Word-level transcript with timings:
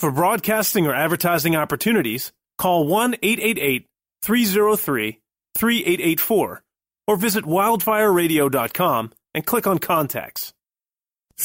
For 0.00 0.10
broadcasting 0.10 0.86
or 0.86 0.94
advertising 0.94 1.56
opportunities, 1.56 2.32
call 2.56 2.86
1 2.86 3.16
888 3.22 3.84
303 4.22 5.20
3884 5.58 6.62
or 7.06 7.16
visit 7.16 7.44
wildfireradio.com 7.44 9.12
and 9.34 9.44
click 9.44 9.66
on 9.66 9.78
contacts. 9.78 10.54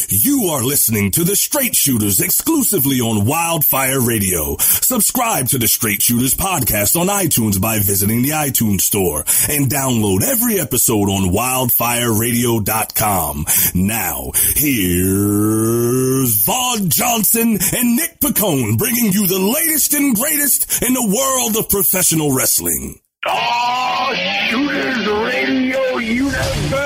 You 0.09 0.49
are 0.51 0.63
listening 0.63 1.11
to 1.11 1.23
the 1.23 1.35
Straight 1.35 1.75
Shooters 1.75 2.19
exclusively 2.19 2.99
on 2.99 3.25
Wildfire 3.25 3.99
Radio. 4.01 4.57
Subscribe 4.59 5.47
to 5.49 5.57
the 5.57 5.67
Straight 5.67 6.01
Shooters 6.01 6.33
podcast 6.33 6.99
on 6.99 7.07
iTunes 7.07 7.61
by 7.61 7.79
visiting 7.79 8.21
the 8.21 8.29
iTunes 8.31 8.81
store 8.81 9.19
and 9.49 9.69
download 9.71 10.21
every 10.23 10.59
episode 10.59 11.09
on 11.09 11.31
wildfireradio.com. 11.31 13.45
Now, 13.73 14.31
here's 14.55 16.35
Vaughn 16.45 16.89
Johnson 16.89 17.57
and 17.73 17.95
Nick 17.95 18.19
Piccone 18.19 18.77
bringing 18.77 19.11
you 19.13 19.27
the 19.27 19.39
latest 19.39 19.93
and 19.93 20.13
greatest 20.15 20.83
in 20.83 20.93
the 20.93 21.07
world 21.07 21.55
of 21.57 21.69
professional 21.69 22.35
wrestling. 22.35 22.99
Oh, 23.25 24.13
Shooters 24.49 25.07
Radio 25.07 25.97
Universe! 25.97 26.84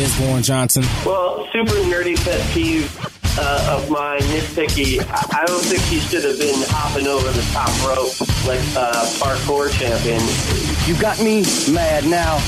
Is 0.00 0.14
Vaughn 0.14 0.42
Johnson. 0.42 0.82
Well, 1.04 1.46
super 1.52 1.76
nerdy 1.92 2.16
pet 2.24 2.40
peeve 2.54 2.88
uh, 3.38 3.76
of 3.76 3.90
mine, 3.90 4.20
nitpicky. 4.32 4.98
I 5.04 5.42
I 5.42 5.44
don't 5.44 5.60
think 5.60 5.82
he 5.92 6.00
should 6.00 6.24
have 6.24 6.38
been 6.38 6.56
hopping 6.68 7.06
over 7.06 7.28
the 7.28 7.44
top 7.52 7.68
rope 7.84 8.16
like 8.48 8.64
uh, 8.72 9.04
parkour 9.20 9.68
champion. 9.76 10.24
You 10.88 10.96
got 10.98 11.20
me 11.20 11.44
mad 11.68 12.06
now. 12.08 12.38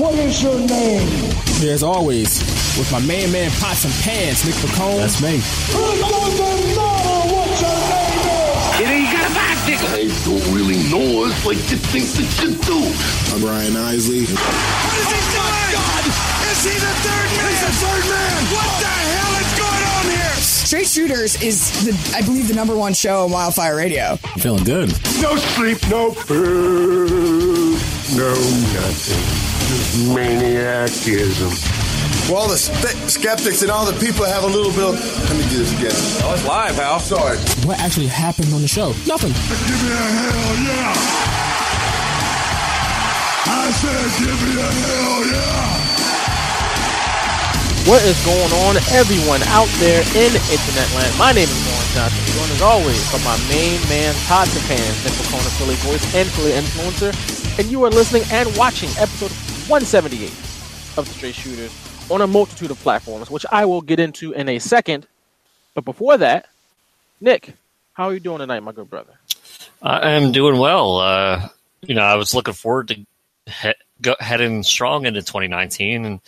What 0.00 0.14
is 0.14 0.42
your 0.42 0.58
name? 0.64 1.08
Here, 1.60 1.74
as 1.74 1.82
always, 1.82 2.40
with 2.80 2.88
my 2.90 3.00
main 3.04 3.30
man, 3.30 3.50
Pots 3.60 3.84
and 3.84 3.92
Pants, 4.00 4.46
Nick 4.46 4.54
Piccone. 4.54 4.96
That's 4.96 5.20
me. 5.20 5.36
It 5.36 6.00
doesn't 6.00 6.72
matter 6.72 7.20
what 7.36 7.52
your 7.60 7.76
name 7.92 8.32
is. 8.32 8.80
You 8.80 8.86
know, 8.88 8.96
you 8.96 9.12
got 9.12 9.28
a 9.28 9.34
back 9.36 9.60
tickle. 9.68 9.92
I 9.92 10.08
don't 10.24 10.54
really 10.56 10.80
know 10.88 11.28
us 11.28 11.36
like 11.44 11.60
you 11.68 11.76
think 11.92 12.08
that 12.16 12.28
you 12.40 12.56
do. 12.64 12.80
I'm 13.36 13.44
Ryan 13.44 13.76
Isley. 13.76 14.24
What 14.24 14.96
is 14.96 15.08
he 15.12 15.20
doing? 15.36 15.72
God! 15.76 16.31
Is 16.52 16.64
he 16.64 16.74
the 16.78 16.94
third 17.00 17.28
man? 17.32 17.48
He's 17.48 17.60
the 17.64 17.72
third 17.80 18.04
man! 18.12 18.44
What 18.52 18.70
the 18.84 18.92
hell 18.92 19.34
is 19.40 19.52
going 19.56 19.84
on 19.96 20.04
here? 20.12 20.34
Straight 20.36 20.86
Shooters 20.86 21.42
is, 21.42 21.84
the, 21.84 22.16
I 22.16 22.20
believe, 22.20 22.46
the 22.48 22.54
number 22.54 22.76
one 22.76 22.92
show 22.92 23.24
on 23.24 23.30
Wildfire 23.30 23.74
Radio. 23.74 24.18
I'm 24.22 24.38
feeling 24.38 24.64
good. 24.64 24.90
No 25.22 25.36
sleep, 25.36 25.78
no 25.88 26.10
food, 26.12 27.80
no 28.14 28.34
nothing. 28.76 29.24
Just 29.68 29.96
maniacism. 30.12 31.52
Well, 32.30 32.48
the 32.48 32.58
st- 32.58 33.10
skeptics 33.10 33.62
and 33.62 33.70
all 33.70 33.86
the 33.86 33.98
people 33.98 34.24
have 34.26 34.44
a 34.44 34.46
little 34.46 34.70
bit 34.72 34.84
of. 34.84 34.94
Let 35.30 35.36
me 35.36 35.48
do 35.48 35.56
this 35.58 35.72
again. 35.72 35.96
Oh, 36.22 36.34
it's 36.34 36.44
live, 36.46 36.76
Hal. 36.76 37.00
Sorry. 37.00 37.38
What 37.66 37.80
actually 37.80 38.08
happened 38.08 38.52
on 38.52 38.60
the 38.60 38.68
show? 38.68 38.92
Nothing. 39.06 39.32
Give 39.32 39.82
me 39.82 39.90
a 39.90 40.04
hell 40.20 40.54
yeah! 40.68 40.92
I 43.44 43.70
said, 43.72 44.10
give 44.20 44.38
me 44.42 44.60
a 44.60 44.70
hell 44.70 45.26
yeah! 45.32 45.81
What 47.84 48.00
is 48.04 48.14
going 48.24 48.52
on, 48.62 48.76
everyone 48.94 49.42
out 49.50 49.66
there 49.82 50.02
in 50.14 50.30
internet 50.30 50.88
land? 50.94 51.18
My 51.18 51.32
name 51.32 51.48
is 51.50 51.62
Vaughn 51.66 51.86
Johnson, 51.94 52.34
joined 52.38 52.52
as 52.52 52.62
always 52.62 53.12
by 53.12 53.18
my 53.24 53.36
main 53.48 53.80
man, 53.88 54.14
Todd 54.26 54.46
Japan, 54.48 54.78
Nick 55.02 55.12
Piccone, 55.18 55.58
Philly 55.58 55.74
voice 55.82 56.14
and 56.14 56.28
Philly 56.28 56.52
influencer, 56.52 57.58
and 57.58 57.68
you 57.68 57.82
are 57.84 57.90
listening 57.90 58.22
and 58.30 58.56
watching 58.56 58.88
episode 58.90 59.32
178 59.68 60.30
of 60.96 61.08
the 61.08 61.12
Straight 61.14 61.34
Shooters 61.34 61.72
on 62.08 62.20
a 62.20 62.26
multitude 62.28 62.70
of 62.70 62.78
platforms, 62.78 63.32
which 63.32 63.44
I 63.50 63.64
will 63.64 63.82
get 63.82 63.98
into 63.98 64.30
in 64.30 64.48
a 64.48 64.60
second. 64.60 65.08
But 65.74 65.84
before 65.84 66.16
that, 66.18 66.46
Nick, 67.20 67.52
how 67.94 68.04
are 68.04 68.14
you 68.14 68.20
doing 68.20 68.38
tonight, 68.38 68.60
my 68.60 68.70
good 68.70 68.90
brother? 68.90 69.14
I 69.82 70.10
am 70.10 70.30
doing 70.30 70.56
well. 70.58 70.98
Uh, 71.00 71.48
you 71.82 71.96
know, 71.96 72.02
I 72.02 72.14
was 72.14 72.32
looking 72.32 72.54
forward 72.54 72.88
to 72.88 72.94
he- 73.50 74.14
heading 74.20 74.62
strong 74.62 75.04
into 75.04 75.20
2019, 75.20 76.04
and 76.04 76.20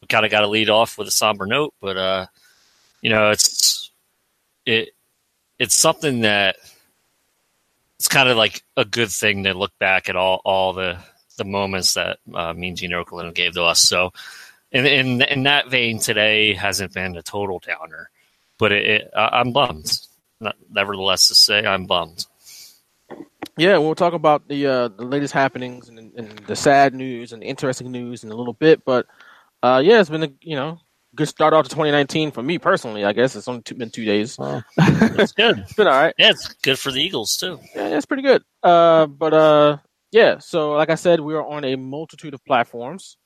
we 0.00 0.08
kind 0.08 0.24
of 0.24 0.30
got 0.30 0.40
to 0.40 0.48
lead 0.48 0.70
off 0.70 0.98
with 0.98 1.08
a 1.08 1.12
somber 1.12 1.46
note. 1.46 1.74
But 1.80 1.96
uh, 1.96 2.26
you 3.00 3.10
know, 3.10 3.30
it's 3.30 3.90
it 4.64 4.90
it's 5.58 5.74
something 5.74 6.20
that 6.20 6.56
it's 7.98 8.08
kind 8.08 8.28
of 8.28 8.36
like 8.36 8.62
a 8.76 8.84
good 8.84 9.10
thing 9.10 9.44
to 9.44 9.54
look 9.54 9.72
back 9.78 10.08
at 10.08 10.16
all 10.16 10.40
all 10.44 10.72
the 10.72 10.98
the 11.36 11.44
moments 11.44 11.94
that 11.94 12.18
uh, 12.34 12.52
Mean 12.52 12.76
Gene 12.76 12.90
Okerlund 12.90 13.34
gave 13.34 13.54
to 13.54 13.62
us. 13.62 13.80
So, 13.80 14.12
in 14.72 14.86
in 14.86 15.22
in 15.22 15.42
that 15.44 15.70
vein, 15.70 15.98
today 15.98 16.54
hasn't 16.54 16.92
been 16.92 17.16
a 17.16 17.22
total 17.22 17.58
downer, 17.58 18.10
but 18.58 18.72
it, 18.72 18.84
it, 18.86 19.10
I'm 19.14 19.52
bummed. 19.52 20.00
Nevertheless, 20.70 21.28
to 21.28 21.34
say 21.34 21.64
I'm 21.64 21.86
bummed. 21.86 22.26
Yeah, 23.56 23.78
we'll 23.78 23.94
talk 23.94 24.12
about 24.12 24.48
the 24.48 24.66
uh, 24.66 24.88
the 24.88 25.04
latest 25.04 25.32
happenings 25.32 25.88
and, 25.88 25.98
and 25.98 26.38
the 26.46 26.56
sad 26.56 26.94
news 26.94 27.32
and 27.32 27.40
the 27.40 27.46
interesting 27.46 27.90
news 27.90 28.22
in 28.22 28.30
a 28.30 28.34
little 28.34 28.52
bit. 28.52 28.84
But 28.84 29.06
uh, 29.66 29.78
yeah, 29.80 30.00
it's 30.00 30.10
been 30.10 30.22
a 30.22 30.30
you 30.40 30.56
know 30.56 30.78
good 31.14 31.28
start 31.28 31.54
off 31.54 31.64
to 31.64 31.70
2019 31.70 32.30
for 32.30 32.42
me 32.42 32.58
personally. 32.58 33.04
I 33.04 33.12
guess 33.12 33.34
it's 33.34 33.48
only 33.48 33.62
two, 33.62 33.74
been 33.74 33.90
two 33.90 34.04
days. 34.04 34.36
That's 34.36 35.32
good. 35.32 35.58
it's 35.58 35.72
been 35.72 35.86
all 35.86 35.94
right. 35.94 36.14
Yeah, 36.18 36.30
it's 36.30 36.48
good 36.62 36.78
for 36.78 36.92
the 36.92 37.00
Eagles 37.00 37.36
too. 37.36 37.58
Yeah, 37.74 37.96
it's 37.96 38.06
pretty 38.06 38.22
good. 38.22 38.42
Uh, 38.62 39.06
but 39.06 39.32
uh, 39.34 39.78
yeah. 40.12 40.38
So 40.38 40.72
like 40.72 40.90
I 40.90 40.94
said, 40.94 41.20
we 41.20 41.34
are 41.34 41.44
on 41.44 41.64
a 41.64 41.76
multitude 41.76 42.34
of 42.34 42.44
platforms. 42.44 43.16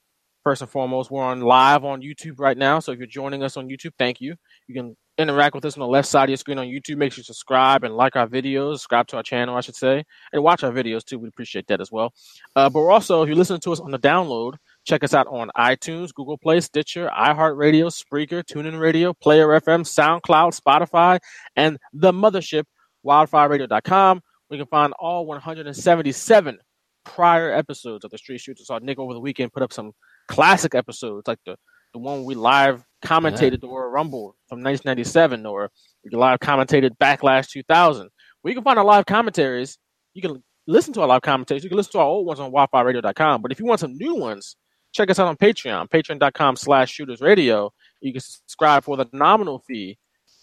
First 0.43 0.63
and 0.63 0.71
foremost, 0.71 1.11
we're 1.11 1.23
on 1.23 1.43
live 1.43 1.85
on 1.85 2.01
YouTube 2.01 2.39
right 2.39 2.57
now. 2.57 2.79
So 2.79 2.93
if 2.93 2.99
you're 2.99 3.07
joining 3.07 3.43
us 3.43 3.59
on 3.59 3.69
YouTube, 3.69 3.93
thank 3.99 4.23
you. 4.23 4.37
You 4.69 4.75
can 4.75 4.97
interact 5.19 5.55
with 5.55 5.67
us 5.67 5.77
on 5.77 5.81
the 5.81 5.87
left 5.87 6.09
side 6.09 6.25
of 6.25 6.31
your 6.31 6.39
screen 6.39 6.57
on 6.57 6.67
YouTube. 6.67 6.97
Make 6.97 7.13
sure 7.13 7.21
you 7.21 7.25
subscribe 7.25 7.85
and 7.85 7.95
like 7.95 8.17
our 8.17 8.27
videos, 8.27 8.77
subscribe 8.77 9.07
to 9.09 9.17
our 9.19 9.23
channel, 9.23 9.55
I 9.55 9.61
should 9.61 9.77
say, 9.77 10.03
and 10.33 10.43
watch 10.43 10.65
our 10.65 10.73
videos 10.73 11.05
too. 11.05 11.19
We 11.19 11.29
appreciate 11.29 11.67
that 11.67 11.83
as 11.83 11.93
well. 11.93 12.15
Uh, 12.57 12.71
but 12.71 12.81
we're 12.81 12.91
also, 12.91 13.21
if 13.23 13.29
you're 13.29 13.37
listening 13.37 13.61
to 13.61 13.73
us 13.73 13.81
on 13.81 13.91
the 13.91 13.99
download, 13.99 14.55
check 14.85 15.05
us 15.05 15.15
out 15.15 15.27
on 15.29 15.51
iTunes, 15.57 16.13
Google 16.15 16.39
Play, 16.39 16.61
Stitcher, 16.61 17.11
iHeartRadio, 17.17 17.91
Spreaker, 17.91 18.43
TuneIn 18.43 18.81
Radio, 18.81 19.13
Player 19.13 19.49
FM, 19.49 19.83
SoundCloud, 19.83 20.59
Spotify, 20.59 21.19
and 21.57 21.79
the 21.93 22.13
mothership, 22.13 22.65
wildfireradio.com. 23.05 24.21
We 24.49 24.59
can 24.59 24.67
find 24.67 24.93
all 24.99 25.27
177 25.27 26.59
prior 27.05 27.53
episodes 27.53 28.05
of 28.05 28.11
the 28.11 28.19
Straight 28.19 28.41
Shooters. 28.41 28.67
Saw 28.67 28.79
Nick 28.79 28.99
over 28.99 29.15
the 29.15 29.21
weekend 29.21 29.53
put 29.53 29.63
up 29.63 29.73
some 29.73 29.93
classic 30.29 30.75
episodes, 30.75 31.27
like 31.29 31.39
the, 31.47 31.57
the 31.93 31.99
one 31.99 32.25
we 32.25 32.35
live 32.35 32.85
commentated 33.05 33.61
the 33.61 33.69
Royal 33.69 33.89
Rumble 33.89 34.37
from 34.49 34.63
1997, 34.63 35.47
or 35.47 35.71
we 36.05 36.11
live 36.11 36.41
commentated 36.41 36.91
Backlash 37.01 37.49
2000. 37.49 38.09
Where 38.43 38.51
you 38.51 38.57
can 38.57 38.65
find 38.65 38.79
our 38.79 38.85
live 38.85 39.07
commentaries. 39.07 39.79
You 40.15 40.23
can 40.23 40.43
listen 40.67 40.93
to 40.95 41.03
our 41.03 41.07
live 41.07 41.23
commentaries. 41.23 41.63
You 41.63 41.71
can 41.71 41.77
listen 41.77 41.93
to 41.93 41.99
our 41.99 42.07
old 42.07 42.27
ones 42.27 42.41
on 42.41 42.53
wildfireradio.com. 42.53 43.43
But 43.43 43.53
if 43.53 43.59
you 43.59 43.67
want 43.67 43.81
some 43.81 43.97
new 43.97 44.17
ones, 44.17 44.57
check 44.93 45.11
us 45.11 45.19
out 45.19 45.29
on 45.29 45.37
Patreon, 45.37 45.89
patreon.com 45.89 46.57
slash 46.57 46.91
shooters 46.91 47.21
radio. 47.21 47.73
You 48.01 48.13
can 48.13 48.21
subscribe 48.21 48.85
for 48.85 48.97
the 48.97 49.07
nominal 49.13 49.61
fee 49.67 49.99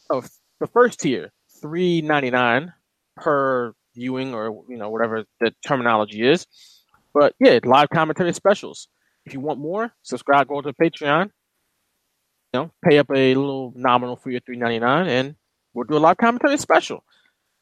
of 0.09 0.29
the 0.59 0.67
first 0.67 0.99
tier, 0.99 1.31
three 1.61 2.01
ninety 2.01 2.29
nine 2.29 2.73
per 3.15 3.73
viewing 3.95 4.33
or 4.33 4.63
you 4.69 4.77
know 4.77 4.89
whatever 4.89 5.25
the 5.39 5.53
terminology 5.65 6.27
is. 6.27 6.45
But 7.13 7.33
yeah, 7.39 7.59
live 7.63 7.89
commentary 7.89 8.33
specials. 8.33 8.87
If 9.25 9.33
you 9.33 9.39
want 9.39 9.59
more, 9.59 9.91
subscribe, 10.03 10.47
go 10.47 10.61
to 10.61 10.73
Patreon. 10.73 11.31
You 12.53 12.61
know, 12.61 12.71
pay 12.87 12.97
up 12.97 13.09
a 13.09 13.35
little 13.35 13.73
nominal 13.75 14.15
fee 14.15 14.37
of 14.37 14.43
three 14.45 14.57
ninety 14.57 14.79
nine, 14.79 15.07
and 15.07 15.35
we'll 15.73 15.85
do 15.85 15.97
a 15.97 15.99
live 15.99 16.17
commentary 16.17 16.57
special. 16.57 17.03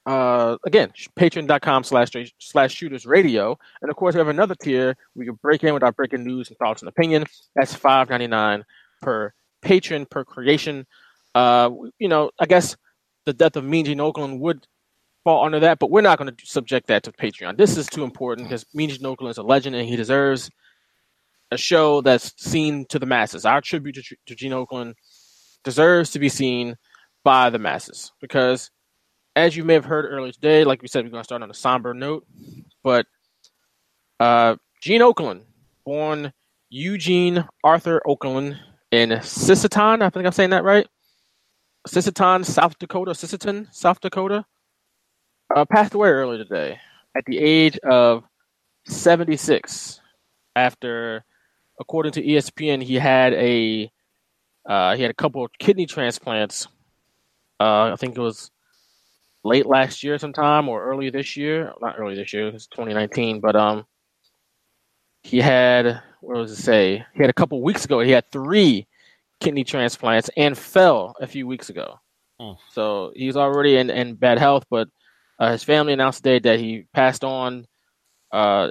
Uh, 0.06 0.58
again, 0.66 0.92
patreon.com 1.18 1.84
slash 1.84 2.10
slash 2.40 2.74
shooters 2.74 3.06
radio. 3.06 3.58
And 3.82 3.90
of 3.90 3.98
course, 3.98 4.14
we 4.14 4.20
have 4.20 4.28
another 4.28 4.56
tier. 4.56 4.96
We 5.16 5.26
can 5.26 5.36
break 5.42 5.64
in 5.64 5.74
with 5.74 5.84
our 5.84 5.92
breaking 5.92 6.24
news 6.24 6.50
and 6.50 6.58
thoughts 6.58 6.82
and 6.82 6.90
opinion. 6.90 7.26
That's 7.56 7.74
five 7.74 8.10
ninety 8.10 8.28
nine 8.28 8.64
per 9.02 9.34
patron 9.62 10.06
per 10.06 10.24
creation. 10.24 10.86
Uh, 11.34 11.72
you 11.98 12.08
know, 12.08 12.30
I 12.40 12.46
guess 12.46 12.78
the 13.26 13.34
death 13.34 13.56
of 13.56 13.64
Mean 13.64 13.86
Gene 13.86 13.98
Okerlund 13.98 14.40
would 14.40 14.68
fall 15.24 15.44
under 15.44 15.60
that, 15.62 15.80
but 15.80 15.90
we're 15.90 16.02
not 16.02 16.20
going 16.20 16.34
to 16.34 16.46
subject 16.46 16.88
that 16.88 17.04
to 17.04 17.12
Patreon. 17.12 17.58
This 17.58 17.76
is 17.76 17.88
too 17.88 18.04
important 18.04 18.48
because 18.48 18.66
Mean 18.76 18.90
Gene 18.90 19.02
Okerlund 19.02 19.32
is 19.32 19.40
a 19.40 19.44
legend 19.44 19.76
and 19.76 19.90
he 19.90 19.96
deserves 19.96 20.52
a 21.52 21.58
show 21.58 22.02
that's 22.02 22.34
seen 22.38 22.86
to 22.90 23.00
the 23.00 23.08
masses. 23.08 23.46
Our 23.46 23.62
tribute 23.62 23.96
to, 23.96 24.16
to 24.28 24.36
Gene 24.36 24.52
Okerlund 24.52 24.94
deserves 25.64 26.12
to 26.12 26.20
be 26.20 26.30
seen 26.30 26.76
by 27.24 27.50
the 27.50 27.60
masses 27.60 28.12
because, 28.22 28.70
as 29.36 29.56
you 29.56 29.64
may 29.64 29.74
have 29.74 29.86
heard 29.86 30.06
earlier 30.06 30.32
today, 30.32 30.64
like 30.64 30.82
we 30.82 30.88
said, 30.88 31.04
we're 31.06 31.12
going 31.12 31.22
to 31.22 31.26
start 31.26 31.44
on 31.44 31.52
a 31.52 31.54
somber 31.54 31.94
note, 31.94 32.26
but 32.84 33.06
uh, 34.20 34.56
Gene 34.82 35.02
Okerlund, 35.02 35.44
born 35.86 36.34
Eugene 36.70 37.46
Arthur 37.64 38.02
Okerlund 38.08 38.58
in 38.92 39.10
Sisseton, 39.10 40.02
I 40.02 40.10
think 40.10 40.26
I'm 40.26 40.32
saying 40.32 40.52
that 40.52 40.64
right. 40.64 40.88
Sisseton, 41.88 42.46
South 42.46 42.78
Dakota, 42.80 43.12
Sisseton, 43.12 43.74
South 43.74 44.00
Dakota, 44.02 44.46
uh, 45.56 45.66
passed 45.66 45.94
away 45.94 46.10
earlier 46.10 46.44
today 46.44 46.80
at 47.16 47.26
the 47.26 47.38
age 47.38 47.78
of 47.80 48.24
76. 48.88 50.02
After, 50.56 51.26
according 51.80 52.14
to 52.14 52.24
ESPN, 52.24 52.82
he 52.82 52.96
had 52.96 53.34
a 53.34 53.92
uh, 54.66 54.96
he 54.96 55.02
had 55.02 55.12
a 55.12 55.16
couple 55.16 55.44
of 55.46 55.52
kidney 55.60 55.86
transplants 55.86 56.68
Uh, 57.60 57.92
I 57.92 57.96
think 57.98 58.18
it 58.18 58.22
was 58.22 58.52
late 59.46 59.66
last 59.66 60.04
year, 60.04 60.18
sometime 60.18 60.68
or 60.68 60.84
early 60.84 61.10
this 61.10 61.38
year. 61.38 61.72
Not 61.82 61.96
early 61.98 62.16
this 62.16 62.34
year. 62.34 62.48
It's 62.48 62.68
2019, 62.68 63.40
but 63.40 63.56
um, 63.56 63.86
he 65.24 65.40
had 65.40 66.02
what 66.22 66.38
was 66.38 66.52
it 66.52 66.58
say? 66.58 67.06
He 67.14 67.22
had 67.22 67.30
a 67.30 67.34
couple 67.34 67.62
weeks 67.62 67.86
ago. 67.86 68.00
He 68.00 68.12
had 68.12 68.30
three 68.32 68.88
kidney 69.40 69.64
transplants 69.64 70.30
and 70.36 70.58
fell 70.58 71.16
a 71.22 71.28
few 71.28 71.46
weeks 71.46 71.70
ago. 71.70 72.00
Hmm. 72.40 72.54
So 72.72 73.12
he's 73.16 73.38
already 73.38 73.78
in, 73.78 73.90
in 73.90 74.16
bad 74.16 74.40
health, 74.40 74.64
but 74.70 74.88
uh, 75.40 75.52
his 75.52 75.64
family 75.64 75.94
announced 75.94 76.24
today 76.24 76.40
that 76.40 76.60
he 76.60 76.88
passed 76.94 77.24
on 77.24 77.66
uh, 78.32 78.70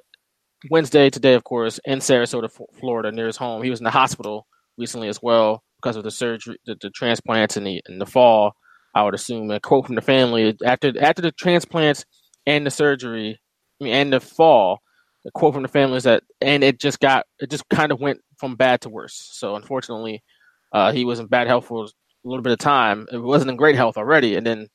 Wednesday 0.70 1.10
today, 1.10 1.34
of 1.34 1.44
course, 1.44 1.78
in 1.84 2.00
Sarasota, 2.00 2.50
Florida, 2.80 3.12
near 3.12 3.26
his 3.26 3.36
home. 3.36 3.62
He 3.62 3.70
was 3.70 3.80
in 3.80 3.84
the 3.84 3.90
hospital 3.90 4.46
recently 4.76 5.08
as 5.08 5.22
well 5.22 5.62
because 5.76 5.96
of 5.96 6.02
the 6.02 6.10
surgery, 6.10 6.56
the, 6.66 6.76
the 6.80 6.90
transplants 6.90 7.56
in 7.56 7.64
the 7.64 7.82
in 7.88 7.98
the 7.98 8.06
fall. 8.06 8.52
I 8.94 9.02
would 9.02 9.14
assume 9.14 9.50
a 9.50 9.60
quote 9.60 9.86
from 9.86 9.94
the 9.94 10.00
family 10.02 10.56
after 10.64 10.92
after 11.00 11.22
the 11.22 11.32
transplants 11.32 12.04
and 12.46 12.66
the 12.66 12.70
surgery, 12.70 13.40
and 13.80 14.12
the 14.12 14.20
fall. 14.20 14.80
The 15.24 15.30
quote 15.30 15.54
from 15.54 15.62
the 15.62 15.68
family 15.68 15.96
is 15.96 16.04
that, 16.04 16.22
and 16.42 16.62
it 16.62 16.78
just 16.78 17.00
got, 17.00 17.24
it 17.38 17.50
just 17.50 17.66
kind 17.70 17.90
of 17.90 17.98
went 17.98 18.20
from 18.36 18.56
bad 18.56 18.82
to 18.82 18.90
worse. 18.90 19.14
So 19.32 19.56
unfortunately, 19.56 20.22
uh, 20.70 20.92
he 20.92 21.06
was 21.06 21.18
in 21.18 21.28
bad 21.28 21.46
health 21.46 21.64
for 21.66 21.84
a 21.84 21.88
little 22.28 22.42
bit 22.42 22.52
of 22.52 22.58
time. 22.58 23.06
It 23.10 23.16
wasn't 23.16 23.50
in 23.50 23.56
great 23.56 23.76
health 23.76 23.96
already, 23.96 24.36
and 24.36 24.46
then 24.46 24.68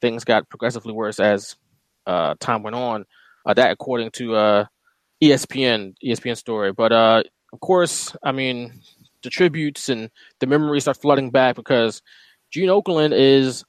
things 0.00 0.24
got 0.24 0.48
progressively 0.48 0.94
worse 0.94 1.20
as 1.20 1.56
uh, 2.06 2.34
time 2.40 2.62
went 2.62 2.76
on. 2.76 3.04
Uh, 3.44 3.52
that 3.54 3.72
according 3.72 4.10
to 4.12 4.34
uh, 4.34 4.64
ESPN, 5.22 5.94
ESPN 6.04 6.36
story. 6.36 6.72
But 6.72 6.92
uh, 6.92 7.22
of 7.52 7.60
course, 7.60 8.14
I 8.22 8.32
mean, 8.32 8.80
the 9.22 9.30
tributes 9.30 9.88
and 9.88 10.10
the 10.40 10.46
memories 10.46 10.88
are 10.88 10.94
flooding 10.94 11.30
back 11.30 11.56
because 11.56 12.00
Gene 12.50 12.68
Okerlund 12.68 13.12
is, 13.12 13.64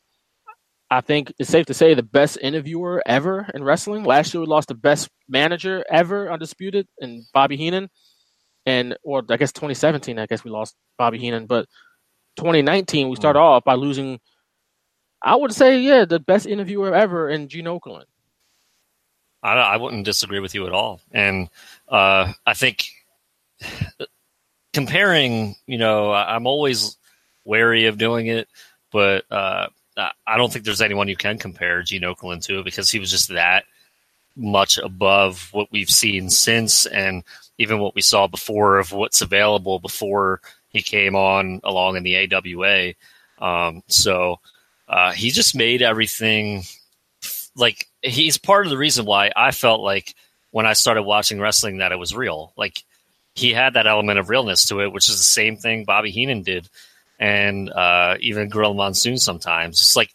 I 0.90 1.02
think 1.02 1.34
it's 1.40 1.50
safe 1.50 1.68
to 1.68 1.74
say, 1.74 1.94
the 1.94 2.04
best 2.04 2.38
interviewer 2.42 3.02
ever 3.06 3.50
in 3.54 3.64
wrestling. 3.64 4.04
Last 4.04 4.34
year, 4.34 4.42
we 4.42 4.48
lost 4.48 4.68
the 4.70 4.76
best 4.76 5.10
manager 5.30 5.86
ever, 5.90 6.32
undisputed, 6.32 6.88
in 7.00 7.26
Bobby 7.34 7.58
Heenan. 7.58 7.90
And, 8.66 8.98
or 9.04 9.24
I 9.30 9.38
guess 9.38 9.52
2017, 9.52 10.20
I 10.20 10.26
guess 10.26 10.44
we 10.44 10.52
lost 10.52 10.76
Bobby 10.98 11.18
Heenan. 11.18 11.46
But 11.46 11.68
2019, 12.38 13.10
we 13.10 13.16
started 13.16 13.40
off 13.40 13.64
by 13.64 13.76
losing, 13.76 14.20
I 15.22 15.36
would 15.36 15.54
say, 15.54 15.80
yeah, 15.80 16.06
the 16.06 16.20
best 16.20 16.46
interviewer 16.46 16.94
ever 16.94 17.30
in 17.30 17.48
Gene 17.48 17.66
Okerlund. 17.66 18.06
I, 19.44 19.54
I 19.54 19.78
wouldn't 19.78 20.06
disagree 20.06 20.40
with 20.40 20.54
you 20.54 20.68
at 20.68 20.74
all. 20.74 21.02
And 21.12 21.50
uh, 21.88 22.34
I 22.46 22.54
think 22.54 22.86
comparing, 24.74 25.56
you 25.66 25.78
know, 25.78 26.14
I'm 26.14 26.46
always 26.46 26.98
wary 27.44 27.88
of 27.88 27.98
doing 27.98 28.28
it, 28.28 28.48
but 28.92 29.26
uh, 29.32 29.68
I 29.98 30.38
don't 30.38 30.52
think 30.52 30.66
there's 30.66 30.82
anyone 30.82 31.08
you 31.08 31.16
can 31.16 31.38
compare 31.38 31.84
Gene 31.84 32.02
Okerlund 32.04 32.44
to 32.46 32.64
because 32.64 32.90
he 32.90 33.00
was 33.00 33.12
just 33.12 33.30
that 33.30 33.66
much 34.36 34.78
above 34.78 35.50
what 35.52 35.72
we've 35.72 35.90
seen 35.90 36.30
since 36.30 36.86
and 36.86 37.24
even 37.58 37.80
what 37.80 37.96
we 37.96 38.02
saw 38.02 38.28
before 38.28 38.80
of 38.80 38.92
what's 38.92 39.22
available 39.22 39.80
before 39.80 40.42
he 40.70 40.82
came 40.82 41.16
on 41.16 41.60
along 41.64 41.98
in 41.98 42.04
the 42.04 42.34
AWA. 42.34 42.94
Um, 43.40 43.84
so 43.88 44.40
uh, 44.88 45.12
he 45.12 45.32
just 45.32 45.56
made 45.56 45.82
everything 45.82 46.64
like 47.56 47.88
he's 48.02 48.38
part 48.38 48.66
of 48.66 48.70
the 48.70 48.78
reason 48.78 49.06
why 49.06 49.32
I 49.36 49.52
felt 49.52 49.82
like 49.82 50.16
when 50.52 50.66
I 50.66 50.74
started 50.74 51.04
watching 51.04 51.40
wrestling 51.40 51.78
that 51.78 51.92
it 51.92 52.00
was 52.00 52.16
real. 52.16 52.54
Like 52.56 52.84
he 53.36 53.54
had 53.54 53.74
that 53.74 53.88
element 53.88 54.20
of 54.20 54.30
realness 54.30 54.66
to 54.68 54.82
it, 54.82 54.92
which 54.92 55.10
is 55.10 55.18
the 55.18 55.24
same 55.24 55.58
thing 55.58 55.84
Bobby 55.84 56.12
Heenan 56.12 56.44
did, 56.44 56.70
and 57.22 57.70
uh, 57.70 58.18
even 58.20 58.50
Gorilla 58.50 58.74
Monsoon 58.74 59.20
sometimes. 59.20 59.80
It's 59.80 59.96
like 59.96 60.12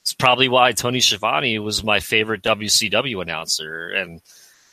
it's 0.00 0.14
probably 0.14 0.48
why 0.48 0.70
Tony 0.72 1.00
Schiavone 1.00 1.58
was 1.58 1.82
my 1.82 1.98
favorite 1.98 2.42
WCW 2.42 3.20
announcer, 3.20 3.90
and 3.90 4.22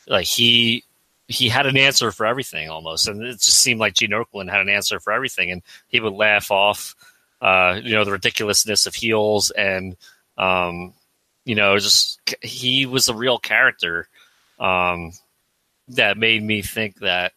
like 0.06 0.26
he 0.26 0.84
he 1.26 1.48
had 1.48 1.66
an 1.66 1.76
answer 1.76 2.12
for 2.12 2.26
everything 2.26 2.70
almost, 2.70 3.08
and 3.08 3.22
it 3.22 3.40
just 3.40 3.60
seemed 3.60 3.80
like 3.80 3.94
Gene 3.94 4.10
Okerlund 4.10 4.50
had 4.50 4.60
an 4.60 4.68
answer 4.68 5.00
for 5.00 5.12
everything, 5.12 5.50
and 5.50 5.62
he 5.88 5.98
would 5.98 6.12
laugh 6.12 6.52
off, 6.52 6.94
uh, 7.40 7.80
you 7.82 7.92
know, 7.92 8.04
the 8.04 8.12
ridiculousness 8.12 8.86
of 8.86 8.94
heels 8.94 9.50
and. 9.50 9.96
Um, 10.38 10.94
you 11.44 11.54
know, 11.56 11.76
just 11.78 12.20
he 12.40 12.86
was 12.86 13.08
a 13.08 13.14
real 13.14 13.38
character 13.38 14.08
um, 14.58 15.12
that 15.88 16.16
made 16.16 16.42
me 16.42 16.62
think 16.62 17.00
that 17.00 17.32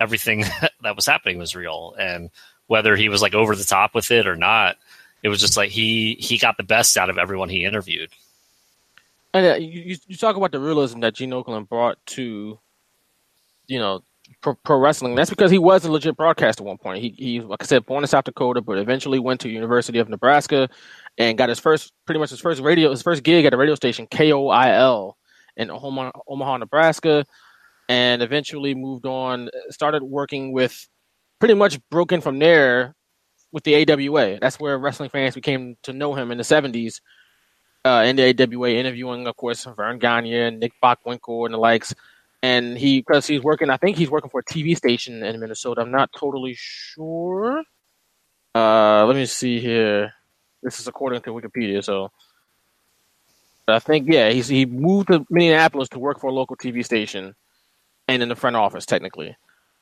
everything 0.00 0.44
that 0.82 0.96
was 0.96 1.04
happening 1.04 1.38
was 1.38 1.56
real, 1.56 1.94
and 1.98 2.30
whether 2.66 2.96
he 2.96 3.08
was 3.08 3.22
like 3.22 3.34
over 3.34 3.54
the 3.54 3.64
top 3.64 3.94
with 3.94 4.10
it 4.10 4.26
or 4.26 4.36
not, 4.36 4.76
it 5.22 5.28
was 5.28 5.40
just 5.40 5.56
like 5.56 5.70
he 5.70 6.14
he 6.20 6.38
got 6.38 6.56
the 6.56 6.62
best 6.62 6.96
out 6.96 7.10
of 7.10 7.18
everyone 7.18 7.48
he 7.48 7.64
interviewed. 7.64 8.10
And 9.32 9.46
uh, 9.46 9.54
you 9.56 9.96
you 10.06 10.16
talk 10.16 10.36
about 10.36 10.52
the 10.52 10.60
realism 10.60 11.00
that 11.00 11.14
Gene 11.14 11.30
Okerlund 11.30 11.68
brought 11.68 11.98
to, 12.06 12.58
you 13.66 13.78
know, 13.78 14.02
pro, 14.40 14.54
pro 14.54 14.78
wrestling. 14.78 15.14
That's 15.14 15.30
because 15.30 15.50
he 15.50 15.58
was 15.58 15.84
a 15.84 15.90
legit 15.90 16.16
broadcaster 16.16 16.62
at 16.62 16.66
one 16.66 16.78
point. 16.78 17.02
He 17.02 17.08
he 17.10 17.40
like 17.40 17.62
I 17.62 17.66
said, 17.66 17.86
born 17.86 18.04
in 18.04 18.08
South 18.08 18.24
Dakota, 18.24 18.60
but 18.60 18.78
eventually 18.78 19.18
went 19.18 19.40
to 19.40 19.48
University 19.48 19.98
of 19.98 20.08
Nebraska 20.08 20.68
and 21.18 21.38
got 21.38 21.48
his 21.48 21.60
first, 21.60 21.92
pretty 22.06 22.18
much 22.18 22.30
his 22.30 22.40
first 22.40 22.60
radio, 22.60 22.90
his 22.90 23.02
first 23.02 23.22
gig 23.22 23.44
at 23.44 23.54
a 23.54 23.56
radio 23.56 23.74
station, 23.74 24.06
KOIL, 24.06 25.14
in 25.56 25.70
Omaha, 25.70 26.12
Omaha, 26.26 26.58
Nebraska, 26.58 27.24
and 27.88 28.22
eventually 28.22 28.74
moved 28.74 29.06
on. 29.06 29.48
Started 29.70 30.02
working 30.02 30.52
with, 30.52 30.88
pretty 31.44 31.54
much 31.54 31.78
broken 31.90 32.22
from 32.22 32.38
there 32.38 32.94
with 33.52 33.64
the 33.64 33.74
AWA. 33.76 34.38
That's 34.40 34.58
where 34.58 34.78
wrestling 34.78 35.10
fans 35.10 35.34
became 35.34 35.76
to 35.82 35.92
know 35.92 36.14
him 36.14 36.30
in 36.30 36.38
the 36.38 36.44
'70s. 36.44 37.02
Uh, 37.84 38.04
in 38.06 38.16
the 38.16 38.24
AWA, 38.24 38.70
interviewing, 38.70 39.26
of 39.26 39.36
course, 39.36 39.64
Verne 39.66 39.98
Gagne 39.98 40.34
and 40.34 40.60
Nick 40.60 40.72
Bockwinkel 40.82 41.44
and 41.44 41.54
the 41.54 41.58
likes. 41.58 41.94
And 42.42 42.78
he, 42.78 43.00
because 43.00 43.26
he's 43.26 43.42
working, 43.42 43.70
I 43.70 43.76
think 43.76 43.98
he's 43.98 44.10
working 44.10 44.30
for 44.30 44.40
a 44.40 44.44
TV 44.44 44.76
station 44.76 45.22
in 45.22 45.38
Minnesota. 45.38 45.82
I'm 45.82 45.92
not 45.92 46.10
totally 46.18 46.54
sure. 46.56 47.62
Uh, 48.54 49.04
let 49.06 49.16
me 49.16 49.26
see 49.26 49.60
here. 49.60 50.14
This 50.62 50.80
is 50.80 50.88
according 50.88 51.22
to 51.22 51.30
Wikipedia. 51.30 51.84
So 51.84 52.10
But 53.66 53.76
I 53.76 53.80
think 53.80 54.08
yeah, 54.10 54.30
he's 54.30 54.48
he 54.48 54.66
moved 54.66 55.08
to 55.08 55.26
Minneapolis 55.30 55.90
to 55.90 56.00
work 56.00 56.20
for 56.20 56.28
a 56.28 56.34
local 56.34 56.56
TV 56.56 56.84
station, 56.84 57.34
and 58.08 58.22
in 58.22 58.30
the 58.30 58.36
front 58.36 58.56
office 58.56 58.86
technically. 58.86 59.36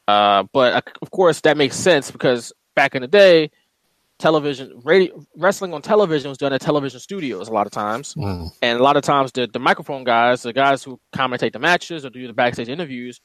Uh, 0.08 0.44
but 0.52 0.74
uh, 0.74 0.80
of 1.00 1.10
course 1.10 1.40
that 1.42 1.56
makes 1.56 1.76
sense 1.76 2.10
because 2.10 2.52
back 2.74 2.94
in 2.94 3.02
the 3.02 3.08
day, 3.08 3.50
television, 4.18 4.80
radio, 4.84 5.24
wrestling 5.36 5.72
on 5.74 5.82
television 5.82 6.28
was 6.28 6.38
done 6.38 6.52
at 6.52 6.60
television 6.60 7.00
studios 7.00 7.48
a 7.48 7.52
lot 7.52 7.66
of 7.66 7.72
times, 7.72 8.14
mm. 8.14 8.48
and 8.62 8.78
a 8.78 8.82
lot 8.82 8.96
of 8.96 9.02
times 9.02 9.32
the, 9.32 9.48
the 9.52 9.58
microphone 9.58 10.04
guys, 10.04 10.42
the 10.42 10.52
guys 10.52 10.82
who 10.82 11.00
commentate 11.14 11.52
the 11.52 11.58
matches 11.58 12.04
or 12.04 12.10
do 12.10 12.26
the 12.26 12.32
backstage 12.32 12.68
interviews, 12.68 13.20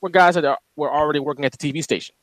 were 0.00 0.10
guys 0.10 0.34
that 0.34 0.44
are, 0.44 0.58
were 0.76 0.92
already 0.92 1.20
working 1.20 1.44
at 1.44 1.52
the 1.52 1.58
TV 1.58 1.82
station. 1.82 2.14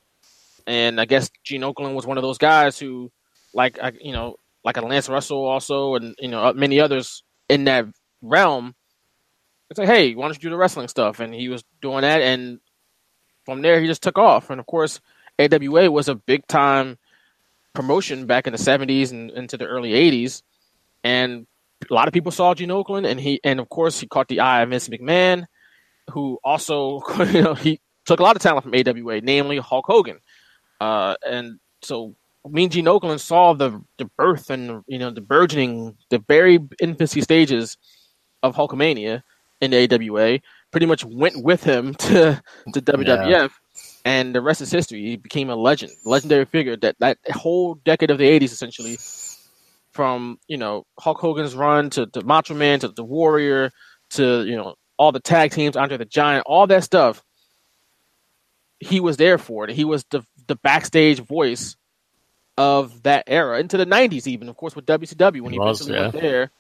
And 0.67 1.01
I 1.01 1.05
guess 1.05 1.31
Gene 1.43 1.61
Okerlund 1.61 1.95
was 1.95 2.05
one 2.05 2.17
of 2.17 2.21
those 2.21 2.37
guys 2.37 2.77
who, 2.77 3.11
like, 3.53 3.79
you 4.01 4.11
know, 4.11 4.35
like 4.63 4.77
a 4.77 4.81
Lance 4.81 5.09
Russell 5.09 5.45
also, 5.45 5.95
and 5.95 6.15
you 6.19 6.27
know 6.27 6.53
many 6.53 6.79
others 6.79 7.23
in 7.47 7.65
that 7.65 7.85
realm. 8.21 8.75
It's 9.69 9.79
like, 9.79 9.87
hey, 9.87 10.15
why 10.15 10.25
don't 10.25 10.35
you 10.35 10.41
do 10.41 10.49
the 10.49 10.57
wrestling 10.57 10.87
stuff? 10.87 11.19
And 11.19 11.33
he 11.33 11.49
was 11.49 11.63
doing 11.81 12.01
that, 12.01 12.21
and 12.21 12.59
from 13.45 13.61
there 13.61 13.79
he 13.79 13.87
just 13.87 14.03
took 14.03 14.17
off. 14.17 14.49
And 14.49 14.59
of 14.59 14.65
course, 14.65 14.99
AWA 15.39 15.89
was 15.89 16.09
a 16.09 16.15
big 16.15 16.45
time 16.47 16.97
promotion 17.73 18.25
back 18.25 18.47
in 18.47 18.53
the 18.53 18.59
'70s 18.59 19.11
and 19.11 19.31
into 19.31 19.57
the 19.57 19.65
early 19.65 19.91
'80s, 19.91 20.41
and 21.03 21.47
a 21.89 21.93
lot 21.93 22.07
of 22.07 22.13
people 22.13 22.31
saw 22.31 22.53
Gene 22.53 22.69
Okerlund, 22.69 23.07
and 23.07 23.19
he, 23.19 23.39
and 23.43 23.59
of 23.59 23.69
course, 23.69 23.99
he 23.99 24.07
caught 24.07 24.27
the 24.27 24.41
eye 24.41 24.61
of 24.61 24.69
Vince 24.69 24.89
McMahon, 24.89 25.45
who 26.11 26.39
also, 26.43 27.01
you 27.31 27.41
know, 27.41 27.53
he 27.53 27.79
took 28.05 28.19
a 28.19 28.23
lot 28.23 28.35
of 28.35 28.41
talent 28.41 28.63
from 28.63 28.73
AWA, 28.75 29.21
namely 29.21 29.57
Hulk 29.57 29.85
Hogan, 29.87 30.19
uh, 30.81 31.15
and 31.25 31.59
so 31.81 32.15
Mean 32.47 32.69
Gene 32.69 32.85
Okerlund 32.85 33.19
saw 33.19 33.53
the 33.53 33.81
the 33.97 34.05
birth 34.17 34.49
and 34.49 34.83
you 34.87 34.97
know 34.97 35.11
the 35.11 35.21
burgeoning, 35.21 35.97
the 36.09 36.19
very 36.19 36.59
infancy 36.79 37.21
stages 37.21 37.77
of 38.43 38.55
Hulkamania 38.55 39.23
in 39.61 39.71
the 39.71 39.93
AWA. 39.93 40.39
Pretty 40.71 40.85
much 40.85 41.03
went 41.03 41.43
with 41.43 41.63
him 41.63 41.93
to 41.95 42.41
to 42.73 42.81
WWF, 42.81 43.27
yeah. 43.29 43.47
and 44.05 44.35
the 44.35 44.41
rest 44.41 44.61
is 44.61 44.71
history. 44.71 45.01
He 45.01 45.15
became 45.15 45.49
a 45.49 45.55
legend, 45.55 45.91
legendary 46.05 46.45
figure. 46.45 46.75
That 46.77 46.95
that 46.99 47.17
whole 47.31 47.75
decade 47.75 48.11
of 48.11 48.17
the 48.17 48.25
'80s, 48.39 48.51
essentially, 48.51 48.97
from 49.91 50.39
you 50.47 50.57
know 50.57 50.85
Hulk 50.99 51.17
Hogan's 51.19 51.55
run 51.55 51.89
to, 51.91 52.05
the 52.05 52.23
Macho 52.23 52.53
Man 52.53 52.79
to 52.81 52.89
the 52.89 53.03
Warrior 53.03 53.71
to 54.11 54.45
you 54.45 54.55
know 54.55 54.75
all 54.97 55.11
the 55.11 55.19
tag 55.19 55.51
teams, 55.51 55.75
Andre 55.75 55.97
the 55.97 56.05
Giant, 56.05 56.43
all 56.45 56.67
that 56.67 56.83
stuff. 56.83 57.23
He 58.79 58.99
was 58.99 59.17
there 59.17 59.37
for 59.37 59.65
it. 59.65 59.71
He 59.71 59.85
was 59.85 60.05
the 60.11 60.23
the 60.47 60.55
backstage 60.55 61.19
voice 61.19 61.75
of 62.59 63.03
that 63.03 63.23
era 63.27 63.57
into 63.57 63.77
the 63.77 63.85
90s 63.85 64.27
even 64.27 64.49
of 64.49 64.57
course 64.57 64.75
with 64.75 64.85
WCW 64.85 65.39
when 65.39 65.53
he, 65.53 65.55
he 65.55 65.59
was, 65.59 65.79
eventually 65.79 65.97
yeah. 65.97 66.09
went 66.09 66.21
there 66.21 66.51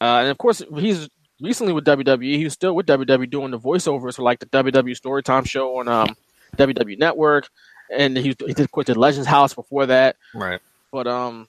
uh, 0.00 0.20
and 0.20 0.28
of 0.28 0.38
course 0.38 0.62
he's 0.78 1.08
recently 1.44 1.72
with 1.72 1.84
WWE 1.84 2.36
he 2.36 2.44
was 2.44 2.52
still 2.52 2.74
with 2.74 2.86
WWE 2.86 3.30
doing 3.30 3.50
the 3.50 3.58
voiceovers 3.58 4.16
for 4.16 4.22
like 4.22 4.40
the 4.40 4.46
WWE 4.46 4.98
Storytime 5.00 5.46
show 5.46 5.78
on 5.78 5.88
um, 5.88 6.16
WWE 6.56 6.98
Network 6.98 7.48
and 7.94 8.16
he, 8.16 8.34
he 8.46 8.54
did 8.54 8.70
quit 8.70 8.86
the 8.86 8.98
Legends 8.98 9.28
House 9.28 9.54
before 9.54 9.86
that 9.86 10.16
right 10.34 10.60
but 10.90 11.06
um 11.06 11.48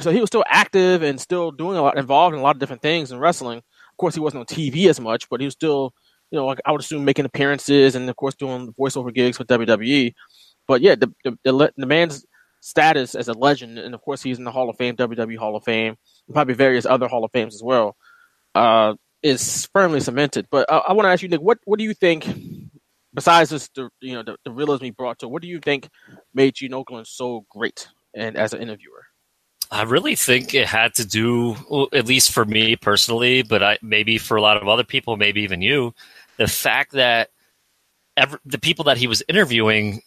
so 0.00 0.10
he 0.10 0.20
was 0.20 0.28
still 0.28 0.44
active 0.46 1.02
and 1.02 1.20
still 1.20 1.50
doing 1.50 1.76
a 1.76 1.82
lot, 1.82 1.98
involved 1.98 2.34
in 2.34 2.40
a 2.40 2.42
lot 2.42 2.56
of 2.56 2.60
different 2.60 2.82
things 2.82 3.12
in 3.12 3.18
wrestling. 3.18 3.58
Of 3.58 3.96
course, 3.98 4.14
he 4.14 4.20
wasn't 4.20 4.40
on 4.40 4.46
TV 4.46 4.88
as 4.88 5.00
much, 5.00 5.28
but 5.28 5.40
he 5.40 5.46
was 5.46 5.54
still, 5.54 5.94
you 6.30 6.38
know, 6.38 6.46
like 6.46 6.60
I 6.64 6.72
would 6.72 6.80
assume 6.80 7.04
making 7.04 7.24
appearances 7.24 7.94
and 7.94 8.08
of 8.08 8.16
course 8.16 8.34
doing 8.34 8.72
voiceover 8.78 9.12
gigs 9.12 9.38
with 9.38 9.48
WWE. 9.48 10.14
But 10.66 10.80
yeah, 10.80 10.94
the 10.94 11.12
the, 11.24 11.38
the, 11.44 11.72
the 11.76 11.86
man's 11.86 12.24
status 12.60 13.14
as 13.14 13.28
a 13.28 13.32
legend, 13.32 13.78
and 13.78 13.94
of 13.94 14.00
course 14.00 14.22
he's 14.22 14.38
in 14.38 14.44
the 14.44 14.52
Hall 14.52 14.70
of 14.70 14.76
Fame, 14.76 14.96
WWE 14.96 15.36
Hall 15.36 15.56
of 15.56 15.64
Fame, 15.64 15.96
and 16.26 16.34
probably 16.34 16.54
various 16.54 16.86
other 16.86 17.08
Hall 17.08 17.24
of 17.24 17.32
Fames 17.32 17.54
as 17.54 17.62
well, 17.62 17.96
uh, 18.54 18.94
is 19.22 19.68
firmly 19.72 20.00
cemented. 20.00 20.46
But 20.50 20.70
uh, 20.70 20.82
I 20.88 20.92
want 20.92 21.06
to 21.06 21.10
ask 21.10 21.22
you, 21.22 21.28
Nick, 21.28 21.40
what 21.40 21.58
what 21.64 21.78
do 21.78 21.84
you 21.84 21.94
think? 21.94 22.26
Besides 23.12 23.50
this, 23.50 23.68
the 23.74 23.90
you 24.00 24.14
know 24.14 24.22
the, 24.22 24.36
the 24.44 24.50
realism 24.50 24.84
he 24.84 24.90
brought 24.90 25.18
to, 25.20 25.28
what 25.28 25.42
do 25.42 25.48
you 25.48 25.58
think 25.58 25.88
made 26.32 26.54
Gene 26.54 26.72
Okerlund 26.72 27.06
so 27.06 27.44
great 27.50 27.88
and 28.14 28.36
as 28.36 28.52
an 28.52 28.62
interviewer? 28.62 29.04
I 29.72 29.82
really 29.82 30.16
think 30.16 30.52
it 30.52 30.66
had 30.66 30.94
to 30.94 31.06
do, 31.06 31.88
at 31.92 32.06
least 32.06 32.32
for 32.32 32.44
me 32.44 32.74
personally, 32.74 33.42
but 33.42 33.62
I, 33.62 33.78
maybe 33.82 34.18
for 34.18 34.36
a 34.36 34.42
lot 34.42 34.56
of 34.60 34.66
other 34.66 34.82
people, 34.82 35.16
maybe 35.16 35.42
even 35.42 35.62
you, 35.62 35.94
the 36.38 36.48
fact 36.48 36.92
that 36.92 37.30
every, 38.16 38.40
the 38.44 38.58
people 38.58 38.86
that 38.86 38.96
he 38.96 39.06
was 39.06 39.22
interviewing 39.28 40.02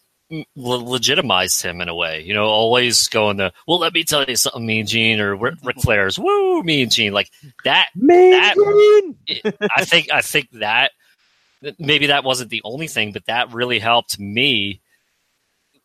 legitimized 0.55 1.61
him 1.61 1.81
in 1.81 1.89
a 1.89 1.95
way. 1.95 2.21
You 2.21 2.33
know, 2.33 2.45
always 2.45 3.07
going 3.07 3.37
the 3.37 3.53
well. 3.67 3.79
Let 3.79 3.93
me 3.93 4.03
tell 4.03 4.23
you 4.23 4.35
something, 4.35 4.65
Mean 4.65 4.85
Gene 4.85 5.19
or 5.19 5.35
Ric 5.35 5.55
mm-hmm. 5.55 5.79
Flair's 5.79 6.17
woo, 6.17 6.63
Mean 6.63 6.89
Gene, 6.89 7.13
like 7.13 7.29
that. 7.63 7.89
Mean 7.95 8.31
that, 8.31 8.55
Gene. 8.55 9.53
I 9.75 9.85
think 9.85 10.11
I 10.11 10.21
think 10.21 10.49
that 10.51 10.91
maybe 11.79 12.07
that 12.07 12.23
wasn't 12.23 12.49
the 12.49 12.61
only 12.63 12.87
thing, 12.87 13.11
but 13.11 13.25
that 13.25 13.53
really 13.53 13.79
helped 13.79 14.19
me. 14.19 14.79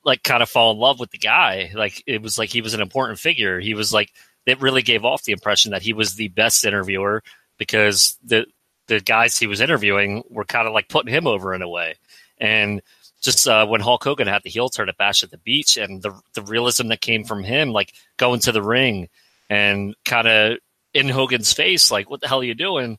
Like, 0.05 0.23
kind 0.23 0.43
of 0.43 0.49
fall 0.49 0.71
in 0.71 0.79
love 0.79 1.01
with 1.01 1.11
the 1.11 1.19
guy. 1.19 1.71
Like, 1.75 2.03
it 2.07 2.23
was 2.23 2.39
like 2.39 2.49
he 2.49 2.63
was 2.63 2.73
an 2.73 2.81
important 2.81 3.19
figure. 3.19 3.61
He 3.61 3.75
was 3.75 3.93
like, 3.93 4.11
it 4.47 4.61
really 4.61 4.81
gave 4.81 5.05
off 5.05 5.25
the 5.25 5.33
impression 5.33 5.73
that 5.73 5.83
he 5.83 5.93
was 5.93 6.15
the 6.15 6.29
best 6.29 6.65
interviewer 6.65 7.23
because 7.59 8.17
the 8.25 8.47
the 8.87 9.01
guys 9.01 9.39
he 9.39 9.47
was 9.47 9.61
interviewing 9.61 10.25
were 10.31 10.45
kind 10.45 10.67
of 10.67 10.73
like 10.73 10.89
putting 10.89 11.13
him 11.13 11.27
over 11.27 11.55
in 11.55 11.63
a 11.63 11.69
way. 11.69 11.97
And 12.39 12.81
just 13.21 13.49
uh, 13.49 13.67
when 13.67 13.81
Hulk 13.81 14.05
Hogan 14.05 14.29
had 14.29 14.43
the 14.43 14.51
heel 14.51 14.69
turn 14.69 14.89
at 14.89 14.97
Bash 14.97 15.23
at 15.23 15.31
the 15.31 15.39
Beach 15.39 15.77
and 15.77 16.03
the 16.03 16.19
the 16.35 16.43
realism 16.43 16.89
that 16.89 17.01
came 17.01 17.25
from 17.25 17.43
him, 17.43 17.71
like 17.73 17.93
going 18.17 18.41
to 18.41 18.53
the 18.53 18.63
ring 18.63 19.09
and 19.51 19.95
kind 20.05 20.29
of 20.29 20.59
in 20.95 21.09
Hogan's 21.09 21.53
face, 21.53 21.91
like 21.91 22.11
what 22.11 22.21
the 22.21 22.29
hell 22.29 22.41
are 22.41 22.45
you 22.45 22.55
doing? 22.55 22.99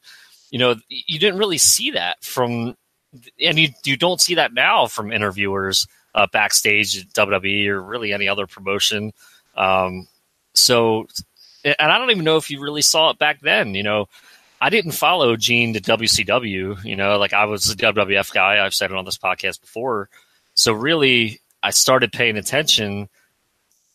You 0.51 0.59
know, 0.59 0.75
you 0.89 1.19
didn't 1.19 1.39
really 1.39 1.57
see 1.57 1.91
that 1.91 2.23
from, 2.23 2.75
and 3.41 3.59
you 3.59 3.69
you 3.85 3.95
don't 3.97 4.21
see 4.21 4.35
that 4.35 4.53
now 4.53 4.87
from 4.87 5.11
interviewers 5.11 5.87
uh, 6.15 6.27
backstage 6.31 6.97
at 6.97 7.07
WWE 7.09 7.67
or 7.67 7.81
really 7.81 8.13
any 8.13 8.27
other 8.27 8.47
promotion. 8.47 9.13
Um, 9.55 10.07
so, 10.53 11.07
and 11.63 11.75
I 11.79 11.97
don't 11.97 12.11
even 12.11 12.23
know 12.23 12.37
if 12.37 12.49
you 12.49 12.61
really 12.61 12.81
saw 12.81 13.11
it 13.11 13.19
back 13.19 13.41
then. 13.41 13.75
You 13.75 13.83
know, 13.83 14.09
I 14.61 14.69
didn't 14.69 14.91
follow 14.91 15.35
Gene 15.35 15.73
to 15.73 15.81
WCW. 15.81 16.83
You 16.83 16.95
know, 16.95 17.17
like 17.17 17.33
I 17.33 17.45
was 17.45 17.69
a 17.71 17.75
WWF 17.75 18.33
guy. 18.33 18.63
I've 18.63 18.73
said 18.73 18.91
it 18.91 18.97
on 18.97 19.05
this 19.05 19.17
podcast 19.17 19.61
before. 19.61 20.09
So 20.53 20.73
really, 20.73 21.39
I 21.63 21.71
started 21.71 22.11
paying 22.11 22.37
attention 22.37 23.09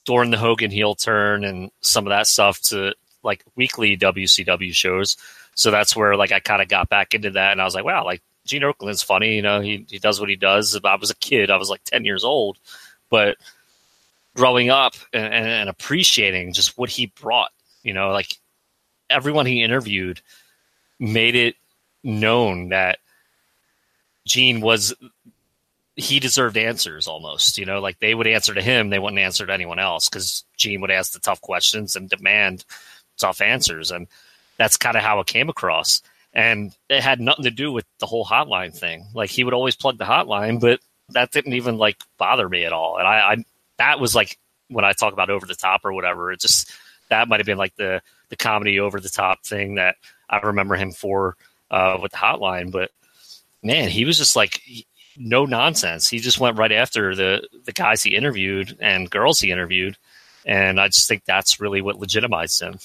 during 0.04 0.30
the 0.30 0.38
Hogan 0.38 0.70
heel 0.70 0.94
turn 0.94 1.44
and 1.44 1.70
some 1.80 2.06
of 2.06 2.10
that 2.10 2.26
stuff 2.26 2.60
to 2.62 2.94
like 3.22 3.44
weekly 3.56 3.96
WCW 3.96 4.74
shows. 4.74 5.16
So 5.54 5.70
that's 5.70 5.94
where 5.94 6.16
like 6.16 6.32
I 6.32 6.40
kind 6.40 6.62
of 6.62 6.68
got 6.68 6.88
back 6.88 7.14
into 7.14 7.30
that, 7.32 7.52
and 7.52 7.60
I 7.60 7.64
was 7.64 7.74
like, 7.74 7.84
wow, 7.84 8.04
like 8.04 8.22
Gene 8.46 8.62
Okerlund's 8.62 9.02
funny. 9.02 9.36
You 9.36 9.42
know, 9.42 9.60
he 9.60 9.86
he 9.88 9.98
does 9.98 10.20
what 10.20 10.28
he 10.28 10.36
does. 10.36 10.78
I 10.82 10.96
was 10.96 11.10
a 11.10 11.16
kid. 11.16 11.50
I 11.50 11.56
was 11.56 11.70
like 11.70 11.84
ten 11.84 12.04
years 12.04 12.24
old, 12.24 12.58
but 13.10 13.36
growing 14.34 14.70
up 14.70 14.94
and, 15.12 15.32
and, 15.32 15.46
and 15.46 15.68
appreciating 15.68 16.52
just 16.52 16.76
what 16.76 16.90
he 16.90 17.12
brought. 17.20 17.50
You 17.82 17.94
know, 17.94 18.10
like 18.10 18.38
everyone 19.10 19.46
he 19.46 19.62
interviewed 19.62 20.20
made 20.98 21.34
it 21.34 21.56
known 22.02 22.70
that 22.70 22.98
Gene 24.26 24.60
was 24.60 24.94
he 25.96 26.18
deserved 26.18 26.56
answers 26.56 27.06
almost. 27.06 27.58
You 27.58 27.66
know, 27.66 27.80
like 27.80 27.98
they 27.98 28.14
would 28.14 28.26
answer 28.26 28.54
to 28.54 28.62
him, 28.62 28.90
they 28.90 28.98
wouldn't 28.98 29.20
answer 29.20 29.46
to 29.46 29.52
anyone 29.52 29.78
else 29.78 30.08
because 30.08 30.44
Gene 30.56 30.80
would 30.80 30.90
ask 30.90 31.12
the 31.12 31.20
tough 31.20 31.40
questions 31.40 31.96
and 31.96 32.08
demand 32.08 32.64
tough 33.18 33.40
answers, 33.40 33.90
and 33.90 34.08
that's 34.56 34.76
kind 34.76 34.96
of 34.96 35.02
how 35.02 35.20
it 35.20 35.26
came 35.26 35.48
across. 35.48 36.02
And 36.32 36.74
it 36.88 37.00
had 37.00 37.20
nothing 37.20 37.44
to 37.44 37.50
do 37.50 37.70
with 37.70 37.84
the 38.00 38.06
whole 38.06 38.24
hotline 38.24 38.76
thing. 38.76 39.06
Like 39.14 39.30
he 39.30 39.44
would 39.44 39.54
always 39.54 39.76
plug 39.76 39.98
the 39.98 40.04
hotline, 40.04 40.60
but 40.60 40.80
that 41.10 41.30
didn't 41.30 41.52
even 41.52 41.78
like 41.78 41.96
bother 42.18 42.48
me 42.48 42.64
at 42.64 42.72
all. 42.72 42.98
And 42.98 43.06
I, 43.06 43.32
I 43.32 43.44
that 43.78 44.00
was 44.00 44.14
like 44.14 44.38
when 44.68 44.84
I 44.84 44.92
talk 44.92 45.12
about 45.12 45.30
over 45.30 45.46
the 45.46 45.54
top 45.54 45.84
or 45.84 45.92
whatever. 45.92 46.32
It 46.32 46.40
just 46.40 46.72
that 47.08 47.28
might 47.28 47.40
have 47.40 47.46
been 47.46 47.58
like 47.58 47.76
the 47.76 48.02
the 48.30 48.36
comedy 48.36 48.80
over 48.80 48.98
the 48.98 49.08
top 49.08 49.44
thing 49.44 49.76
that 49.76 49.96
I 50.42 50.46
remember 50.46 50.76
him 50.76 50.92
for 50.92 51.36
uh, 51.70 51.98
with 52.00 52.12
the 52.12 52.18
hotline. 52.18 52.70
But 52.70 52.90
man, 53.62 53.88
he 53.88 54.04
was 54.04 54.18
just 54.18 54.36
like 54.36 54.60
no 55.16 55.44
nonsense. 55.44 56.08
He 56.08 56.18
just 56.18 56.40
went 56.40 56.58
right 56.58 56.72
after 56.72 57.14
the 57.14 57.46
the 57.64 57.72
guys 57.72 58.02
he 58.02 58.14
interviewed 58.14 58.76
and 58.80 59.10
girls 59.10 59.40
he 59.40 59.50
interviewed, 59.50 59.96
and 60.44 60.80
I 60.80 60.88
just 60.88 61.08
think 61.08 61.24
that's 61.24 61.60
really 61.60 61.82
what 61.82 61.98
legitimized 61.98 62.60
him. 62.60 62.78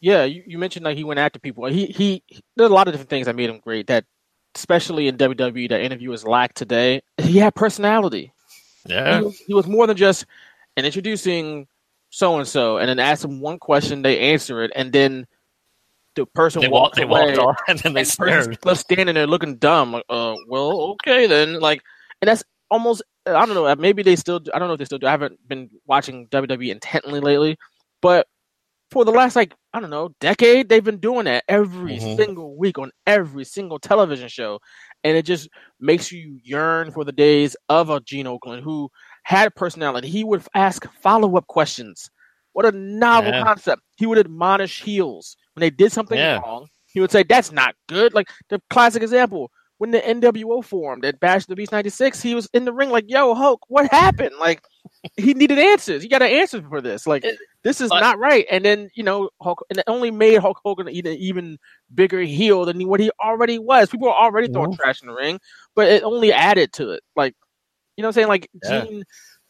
Yeah, 0.00 0.24
you, 0.24 0.44
you 0.46 0.58
mentioned 0.58 0.84
like 0.84 0.96
he 0.96 1.04
went 1.04 1.20
after 1.20 1.38
people. 1.38 1.66
He 1.66 1.86
he. 1.86 2.22
There's 2.56 2.70
a 2.70 2.74
lot 2.74 2.88
of 2.88 2.94
different 2.94 3.10
things 3.10 3.26
that 3.26 3.36
made 3.36 3.50
him 3.50 3.60
great. 3.60 3.88
That 3.88 4.04
especially 4.54 5.08
in 5.08 5.16
WWE, 5.16 5.68
that 5.68 5.80
interviewers 5.80 6.24
lack 6.24 6.54
today. 6.54 7.02
He 7.18 7.38
had 7.38 7.54
personality. 7.54 8.32
Yeah, 8.86 9.18
he 9.18 9.24
was, 9.24 9.38
he 9.38 9.54
was 9.54 9.66
more 9.66 9.86
than 9.86 9.96
just 9.96 10.24
an 10.76 10.84
introducing 10.84 11.66
so 12.10 12.38
and 12.38 12.48
so, 12.48 12.78
and 12.78 12.88
then 12.88 12.98
ask 12.98 13.22
them 13.22 13.40
one 13.40 13.58
question, 13.58 14.02
they 14.02 14.32
answer 14.32 14.62
it, 14.62 14.72
and 14.74 14.92
then 14.92 15.26
the 16.18 16.26
person 16.26 16.60
they 16.62 16.68
walked 16.68 16.98
walk, 16.98 17.04
away, 17.08 17.32
they 17.32 17.38
walked 17.38 17.58
off, 17.60 17.62
and 17.68 17.78
then 17.80 17.92
they 17.94 18.00
and 18.00 18.06
the 18.08 18.12
stared. 18.12 18.60
person's 18.62 18.80
standing 18.80 19.14
there 19.14 19.26
looking 19.26 19.56
dumb. 19.56 19.92
Like, 19.92 20.04
uh, 20.08 20.34
well, 20.48 20.90
okay 20.92 21.26
then. 21.26 21.60
Like, 21.60 21.82
and 22.20 22.28
that's 22.28 22.44
almost. 22.70 23.02
I 23.26 23.44
don't 23.44 23.54
know. 23.54 23.74
Maybe 23.76 24.02
they 24.02 24.16
still. 24.16 24.40
I 24.54 24.58
don't 24.58 24.68
know 24.68 24.74
if 24.74 24.78
they 24.78 24.84
still 24.86 24.98
do. 24.98 25.06
I 25.06 25.10
haven't 25.10 25.38
been 25.48 25.68
watching 25.86 26.26
WWE 26.28 26.70
intently 26.70 27.20
lately, 27.20 27.56
but 28.00 28.26
for 28.90 29.04
the 29.04 29.10
last 29.10 29.36
like 29.36 29.54
I 29.74 29.80
don't 29.80 29.90
know 29.90 30.14
decade, 30.18 30.68
they've 30.70 30.82
been 30.82 30.96
doing 30.98 31.24
that 31.26 31.44
every 31.46 31.98
Mhm. 31.98 32.16
single 32.16 32.56
week 32.56 32.78
on 32.78 32.90
every 33.06 33.44
single 33.44 33.78
television 33.78 34.28
show, 34.28 34.60
and 35.04 35.14
it 35.14 35.26
just 35.26 35.48
makes 35.78 36.10
you 36.10 36.38
yearn 36.42 36.90
for 36.90 37.04
the 37.04 37.12
days 37.12 37.54
of 37.68 37.90
a 37.90 38.00
Gene 38.00 38.24
Okerlund 38.24 38.62
who 38.62 38.88
had 39.24 39.54
personality. 39.54 40.08
He 40.08 40.24
would 40.24 40.42
ask 40.54 40.90
follow 41.02 41.36
up 41.36 41.46
questions. 41.48 42.08
What 42.54 42.64
a 42.64 42.72
novel 42.72 43.30
Yeah. 43.30 43.44
concept! 43.44 43.82
He 43.98 44.06
would 44.06 44.16
admonish 44.18 44.82
heels 44.82 45.36
when 45.58 45.66
they 45.66 45.70
did 45.70 45.92
something 45.92 46.16
Yeah. 46.16 46.38
wrong. 46.38 46.68
He 46.92 47.00
would 47.00 47.10
say, 47.10 47.22
"That's 47.22 47.52
not 47.52 47.74
good." 47.88 48.14
Like 48.14 48.28
the 48.48 48.62
classic 48.70 49.02
example 49.02 49.50
when 49.78 49.90
the 49.92 50.00
NWO 50.00 50.64
formed 50.64 51.04
at 51.04 51.20
Bash 51.20 51.46
the 51.46 51.54
Beach 51.54 51.70
'96, 51.70 52.20
he 52.22 52.34
was 52.34 52.48
in 52.52 52.64
the 52.64 52.72
ring 52.72 52.90
like, 52.90 53.04
"Yo, 53.08 53.34
Hulk, 53.34 53.60
what 53.68 53.90
happened?" 53.90 54.32
Like 54.40 54.62
he 55.16 55.34
needed 55.34 55.58
answers. 55.58 56.02
He 56.02 56.08
got 56.08 56.22
an 56.22 56.30
answer 56.30 56.62
for 56.68 56.80
this. 56.80 57.06
Like 57.06 57.24
this 57.64 57.80
is 57.80 57.90
not 57.90 58.18
right. 58.18 58.46
And 58.50 58.64
then 58.64 58.88
you 58.94 59.02
know, 59.02 59.30
Hulk, 59.42 59.64
and 59.70 59.78
it 59.78 59.84
only 59.86 60.10
made 60.10 60.38
Hulk 60.40 60.60
Hogan 60.64 60.88
an 60.88 60.94
even 60.94 61.58
bigger 61.94 62.20
heel 62.20 62.64
than 62.64 62.80
what 62.88 63.00
he 63.00 63.10
already 63.22 63.58
was. 63.58 63.90
People 63.90 64.08
were 64.08 64.14
already 64.14 64.48
throwing 64.48 64.74
trash 64.74 65.02
in 65.02 65.08
the 65.08 65.14
ring, 65.14 65.38
but 65.74 65.88
it 65.88 66.02
only 66.02 66.32
added 66.32 66.72
to 66.74 66.90
it. 66.92 67.02
Like 67.16 67.34
you 67.96 68.02
know, 68.02 68.08
what 68.08 68.10
I'm 68.10 68.14
saying 68.14 68.28
like 68.28 68.48
Yeah. 68.64 68.84
Gene 68.84 69.04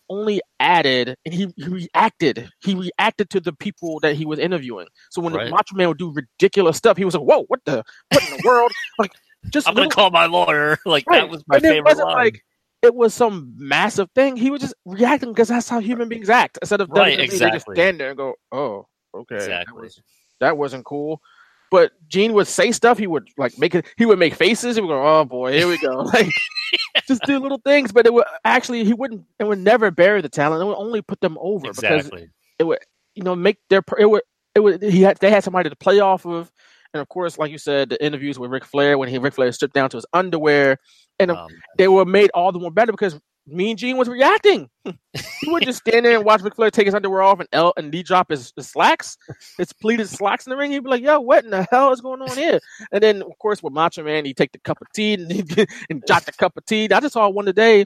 only 0.09 0.41
added, 0.61 1.17
and 1.25 1.35
he, 1.35 1.49
he 1.57 1.69
reacted. 1.69 2.51
He 2.61 2.75
reacted 2.75 3.31
to 3.31 3.41
the 3.41 3.53
people 3.53 4.01
that 4.01 4.15
he 4.17 4.27
was 4.27 4.39
interviewing. 4.39 4.87
So 5.11 5.21
when 5.21 5.33
Right. 5.33 5.45
the 5.45 5.51
Macho 5.51 5.75
Man 5.77 5.89
would 5.89 5.99
do 5.99 6.13
ridiculous 6.13 6.77
stuff, 6.77 6.97
he 6.97 7.05
was 7.05 7.15
like, 7.15 7.25
"Whoa, 7.25 7.45
what 7.45 7.61
the 7.65 7.83
what 8.11 8.23
in 8.25 8.31
the 8.31 8.43
world?" 8.45 8.73
Like 8.99 9.13
just 9.51 9.69
I'm 9.69 9.75
gonna 9.75 9.89
call 9.89 10.11
my 10.11 10.27
lawyer. 10.27 10.79
Like 10.87 11.05
Right. 11.07 11.21
that 11.21 11.29
was 11.29 11.45
my 11.47 11.57
and 11.57 11.65
it 11.65 11.69
favorite 11.69 11.85
wasn't 11.91 12.09
line. 12.09 12.17
like 12.17 12.45
it 12.83 12.95
was 12.95 13.15
some 13.15 13.55
massive 13.57 14.09
thing. 14.15 14.37
He 14.37 14.51
was 14.51 14.61
just 14.61 14.75
reacting 14.85 15.33
because 15.33 15.49
that's 15.49 15.69
how 15.69 15.81
human 15.81 16.09
beings 16.09 16.31
act. 16.31 16.59
Instead 16.63 16.81
of 16.81 16.89
Right, 16.91 17.19
WWE, 17.19 17.39
they 17.39 17.51
just 17.51 17.67
stand 17.71 18.01
there 18.01 18.11
and 18.11 18.17
go, 18.17 18.35
"Oh, 18.53 18.87
okay, 19.15 19.47
that, 19.49 19.67
was, 19.75 20.01
that 20.41 20.57
wasn't 20.57 20.85
cool." 20.85 21.21
But 21.71 21.93
Gene 22.09 22.33
would 22.33 22.47
say 22.47 22.73
stuff. 22.73 22.99
He 22.99 23.07
would 23.07 23.29
like 23.37 23.59
make 23.59 23.75
it. 23.75 23.87
He 23.97 24.07
would 24.07 24.19
make 24.19 24.35
faces. 24.35 24.77
He 24.77 24.81
would 24.83 24.89
go, 24.89 25.07
"Oh 25.07 25.25
boy, 25.25 25.53
here 25.53 25.69
we 25.69 25.79
go." 25.79 26.03
Like 26.13 26.31
just 27.09 27.23
do 27.25 27.39
little 27.39 27.61
things. 27.65 27.93
But 27.93 28.07
it 28.07 28.13
would 28.13 28.25
actually 28.45 28.85
he 28.85 28.95
wouldn't. 28.95 29.25
It 29.39 29.45
would 29.45 29.59
never 29.59 29.91
bury 29.91 30.21
the 30.21 30.29
talent. 30.29 30.63
It 30.63 30.67
would 30.67 30.77
only 30.77 31.03
put 31.03 31.21
them 31.21 31.37
over 31.41 31.69
because 31.73 32.11
it 32.59 32.65
would 32.65 32.79
you 33.15 33.23
know 33.23 33.35
make 33.35 33.59
their 33.69 33.83
it 33.99 34.07
would 34.07 34.23
it 34.55 34.61
would 34.61 34.83
he 34.83 35.03
had 35.03 35.19
they 35.19 35.31
had 35.31 35.45
somebody 35.45 35.69
to 35.69 35.77
play 35.77 36.01
off 36.01 36.25
of 36.27 36.51
and 36.95 37.01
of 37.01 37.09
course 37.09 37.39
like 37.39 37.51
you 37.51 37.59
said 37.59 37.91
the 37.91 38.05
interviews 38.05 38.39
with 38.39 38.51
Ric 38.51 38.65
Flair 38.65 38.97
when 38.99 39.09
he 39.09 39.19
Ric 39.19 39.35
Flair 39.35 39.53
stripped 39.53 39.75
down 39.75 39.91
to 39.91 39.97
his 39.97 40.07
underwear 40.13 40.79
and 41.19 41.31
Um, 41.33 41.49
they 41.77 41.89
were 41.89 42.05
made 42.05 42.31
all 42.33 42.53
the 42.53 42.59
more 42.59 42.71
better 42.71 42.93
because 42.93 43.19
Mean 43.49 43.77
Gene 43.77 43.97
was 43.97 44.09
reacting. 44.09 44.69
he 44.85 45.51
would 45.51 45.65
just 45.65 45.81
stand 45.81 46.05
there 46.05 46.17
and 46.17 46.25
watch 46.25 46.43
Ric 46.43 46.55
Flair 46.55 46.71
take 46.71 46.87
his 46.87 46.95
underwear 46.95 47.23
off 47.23 47.41
and 47.41 47.49
L 47.53 47.73
and 47.77 47.91
knee 47.91 48.03
drop 48.03 48.31
his, 48.31 48.53
his 48.57 48.69
slacks, 48.69 49.17
his 49.57 49.73
pleated 49.73 50.09
slacks 50.09 50.47
in 50.47 50.51
the 50.51 50.57
ring. 50.57 50.71
He'd 50.71 50.85
be 50.85 50.91
like, 50.91 51.03
"Yo, 51.03 51.21
what 51.21 51.45
in 51.45 51.51
the 51.51 51.67
hell 51.71 51.93
is 51.93 52.01
going 52.01 52.23
on 52.23 52.37
here?" 52.37 52.61
And 52.93 53.03
then 53.03 53.23
of 53.23 53.37
course 53.39 53.63
with 53.63 53.73
Macho 53.73 54.03
Man, 54.03 54.25
he'd 54.25 54.37
take 54.37 54.53
the 54.53 54.61
cup 54.61 54.79
of 54.81 54.87
tea 54.95 55.15
and, 55.15 55.31
he'd- 55.31 55.67
and 55.91 56.03
jot 56.07 56.25
the 56.27 56.33
cup 56.33 56.57
of 56.57 56.65
tea. 56.65 56.89
I 56.91 57.01
just 57.01 57.15
saw 57.15 57.29
one 57.29 57.47
today. 57.47 57.85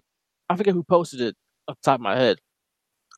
I 0.48 0.56
forget 0.56 0.74
who 0.74 0.82
posted 0.82 1.20
it 1.20 1.36
off 1.68 1.76
the 1.82 1.90
top 1.90 1.96
of 1.96 2.02
my 2.02 2.16
head. 2.16 2.38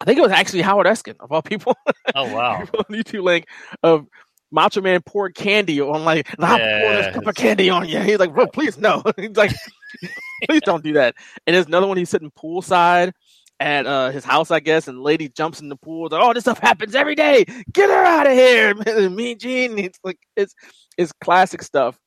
I 0.00 0.04
think 0.04 0.18
it 0.18 0.22
was 0.22 0.32
actually 0.32 0.62
Howard 0.62 0.86
Eskin 0.86 1.16
of 1.20 1.32
all 1.32 1.42
people. 1.42 1.76
Oh 2.14 2.24
wow! 2.34 2.64
YouTube 2.90 3.22
link 3.22 3.46
of 3.82 4.06
Macho 4.54 4.80
Man 4.80 5.02
poured 5.02 5.34
candy 5.34 5.80
on 5.80 6.04
like, 6.04 6.28
I'll 6.38 6.58
yeah. 6.58 6.80
pour 6.80 6.92
this 6.92 7.14
cup 7.14 7.26
of 7.26 7.34
candy 7.34 7.70
on 7.70 7.88
you. 7.88 7.98
He's 8.00 8.18
like, 8.18 8.32
bro, 8.32 8.46
please 8.46 8.78
no. 8.78 9.02
He's 9.16 9.36
like, 9.36 9.52
please 10.44 10.62
don't 10.64 10.84
do 10.84 10.94
that. 10.94 11.14
And 11.46 11.54
there's 11.54 11.66
another 11.66 11.86
one. 11.86 11.96
He's 11.96 12.10
sitting 12.10 12.30
poolside 12.30 13.12
at 13.60 13.86
uh, 13.86 14.10
his 14.10 14.24
house, 14.24 14.50
I 14.50 14.60
guess, 14.60 14.88
and 14.88 15.02
lady 15.02 15.28
jumps 15.28 15.60
in 15.60 15.68
the 15.68 15.76
pool. 15.76 16.08
Like, 16.10 16.22
oh, 16.22 16.32
this 16.32 16.44
stuff 16.44 16.58
happens 16.58 16.94
every 16.94 17.14
day. 17.14 17.44
Get 17.72 17.90
her 17.90 18.04
out 18.04 18.26
of 18.26 18.32
here, 18.32 18.74
mean 19.10 19.38
Gene. 19.38 19.78
It's 19.78 19.98
like 20.04 20.18
it's 20.36 20.54
it's 20.98 21.12
classic 21.22 21.62
stuff. 21.62 21.98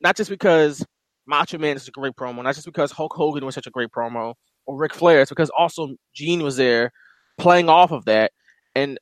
Not 0.00 0.16
just 0.16 0.30
because 0.30 0.84
Macho 1.26 1.58
Man 1.58 1.76
is 1.76 1.88
a 1.88 1.92
great 1.92 2.16
promo, 2.16 2.42
not 2.42 2.54
just 2.54 2.66
because 2.66 2.92
Hulk 2.92 3.12
Hogan 3.14 3.44
was 3.44 3.54
such 3.54 3.66
a 3.66 3.70
great 3.70 3.90
promo, 3.90 4.34
or 4.66 4.76
Ric 4.76 4.94
Flair. 4.94 5.20
It's 5.20 5.30
because 5.30 5.50
also 5.50 5.94
Gene 6.14 6.42
was 6.42 6.56
there 6.56 6.92
playing 7.36 7.68
off 7.68 7.92
of 7.92 8.04
that 8.06 8.32
and 8.74 8.98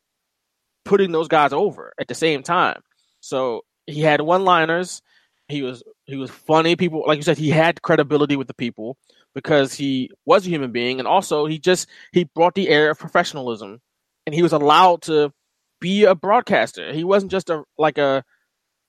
putting 0.85 1.11
those 1.11 1.27
guys 1.27 1.53
over 1.53 1.93
at 1.99 2.07
the 2.07 2.15
same 2.15 2.43
time. 2.43 2.81
So 3.19 3.61
he 3.85 4.01
had 4.01 4.21
one 4.21 4.45
liners. 4.45 5.01
He 5.47 5.61
was 5.61 5.83
he 6.07 6.15
was 6.15 6.31
funny. 6.31 6.75
People 6.75 7.03
like 7.05 7.17
you 7.17 7.23
said, 7.23 7.37
he 7.37 7.49
had 7.49 7.81
credibility 7.81 8.35
with 8.35 8.47
the 8.47 8.53
people 8.53 8.97
because 9.35 9.73
he 9.73 10.09
was 10.25 10.47
a 10.47 10.49
human 10.49 10.71
being, 10.71 10.99
and 10.99 11.07
also 11.07 11.45
he 11.45 11.59
just 11.59 11.87
he 12.13 12.23
brought 12.23 12.55
the 12.55 12.69
air 12.69 12.89
of 12.89 12.97
professionalism, 12.97 13.79
and 14.25 14.33
he 14.33 14.41
was 14.41 14.53
allowed 14.53 15.03
to 15.03 15.31
be 15.79 16.05
a 16.05 16.15
broadcaster. 16.15 16.91
He 16.93 17.03
wasn't 17.03 17.31
just 17.31 17.49
a 17.49 17.63
like 17.77 17.97
a 17.97 18.23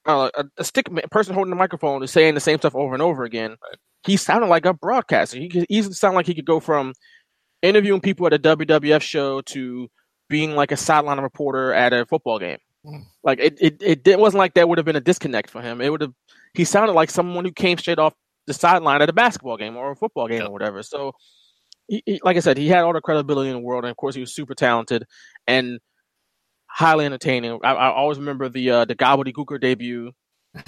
a, 0.07 0.31
a 0.57 0.65
stick 0.65 0.91
man, 0.91 1.05
person 1.11 1.35
holding 1.35 1.51
the 1.51 1.57
microphone 1.57 2.03
and 2.03 2.11
saying 2.11 2.35
the 2.35 2.41
same 2.41 2.59
stuff 2.59 2.75
over 2.75 2.95
and 2.95 3.03
over 3.03 3.25
again. 3.25 3.57
He 4.07 4.17
sounded 4.17 4.47
like 4.47 4.65
a 4.65 4.73
broadcaster. 4.73 5.39
He 5.39 5.49
could 5.49 5.67
easily 5.69 5.95
sound 5.95 6.15
like 6.15 6.27
he 6.27 6.35
could 6.35 6.47
go 6.47 6.61
from 6.61 6.95
interviewing 7.63 8.01
people 8.01 8.27
at 8.27 8.33
a 8.33 8.39
WWF 8.39 9.03
show 9.03 9.41
to 9.43 9.89
being 10.29 10.55
like 10.55 10.73
a 10.73 10.77
sideline 10.77 11.21
reporter 11.21 11.75
at 11.75 11.93
a 11.93 12.07
football 12.07 12.39
game. 12.39 12.59
Mm. 12.87 13.05
Like 13.23 13.41
it, 13.41 13.59
it, 13.61 14.07
it 14.07 14.19
wasn't 14.19 14.39
like 14.39 14.55
that 14.55 14.69
would 14.69 14.79
have 14.79 14.85
been 14.85 14.97
a 14.97 15.01
disconnect 15.01 15.51
for 15.51 15.61
him. 15.61 15.81
It 15.81 15.91
would 15.91 16.01
have. 16.01 16.15
He 16.55 16.65
sounded 16.65 16.93
like 16.93 17.11
someone 17.11 17.45
who 17.45 17.53
came 17.53 17.79
straight 17.79 17.99
off 17.99 18.15
the 18.47 18.55
sideline 18.55 19.03
at 19.03 19.09
a 19.09 19.13
basketball 19.13 19.57
game 19.57 19.77
or 19.77 19.93
a 19.93 19.97
football 19.97 20.29
game 20.29 20.43
or 20.43 20.51
whatever. 20.51 20.83
So, 20.83 21.13
he, 21.87 22.03
he, 22.07 22.21
like 22.23 22.37
I 22.37 22.41
said, 22.41 22.59
he 22.59 22.69
had 22.69 22.85
all 22.85 22.93
the 22.93 23.01
credibility 23.01 23.51
in 23.51 23.57
the 23.57 23.63
world, 23.63 23.85
and 23.85 23.91
of 23.91 23.97
course, 23.97 24.15
he 24.15 24.21
was 24.21 24.35
super 24.35 24.55
talented 24.55 25.05
and 25.47 25.79
highly 26.67 27.07
entertaining. 27.07 27.59
I, 27.65 27.73
I 27.73 27.91
always 27.91 28.19
remember 28.19 28.49
the 28.49 28.71
uh, 28.71 28.85
the 28.85 28.95
Gobbledygooker 28.95 29.61
debut 29.61 30.13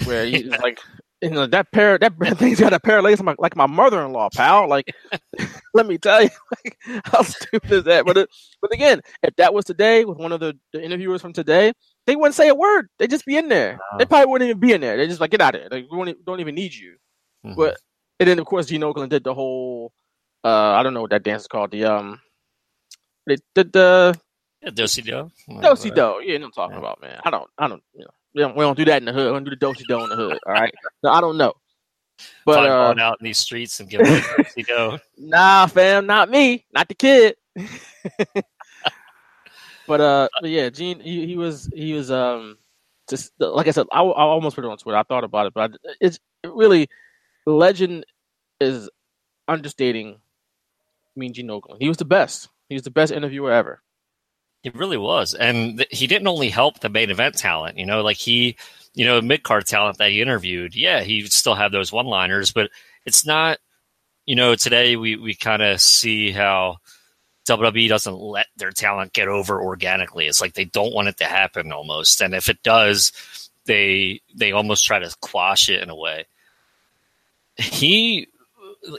where 0.05 0.25
he's 0.25 0.45
like 0.45 0.79
you 1.21 1.29
know 1.29 1.45
that 1.47 1.71
pair 1.71 1.97
that 1.97 2.13
thing's 2.37 2.59
got 2.59 2.73
a 2.73 2.79
pair 2.79 2.97
of 2.97 3.03
legs 3.03 3.21
like, 3.21 3.39
like 3.39 3.55
my 3.55 3.67
mother-in-law 3.67 4.29
pal 4.33 4.67
like 4.67 4.93
let 5.73 5.85
me 5.85 5.97
tell 5.97 6.23
you 6.23 6.29
like, 6.63 6.77
how 7.05 7.21
stupid 7.21 7.71
is 7.71 7.83
that 7.83 8.05
but 8.05 8.17
it, 8.17 8.29
but 8.61 8.73
again 8.73 9.01
if 9.23 9.35
that 9.35 9.53
was 9.53 9.65
today 9.65 10.05
with 10.05 10.17
one 10.17 10.31
of 10.31 10.39
the, 10.39 10.57
the 10.73 10.81
interviewers 10.81 11.21
from 11.21 11.33
today 11.33 11.73
they 12.11 12.15
wouldn't 12.17 12.35
say 12.35 12.49
a 12.49 12.55
word 12.55 12.89
they 12.99 13.07
just 13.07 13.25
be 13.25 13.37
in 13.37 13.47
there 13.47 13.79
they 13.97 14.05
probably 14.05 14.29
wouldn't 14.29 14.49
even 14.49 14.59
be 14.59 14.73
in 14.73 14.81
there 14.81 14.97
they 14.97 15.07
just 15.07 15.21
like 15.21 15.31
get 15.31 15.39
out 15.39 15.55
of 15.55 15.69
there 15.69 15.79
we 15.89 16.05
don't, 16.05 16.25
don't 16.25 16.39
even 16.41 16.55
need 16.55 16.73
you 16.73 16.97
mm-hmm. 17.45 17.55
but 17.55 17.77
and 18.19 18.27
then 18.27 18.37
of 18.37 18.45
course 18.45 18.65
Gene 18.65 18.81
Okerlund 18.81 19.09
did 19.09 19.23
the 19.23 19.33
whole 19.33 19.93
uh 20.43 20.71
I 20.73 20.83
don't 20.83 20.93
know 20.93 21.01
what 21.01 21.11
that 21.11 21.23
dance 21.23 21.43
is 21.43 21.47
called 21.47 21.71
the 21.71 21.85
um 21.85 22.19
they 23.25 23.37
did 23.55 23.71
the 23.71 24.19
yeah, 24.61 24.69
Dosey 24.69 25.03
Do. 25.03 25.31
Dosey 25.49 25.89
Do. 25.93 26.21
Yeah, 26.23 26.33
you 26.33 26.39
know 26.39 26.45
I'm 26.45 26.51
talking 26.51 26.73
yeah. 26.73 26.79
about, 26.79 27.01
man. 27.01 27.19
I 27.25 27.29
don't, 27.31 27.49
I 27.57 27.67
don't, 27.67 27.81
you 27.93 28.05
know, 28.05 28.11
we 28.33 28.41
don't, 28.41 28.55
we 28.55 28.63
don't 28.63 28.77
do 28.77 28.85
that 28.85 28.97
in 28.97 29.05
the 29.05 29.13
hood. 29.13 29.27
We 29.27 29.33
don't 29.33 29.43
do 29.43 29.49
the 29.49 29.55
dosey 29.55 29.83
do 29.87 30.03
in 30.03 30.09
the 30.09 30.15
hood. 30.15 30.39
All 30.45 30.53
right. 30.53 30.73
No, 31.03 31.09
I 31.11 31.21
don't 31.21 31.37
know. 31.37 31.53
But 32.45 32.69
uh, 32.69 32.93
out 32.99 33.17
in 33.19 33.25
these 33.25 33.39
streets 33.39 33.79
and 33.79 33.89
give 33.89 34.03
them 34.03 34.21
dosey 34.37 34.63
do. 34.65 34.99
Nah, 35.17 35.65
fam, 35.65 36.05
not 36.05 36.29
me, 36.29 36.65
not 36.73 36.87
the 36.87 36.93
kid. 36.93 37.35
but 39.91 39.99
uh, 39.99 40.29
but 40.39 40.49
yeah, 40.49 40.69
Gene, 40.69 41.01
he, 41.01 41.25
he 41.27 41.35
was 41.35 41.69
he 41.75 41.91
was 41.91 42.09
um 42.09 42.57
just 43.09 43.33
like 43.39 43.67
I 43.67 43.71
said, 43.71 43.87
I, 43.91 43.99
I 43.99 44.21
almost 44.21 44.55
put 44.55 44.63
it 44.63 44.69
on 44.69 44.77
Twitter. 44.77 44.97
I 44.97 45.03
thought 45.03 45.25
about 45.25 45.47
it, 45.47 45.53
but 45.53 45.73
I, 45.73 45.89
it's 45.99 46.17
really 46.45 46.87
legend 47.45 48.05
is 48.61 48.89
understating 49.49 50.21
Mean 51.17 51.33
Gene 51.33 51.49
Okerlund. 51.49 51.81
He 51.81 51.89
was 51.89 51.97
the 51.97 52.05
best. 52.05 52.47
He 52.69 52.75
was 52.75 52.83
the 52.83 52.89
best 52.89 53.11
interviewer 53.11 53.51
ever. 53.51 53.81
He 54.63 54.69
really 54.69 54.95
was, 54.95 55.33
and 55.33 55.79
th- 55.79 55.89
he 55.91 56.07
didn't 56.07 56.29
only 56.29 56.47
help 56.47 56.79
the 56.79 56.87
main 56.87 57.09
event 57.09 57.37
talent. 57.37 57.77
You 57.77 57.85
know, 57.85 58.01
like 58.01 58.15
he, 58.15 58.55
you 58.93 59.05
know, 59.05 59.21
mid 59.21 59.43
card 59.43 59.65
talent 59.65 59.97
that 59.97 60.11
he 60.11 60.21
interviewed. 60.21 60.73
Yeah, 60.73 61.01
he 61.01 61.25
still 61.25 61.55
had 61.55 61.73
those 61.73 61.91
one 61.91 62.05
liners, 62.05 62.53
but 62.53 62.71
it's 63.05 63.25
not. 63.25 63.57
You 64.25 64.35
know, 64.35 64.55
today 64.55 64.95
we 64.95 65.17
we 65.17 65.35
kind 65.35 65.61
of 65.61 65.81
see 65.81 66.31
how 66.31 66.77
WWE 67.47 67.89
doesn't 67.89 68.19
let 68.19 68.47
their 68.55 68.71
talent 68.71 69.13
get 69.13 69.27
over 69.27 69.61
organically. 69.61 70.27
It's 70.27 70.41
like 70.41 70.53
they 70.53 70.65
don't 70.65 70.93
want 70.93 71.07
it 71.07 71.17
to 71.17 71.25
happen 71.25 71.71
almost, 71.71 72.21
and 72.21 72.35
if 72.35 72.49
it 72.49 72.61
does, 72.63 73.11
they 73.65 74.21
they 74.35 74.51
almost 74.51 74.85
try 74.85 74.99
to 74.99 75.15
quash 75.21 75.69
it 75.69 75.81
in 75.81 75.89
a 75.89 75.95
way. 75.95 76.25
He, 77.57 78.27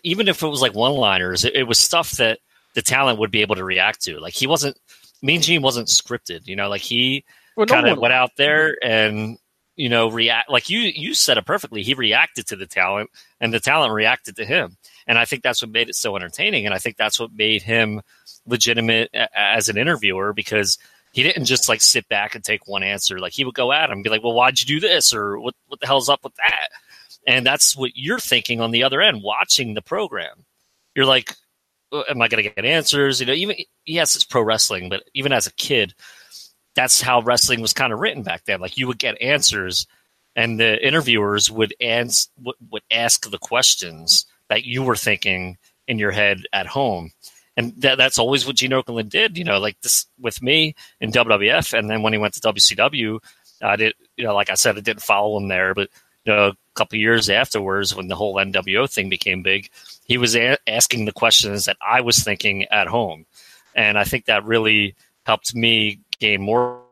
even 0.02 0.28
if 0.28 0.42
it 0.42 0.48
was 0.48 0.62
like 0.62 0.74
one 0.74 0.92
liners, 0.92 1.44
it, 1.44 1.54
it 1.54 1.62
was 1.64 1.78
stuff 1.78 2.12
that 2.12 2.38
the 2.74 2.82
talent 2.82 3.18
would 3.18 3.30
be 3.30 3.42
able 3.42 3.56
to 3.56 3.64
react 3.64 4.02
to. 4.02 4.18
Like 4.18 4.34
he 4.34 4.46
wasn't 4.46 4.76
Mean 5.22 5.40
Gene 5.40 5.62
wasn't 5.62 5.88
scripted. 5.88 6.46
You 6.46 6.56
know, 6.56 6.68
like 6.68 6.82
he 6.82 7.24
well, 7.56 7.66
no 7.66 7.74
kind 7.74 7.88
of 7.88 7.98
went 7.98 8.12
out 8.12 8.32
there 8.36 8.76
and 8.82 9.38
you 9.76 9.88
know 9.88 10.10
react 10.10 10.50
like 10.50 10.68
you 10.68 10.80
you 10.80 11.14
said 11.14 11.38
it 11.38 11.46
perfectly. 11.46 11.82
He 11.82 11.94
reacted 11.94 12.48
to 12.48 12.56
the 12.56 12.66
talent, 12.66 13.10
and 13.40 13.54
the 13.54 13.60
talent 13.60 13.92
reacted 13.92 14.36
to 14.36 14.44
him. 14.44 14.76
And 15.06 15.18
I 15.18 15.24
think 15.24 15.42
that's 15.42 15.62
what 15.62 15.70
made 15.70 15.88
it 15.88 15.96
so 15.96 16.16
entertaining. 16.16 16.66
And 16.66 16.74
I 16.74 16.78
think 16.78 16.96
that's 16.96 17.18
what 17.18 17.32
made 17.32 17.62
him 17.62 18.00
legitimate 18.46 19.10
as 19.34 19.68
an 19.68 19.76
interviewer 19.78 20.32
because 20.32 20.78
he 21.12 21.22
didn't 21.22 21.44
just 21.44 21.68
like 21.68 21.80
sit 21.80 22.08
back 22.08 22.34
and 22.34 22.42
take 22.42 22.66
one 22.66 22.82
answer. 22.82 23.18
Like 23.18 23.32
he 23.32 23.44
would 23.44 23.54
go 23.54 23.72
at 23.72 23.90
him 23.90 23.98
and 23.98 24.04
be 24.04 24.10
like, 24.10 24.22
"Well, 24.22 24.32
why'd 24.32 24.60
you 24.60 24.66
do 24.66 24.80
this?" 24.80 25.12
or 25.12 25.38
"What 25.38 25.54
what 25.68 25.80
the 25.80 25.86
hell's 25.86 26.08
up 26.08 26.24
with 26.24 26.34
that?" 26.36 26.68
And 27.26 27.46
that's 27.46 27.76
what 27.76 27.92
you're 27.94 28.18
thinking 28.18 28.60
on 28.60 28.70
the 28.70 28.82
other 28.82 29.00
end, 29.00 29.22
watching 29.22 29.74
the 29.74 29.82
program. 29.82 30.44
You're 30.94 31.06
like, 31.06 31.34
am 32.08 32.22
I 32.22 32.28
going 32.28 32.42
to 32.42 32.50
get 32.50 32.64
answers? 32.64 33.20
You 33.20 33.26
know, 33.26 33.32
even 33.32 33.56
yes, 33.86 34.14
it's 34.14 34.24
pro 34.24 34.42
wrestling, 34.42 34.88
but 34.88 35.04
even 35.14 35.32
as 35.32 35.46
a 35.46 35.52
kid, 35.52 35.94
that's 36.74 37.00
how 37.00 37.20
wrestling 37.20 37.60
was 37.60 37.72
kind 37.72 37.92
of 37.92 38.00
written 38.00 38.22
back 38.22 38.44
then. 38.44 38.60
Like 38.60 38.76
you 38.76 38.86
would 38.86 38.98
get 38.98 39.20
answers, 39.20 39.86
and 40.34 40.58
the 40.58 40.84
interviewers 40.84 41.50
would 41.50 41.74
ans- 41.80 42.30
would 42.70 42.82
ask 42.90 43.30
the 43.30 43.38
questions 43.38 44.26
that 44.52 44.66
you 44.66 44.82
were 44.82 44.96
thinking 44.96 45.56
in 45.88 45.98
your 45.98 46.10
head 46.10 46.42
at 46.52 46.66
home. 46.66 47.10
And 47.56 47.72
that, 47.80 47.96
that's 47.96 48.18
always 48.18 48.46
what 48.46 48.56
Gene 48.56 48.72
Okerlund 48.72 49.08
did, 49.08 49.38
you 49.38 49.44
know, 49.44 49.58
like 49.58 49.80
this 49.80 50.04
with 50.20 50.42
me 50.42 50.74
in 51.00 51.10
WWF. 51.10 51.72
And 51.72 51.88
then 51.88 52.02
when 52.02 52.12
he 52.12 52.18
went 52.18 52.34
to 52.34 52.40
WCW, 52.40 53.18
I 53.62 53.76
did, 53.76 53.94
you 54.18 54.24
know, 54.24 54.34
like 54.34 54.50
I 54.50 54.54
said, 54.54 54.76
I 54.76 54.80
didn't 54.80 55.00
follow 55.00 55.38
him 55.38 55.48
there, 55.48 55.72
but, 55.72 55.88
you 56.26 56.34
know, 56.34 56.48
a 56.48 56.56
couple 56.74 56.98
years 56.98 57.30
afterwards 57.30 57.94
when 57.94 58.08
the 58.08 58.14
whole 58.14 58.34
NWO 58.34 58.92
thing 58.92 59.08
became 59.08 59.42
big, 59.42 59.70
he 60.04 60.18
was 60.18 60.36
a- 60.36 60.58
asking 60.66 61.06
the 61.06 61.12
questions 61.12 61.64
that 61.64 61.78
I 61.86 62.02
was 62.02 62.22
thinking 62.22 62.66
at 62.66 62.88
home, 62.88 63.24
and 63.74 63.98
I 63.98 64.04
think 64.04 64.26
that 64.26 64.44
really 64.44 64.96
helped 65.24 65.54
me 65.54 66.00
gain 66.20 66.42
more 66.42 66.82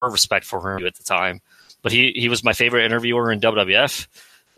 respect 0.00 0.46
for 0.46 0.76
him 0.78 0.86
at 0.86 0.94
the 0.94 1.04
time. 1.04 1.42
But 1.82 1.92
he 1.92 2.12
he 2.16 2.30
was 2.30 2.42
my 2.42 2.54
favorite 2.54 2.86
interviewer 2.86 3.30
in 3.30 3.40
WWF, 3.40 4.06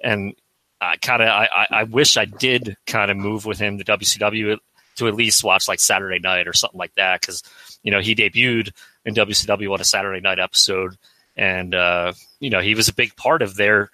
and 0.02 0.34
I 0.80 0.96
kind 0.96 1.22
of 1.22 1.28
I, 1.28 1.66
I 1.70 1.82
wish 1.84 2.16
I 2.16 2.24
did 2.24 2.76
kind 2.86 3.10
of 3.10 3.16
move 3.16 3.44
with 3.44 3.58
him 3.58 3.78
to 3.78 3.84
WCW 3.84 4.58
to 4.96 5.08
at 5.08 5.14
least 5.14 5.44
watch 5.44 5.68
like 5.68 5.80
Saturday 5.80 6.18
Night 6.18 6.48
or 6.48 6.52
something 6.52 6.78
like 6.78 6.94
that 6.94 7.20
because 7.20 7.42
you 7.82 7.90
know 7.90 8.00
he 8.00 8.14
debuted 8.14 8.72
in 9.04 9.14
WCW 9.14 9.72
on 9.72 9.80
a 9.80 9.84
Saturday 9.84 10.20
Night 10.20 10.38
episode, 10.38 10.96
and 11.36 11.74
uh, 11.74 12.12
you 12.38 12.50
know 12.50 12.60
he 12.60 12.74
was 12.74 12.88
a 12.88 12.94
big 12.94 13.14
part 13.16 13.42
of 13.42 13.56
their 13.56 13.90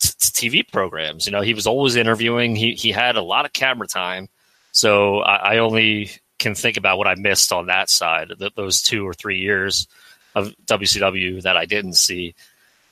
TV 0.00 0.66
programs. 0.70 1.26
You 1.26 1.32
know, 1.32 1.40
he 1.42 1.54
was 1.54 1.66
always 1.66 1.96
interviewing. 1.96 2.56
He 2.56 2.74
he 2.74 2.90
had 2.90 3.16
a 3.16 3.22
lot 3.22 3.44
of 3.44 3.52
camera 3.52 3.86
time, 3.86 4.28
so 4.72 5.20
I, 5.20 5.54
I 5.54 5.58
only 5.58 6.10
can 6.38 6.54
think 6.54 6.76
about 6.76 6.98
what 6.98 7.06
I 7.06 7.14
missed 7.16 7.52
on 7.52 7.66
that 7.66 7.90
side. 7.90 8.32
Th- 8.38 8.54
those 8.54 8.82
two 8.82 9.06
or 9.06 9.12
three 9.12 9.38
years 9.38 9.86
of 10.34 10.54
WCW 10.66 11.42
that 11.42 11.56
I 11.56 11.66
didn't 11.66 11.94
see. 11.94 12.34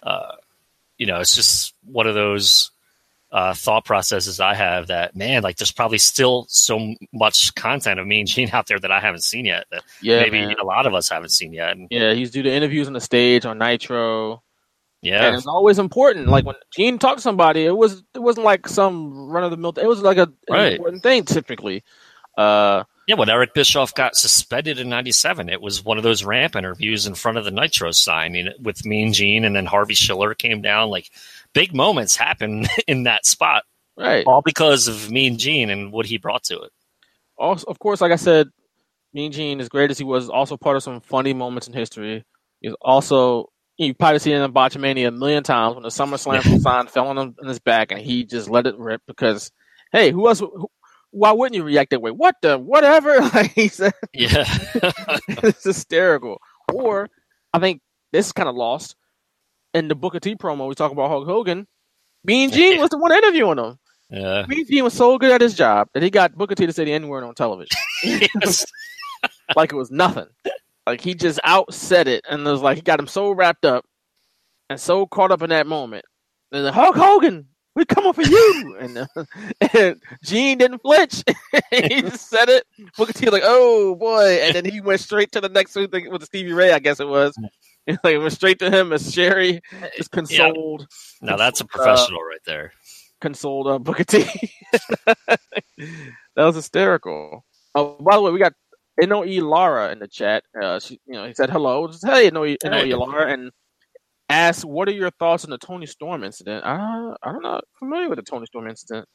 Uh, 0.03 0.33
you 0.99 1.07
know, 1.07 1.21
it's 1.21 1.35
just 1.35 1.75
one 1.85 2.07
of 2.07 2.15
those 2.15 2.71
uh, 3.31 3.53
thought 3.55 3.85
processes 3.85 4.41
I 4.41 4.55
have 4.55 4.87
that 4.87 5.15
man, 5.15 5.43
like 5.43 5.57
there's 5.57 5.73
probably 5.73 5.99
still 5.99 6.47
so 6.49 6.95
much 7.13 7.55
content 7.55 8.01
of 8.01 8.07
me 8.07 8.21
and 8.21 8.29
Gene 8.29 8.51
out 8.53 8.67
there 8.67 8.79
that 8.79 8.91
I 8.91 9.01
haven't 9.01 9.25
seen 9.25 9.45
yet. 9.45 9.67
That 9.71 9.83
yeah, 10.01 10.21
maybe 10.21 10.41
man. 10.41 10.59
a 10.59 10.65
lot 10.65 10.87
of 10.87 10.95
us 10.95 11.09
haven't 11.09 11.31
seen 11.31 11.53
yet. 11.53 11.77
And, 11.77 11.89
yeah, 11.91 12.15
he's 12.15 12.31
due 12.31 12.43
to 12.43 12.53
interviews 12.53 12.87
on 12.87 12.93
the 12.93 13.01
stage 13.01 13.45
on 13.45 13.59
Nitro. 13.59 14.43
Yeah, 15.01 15.27
and 15.27 15.37
it's 15.37 15.47
always 15.47 15.79
important. 15.79 16.29
Like 16.29 16.45
when 16.45 16.57
Gene 16.75 16.99
talked 16.99 17.19
to 17.19 17.23
somebody, 17.23 17.65
it 17.65 17.77
was 17.77 18.03
it 18.15 18.19
wasn't 18.19 18.45
like 18.45 18.67
some 18.67 19.31
run 19.31 19.45
of 19.45 19.51
the 19.51 19.57
mill. 19.57 19.73
It 19.77 19.87
was 19.87 20.03
like 20.03 20.19
a 20.19 20.33
right. 20.51 20.73
important 20.73 21.03
thing 21.03 21.25
typically. 21.25 21.85
Uh, 22.37 22.85
yeah, 23.07 23.15
when 23.15 23.29
Eric 23.29 23.55
Bischoff 23.55 23.95
got 23.95 24.17
suspended 24.17 24.79
in 24.79 24.89
'97, 24.89 25.49
it 25.49 25.63
was 25.63 25.85
one 25.85 25.99
of 25.99 26.03
those 26.03 26.25
ramp 26.25 26.57
interviews 26.57 27.07
in 27.07 27.15
front 27.15 27.39
of 27.39 27.45
the 27.45 27.51
Nitro 27.51 27.93
sign 27.93 28.35
you 28.35 28.45
know, 28.45 28.53
with 28.61 28.85
Mean 28.85 29.13
Gene, 29.13 29.45
and 29.45 29.55
then 29.55 29.67
Harvey 29.67 29.95
Schiller 29.95 30.35
came 30.35 30.63
down. 30.63 30.91
Like 30.91 31.11
big 31.55 31.75
moments 31.75 32.17
happen 32.17 32.67
in 32.87 33.05
that 33.05 33.27
spot, 33.27 33.65
right? 33.97 34.25
All 34.27 34.43
because 34.45 34.89
of 34.89 35.11
Mean 35.11 35.39
Gene 35.39 35.71
and 35.71 35.93
what 35.93 36.07
he 36.07 36.19
brought 36.19 36.45
to 36.45 36.59
it. 36.61 36.71
Also, 37.37 37.65
of 37.69 37.79
course, 37.79 38.01
like 38.01 38.13
I 38.13 38.17
said, 38.17 38.49
Mean 39.13 39.33
Gene, 39.33 39.61
as 39.61 39.69
great 39.69 39.91
as 39.91 39.99
he 39.99 40.05
was, 40.05 40.29
also 40.29 40.57
part 40.57 40.77
of 40.77 40.83
some 40.83 41.01
funny 41.01 41.33
moments 41.33 41.69
in 41.69 41.73
history. 41.75 42.25
He's 42.61 42.75
also 42.81 43.51
you've 43.77 43.97
probably 43.97 44.19
seen 44.19 44.35
it 44.35 44.45
in 44.45 44.53
Botchamania 44.53 45.07
a 45.09 45.11
million 45.13 45.45
times 45.45 45.75
when 45.75 45.85
the 45.85 45.89
SummerSlam 45.89 46.61
sign 46.61 46.89
fell 46.89 47.07
on 47.09 47.17
him 47.19 47.35
in 47.41 47.49
his 47.49 47.61
back 47.61 47.93
and 47.93 48.01
he 48.01 48.25
just 48.25 48.51
let 48.51 48.67
it 48.67 48.77
rip 48.77 49.01
because 49.07 49.53
hey, 49.93 50.11
who 50.11 50.29
else? 50.29 50.41
Who, 50.41 50.69
why 51.11 51.33
wouldn't 51.33 51.55
you 51.55 51.63
react 51.65 51.91
that 51.91 52.03
way? 52.03 52.11
What 52.11 52.35
the 52.43 52.59
whatever? 52.59 53.19
Like 53.35 53.53
he 53.53 53.69
said, 53.69 53.95
Yeah. 54.13 54.45
it's 55.29 55.65
hysterical. 55.65 56.39
Or 56.73 57.09
I 57.55 57.61
think 57.61 57.81
this 58.13 58.27
is 58.27 58.33
kind 58.33 58.49
of 58.49 58.57
lost 58.57 58.95
in 59.75 59.89
the 59.89 59.95
Booker 59.95 60.21
T 60.21 60.35
promo. 60.35 60.69
We 60.69 60.75
talk 60.75 60.93
about 60.93 61.09
Hulk 61.09 61.27
Hogan. 61.27 61.67
Mean 62.25 62.51
Gene 62.51 62.81
was 62.81 62.91
the 62.91 62.99
one 62.99 63.13
interviewing 63.13 63.59
him. 63.59 63.79
yeah. 64.11 64.45
Mean 64.47 64.67
Gene 64.67 64.85
was 64.85 64.95
so 64.95 65.19
good 65.19 65.31
at 65.31 65.41
his 65.41 65.55
job 65.55 65.89
that 65.95 66.03
he 66.03 66.11
got 66.11 66.35
Booker 66.35 66.55
T 66.55 66.67
to 66.67 66.73
say 66.73 66.85
the 66.85 66.93
N 66.93 67.09
word 67.09 67.25
on 67.25 67.35
television, 67.35 67.77
like 69.57 69.73
it 69.73 69.77
was 69.77 69.91
nothing. 69.91 70.27
Like 70.87 71.01
he 71.01 71.15
just 71.15 71.41
outsaid 71.45 72.09
it, 72.09 72.25
and 72.29 72.47
it 72.47 72.51
was 72.51 72.63
like 72.63 72.77
he 72.77 72.83
got 72.83 72.99
him 73.01 73.07
so 73.07 73.31
wrapped 73.31 73.65
up 73.65 73.85
and 74.71 74.81
so 74.81 75.07
caught 75.07 75.31
up 75.33 75.43
in 75.43 75.51
that 75.51 75.67
moment. 75.67 76.05
And 76.51 76.65
then 76.65 76.73
Hulk 76.73 76.97
Hogan, 76.97 77.47
we're 77.75 77.85
coming 77.85 78.15
for 78.15 78.23
you, 78.23 78.77
and, 78.81 78.99
uh, 78.99 79.25
and 79.75 80.03
Gene 80.25 80.57
didn't 80.59 80.81
flinch. 80.81 81.23
he 81.71 82.01
just 82.03 82.29
said 82.31 82.49
it. 82.49 82.67
Booker 82.97 83.13
T 83.13 83.27
was 83.27 83.33
like, 83.35 83.43
oh 83.45 83.95
boy, 83.97 84.41
and 84.43 84.55
then 84.57 84.65
he 84.65 84.81
went 84.81 85.01
straight 85.01 85.31
to 85.33 85.41
the 85.43 85.51
next 85.51 85.75
thing 85.75 86.11
with 86.11 86.25
Stevie 86.25 86.53
Ray, 86.55 86.73
I 86.73 86.79
guess 86.79 87.01
it 87.01 87.09
was. 87.09 87.37
Like 88.05 88.15
it 88.15 88.19
went 88.19 88.33
straight 88.33 88.59
to 88.59 88.71
him 88.71 88.93
as 88.93 89.13
Sherri 89.13 89.63
is 89.97 90.09
consoled. 90.09 90.87
Now 91.23 91.37
that's 91.37 91.61
a 91.63 91.65
professional 91.65 92.21
right 92.21 92.45
there. 92.45 92.73
consoled 93.21 93.67
uh, 93.67 93.79
Booker 93.79 94.05
T. 94.05 94.25
that 95.27 95.39
was 96.37 96.57
hysterical. 96.57 97.45
Oh, 97.75 97.97
by 98.01 98.17
the 98.17 98.23
way, 98.23 98.31
we 98.31 98.39
got 98.39 98.53
Noe 99.01 99.21
Lara 99.23 99.91
in 99.91 100.01
the 100.01 100.09
chat. 100.09 100.45
Uh, 100.61 100.79
she, 100.81 101.01
you 101.07 101.15
know, 101.15 101.27
he 101.27 101.33
said 101.33 101.49
hello. 101.49 101.87
Just, 101.89 102.07
hey, 102.07 102.31
Noe, 102.31 102.45
Noe 102.45 102.57
Hey. 102.71 102.93
Lara, 102.95 103.33
and 103.33 103.51
asked, 104.29 104.65
"What 104.65 104.89
are 104.89 104.93
your 104.93 105.11
thoughts 105.13 105.45
on 105.45 105.51
the 105.51 105.59
Toni 105.59 105.87
Storm 105.87 106.25
incident?" 106.25 106.65
Uh, 106.65 107.15
I'm 107.23 107.41
not 107.41 107.65
familiar 107.79 108.09
with 108.09 108.19
the 108.19 108.23
Toni 108.23 108.47
Storm 108.47 108.69
incident. 108.69 109.09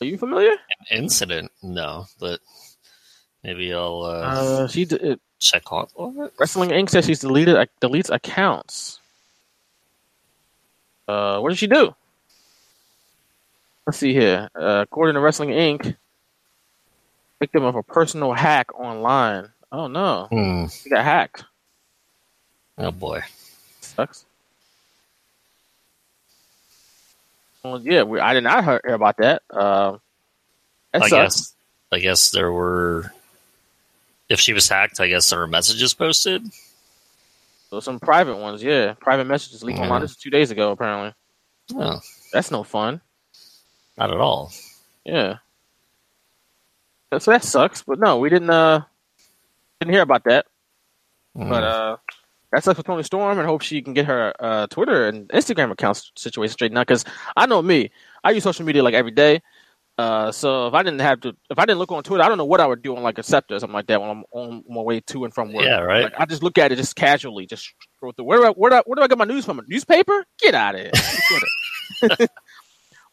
Are 0.00 0.06
you 0.06 0.18
familiar? 0.18 0.54
Incident? 0.90 1.50
No, 1.62 2.06
but 2.20 2.40
maybe 3.42 3.72
I'll 3.72 4.02
uh, 4.02 4.64
Uh, 4.64 4.68
she 4.68 4.84
d- 4.84 4.96
it, 4.96 5.20
check. 5.44 5.70
What? 5.70 6.32
Wrestling 6.38 6.70
Inc. 6.70 6.90
says 6.90 7.04
she's 7.06 7.20
deleted 7.20 7.56
uh, 7.56 7.66
deletes 7.80 8.10
accounts. 8.12 8.98
Uh, 11.06 11.38
what 11.40 11.50
did 11.50 11.58
she 11.58 11.66
do? 11.66 11.94
Let's 13.86 13.98
see 13.98 14.14
here. 14.14 14.48
Uh, 14.54 14.80
according 14.82 15.14
to 15.14 15.20
Wrestling 15.20 15.50
Inc., 15.50 15.94
victim 17.38 17.64
of 17.64 17.74
a 17.76 17.82
personal 17.82 18.32
hack 18.32 18.74
online. 18.78 19.50
Oh 19.70 19.86
no, 19.88 20.28
Hmm. 20.30 20.66
she 20.68 20.88
got 20.88 21.04
hacked. 21.04 21.44
Oh 22.78 22.90
boy. 22.90 23.22
Sucks. 23.80 24.24
Well, 27.62 27.80
yeah, 27.80 28.02
we, 28.02 28.20
I 28.20 28.34
did 28.34 28.44
not 28.44 28.64
hear, 28.64 28.80
about 28.84 29.16
that. 29.18 29.42
Um, 29.50 30.00
that 30.92 31.02
I 31.02 31.08
sucks. 31.08 31.10
guess. 31.10 31.54
I 31.92 31.98
guess 32.00 32.30
there 32.30 32.52
were. 32.52 33.12
If 34.28 34.40
she 34.40 34.52
was 34.52 34.68
hacked, 34.68 35.00
I 35.00 35.08
guess 35.08 35.32
were 35.34 35.46
messages 35.46 35.94
posted. 35.94 36.46
So 37.70 37.80
some 37.80 37.98
private 38.00 38.36
ones, 38.36 38.62
yeah, 38.62 38.94
private 39.00 39.24
messages 39.26 39.62
leaked 39.62 39.78
Yeah. 39.78 39.84
online. 39.84 40.00
This 40.02 40.12
is 40.12 40.16
two 40.16 40.30
days 40.30 40.50
ago, 40.50 40.70
apparently. 40.70 41.12
Oh, 41.74 42.00
That's 42.32 42.50
no 42.50 42.62
fun. 42.62 43.00
not 43.96 44.10
at 44.10 44.18
all. 44.20 44.52
Yeah. 45.04 45.38
So 47.18 47.30
that 47.30 47.44
sucks, 47.44 47.82
but 47.82 47.98
no, 48.00 48.18
we 48.18 48.28
didn't 48.28 48.50
uh 48.50 48.80
didn't 49.80 49.92
hear 49.92 50.02
about 50.02 50.24
that. 50.24 50.46
Hmm. 51.36 51.48
But 51.48 51.62
uh 51.62 51.96
that 52.52 52.64
sucks 52.64 52.78
for 52.78 52.84
Toni 52.84 53.02
Storm 53.02 53.38
and 53.38 53.46
hope 53.46 53.62
she 53.62 53.82
can 53.82 53.94
get 53.94 54.06
her 54.06 54.32
uh 54.40 54.66
Twitter 54.68 55.06
and 55.08 55.28
Instagram 55.28 55.70
accounts 55.70 56.10
situation 56.16 56.52
straightened 56.52 56.78
out 56.78 56.86
because 56.86 57.04
I 57.36 57.46
know 57.46 57.62
me. 57.62 57.90
I 58.24 58.30
use 58.32 58.42
social 58.42 58.64
media 58.64 58.82
like 58.82 58.94
every 58.94 59.10
day. 59.12 59.42
Uh 59.96 60.32
so 60.32 60.66
if 60.66 60.74
I 60.74 60.82
didn't 60.82 61.00
have 61.00 61.20
to 61.20 61.36
if 61.50 61.58
I 61.58 61.64
didn't 61.66 61.78
look 61.78 61.92
on 61.92 62.02
Twitter, 62.02 62.24
I 62.24 62.28
don't 62.28 62.38
know 62.38 62.44
what 62.44 62.60
I 62.60 62.66
would 62.66 62.82
do 62.82 62.96
on 62.96 63.02
like 63.04 63.18
a 63.18 63.22
SEPTA 63.22 63.54
or 63.54 63.58
something 63.60 63.74
like 63.74 63.86
that 63.86 64.00
when 64.00 64.10
I'm 64.10 64.24
on 64.32 64.64
my 64.68 64.80
way 64.82 64.98
to 65.00 65.24
and 65.24 65.32
from 65.32 65.52
work. 65.52 65.64
Yeah, 65.64 65.78
right. 65.80 66.04
Like, 66.04 66.14
I 66.18 66.24
just 66.26 66.42
look 66.42 66.58
at 66.58 66.72
it 66.72 66.76
just 66.76 66.96
casually, 66.96 67.46
just 67.46 67.72
scroll 67.96 68.10
through. 68.12 68.24
Where 68.24 68.38
do 68.38 68.46
I 68.46 68.50
where 68.50 68.70
do 68.70 68.76
I, 68.76 68.82
where 68.86 68.96
do 68.96 69.02
I 69.02 69.06
get 69.06 69.18
my 69.18 69.24
news 69.24 69.44
from? 69.44 69.60
A 69.60 69.62
newspaper? 69.68 70.24
Get 70.40 70.54
out 70.54 70.74
of 70.74 70.80
here. 70.80 72.26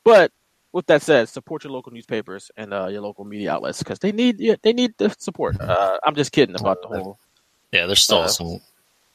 But 0.04 0.32
with 0.72 0.88
that 0.88 1.02
said, 1.04 1.30
support 1.30 1.63
your 1.63 1.74
local 1.74 1.91
newspapers 1.91 2.50
and 2.58 2.74
uh, 2.74 2.88
your 2.88 3.02
local 3.02 3.26
media 3.26 3.52
outlets 3.54 3.80
because 3.80 4.00
they 4.00 4.12
need 4.12 4.39
they 4.63 4.74
need 4.74 4.94
the 4.98 5.13
support. 5.20 5.60
Uh, 5.62 5.98
I'm 6.04 6.15
just 6.15 6.32
kidding 6.32 6.56
about 6.60 6.82
the 6.82 6.88
whole. 6.88 7.20
Yeah, 7.72 7.86
there's 7.86 8.02
still 8.02 8.20
Uh, 8.22 8.28
some 8.28 8.62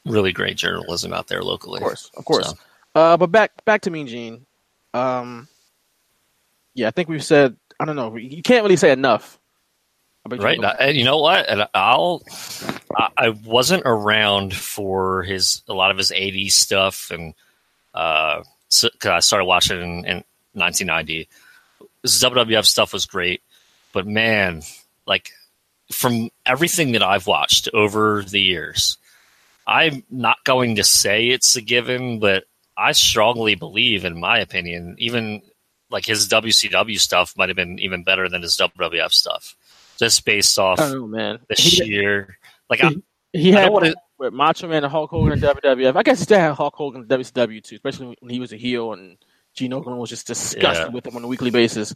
really 0.05 0.33
great 0.33 0.57
journalism 0.57 1.13
out 1.13 1.27
there 1.27 1.43
locally. 1.43 1.79
Of 1.79 1.83
course, 1.83 2.11
of 2.17 2.25
course. 2.25 2.51
So, 2.51 2.57
Uh, 2.95 3.17
but 3.17 3.33
back 3.33 3.65
back 3.65 3.81
to 3.83 3.91
Mean 3.91 4.07
Gene. 4.07 4.47
Um, 4.95 5.49
yeah, 6.77 6.89
I 6.89 6.91
think 6.91 7.09
we've 7.09 7.25
said. 7.25 7.57
I 7.81 7.85
don't 7.85 7.97
know. 7.97 8.17
You 8.17 8.43
can't 8.43 8.63
really 8.63 8.77
say 8.77 8.93
enough. 8.93 9.39
right. 10.31 10.59
And 10.79 10.97
you 10.97 11.05
know 11.05 11.19
what? 11.19 11.49
And 11.49 11.67
I'll. 11.75 12.23
I, 12.95 13.09
I 13.17 13.29
wasn't 13.31 13.83
around 13.85 14.55
for 14.55 15.23
his 15.23 15.63
a 15.69 15.75
lot 15.75 15.91
of 15.91 15.97
his 15.97 16.13
'80s 16.13 16.53
stuff, 16.53 17.11
and 17.11 17.35
uh, 17.95 18.43
so, 18.69 18.89
cause 18.99 19.11
I 19.11 19.21
started 19.21 19.47
watching 19.47 19.81
in, 19.81 20.05
in 20.05 20.25
1990. 20.53 21.29
His 22.03 22.23
WWF 22.23 22.65
stuff 22.65 22.93
was 22.93 23.07
great, 23.07 23.43
but 23.93 24.07
man, 24.07 24.63
like 25.07 25.33
from 25.91 26.31
everything 26.45 26.93
that 26.93 27.03
I've 27.03 27.27
watched 27.27 27.69
over 27.73 28.23
the 28.23 28.41
years, 28.41 28.99
I'm 29.67 30.05
not 30.11 30.45
going 30.45 30.77
to 30.77 30.85
say 30.85 31.29
it's 31.29 31.57
a 31.57 31.63
given, 31.63 32.21
but 32.21 32.45
I 32.77 32.93
strongly 32.93 33.55
believe, 33.55 34.05
in 34.05 34.21
my 34.21 34.39
opinion, 34.39 34.97
even 34.99 35.43
like 35.91 36.05
his 36.07 36.29
WCW 36.29 36.99
stuff 36.99 37.35
might 37.37 37.49
have 37.49 37.57
been 37.57 37.79
even 37.79 38.03
better 38.05 38.29
than 38.29 38.43
his 38.43 38.57
WWF 38.57 39.13
stuff, 39.13 39.57
just 39.99 40.25
based 40.25 40.59
off 40.59 40.81
I 40.81 40.95
man. 40.95 41.39
the 41.49 41.55
He- 41.57 41.71
sheer. 41.71 42.39
Like 42.69 42.83
I, 42.83 42.91
He 43.33 43.55
I 43.55 43.61
had 43.61 43.65
don't 43.67 43.73
one 43.73 43.83
wanna- 43.85 43.95
with 44.19 44.33
Macho 44.33 44.67
Man 44.69 44.83
and 44.83 44.91
Hulk 44.91 45.11
Hogan 45.11 45.33
in 45.35 45.41
WWF. 45.41 45.95
I 45.97 46.03
guess 46.03 46.19
he 46.19 46.25
still 46.25 46.39
had 46.39 46.53
Hulk 46.55 46.75
Hogan 46.75 47.03
in 47.03 47.09
WCW 47.09 47.63
too, 47.63 47.75
especially 47.77 48.17
when 48.21 48.31
he 48.33 48.41
was 48.41 48.53
a 48.53 48.57
heel 48.57 48.93
and 48.95 49.19
Gene 49.55 49.73
Okerlund 49.73 49.99
was 49.99 50.11
just 50.11 50.27
disgusted 50.27 50.89
Yeah. 50.89 50.93
with 50.93 51.07
him 51.07 51.17
on 51.17 51.25
a 51.25 51.27
weekly 51.27 51.51
basis. 51.51 51.95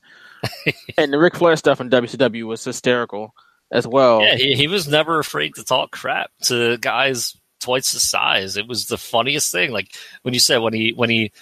and 0.98 1.12
the 1.12 1.18
Ric 1.18 1.34
Flair 1.36 1.56
stuff 1.56 1.80
in 1.80 1.90
WCW 1.90 2.44
was 2.44 2.62
hysterical 2.64 3.34
as 3.72 3.86
well. 3.86 4.22
Yeah, 4.22 4.36
he, 4.36 4.54
he 4.54 4.66
was 4.68 4.86
never 4.88 5.18
afraid 5.18 5.54
to 5.56 5.64
talk 5.64 5.90
crap 5.90 6.30
to 6.44 6.76
guys 6.78 7.36
twice 7.60 7.92
his 7.92 8.02
size. 8.08 8.56
It 8.56 8.66
was 8.66 8.86
the 8.86 8.96
funniest 8.98 9.52
thing. 9.52 9.70
Like 9.72 9.94
when 10.22 10.32
you 10.34 10.40
said 10.40 10.58
when 10.58 10.72
he 10.72 10.92
when 10.94 11.10
he 11.10 11.32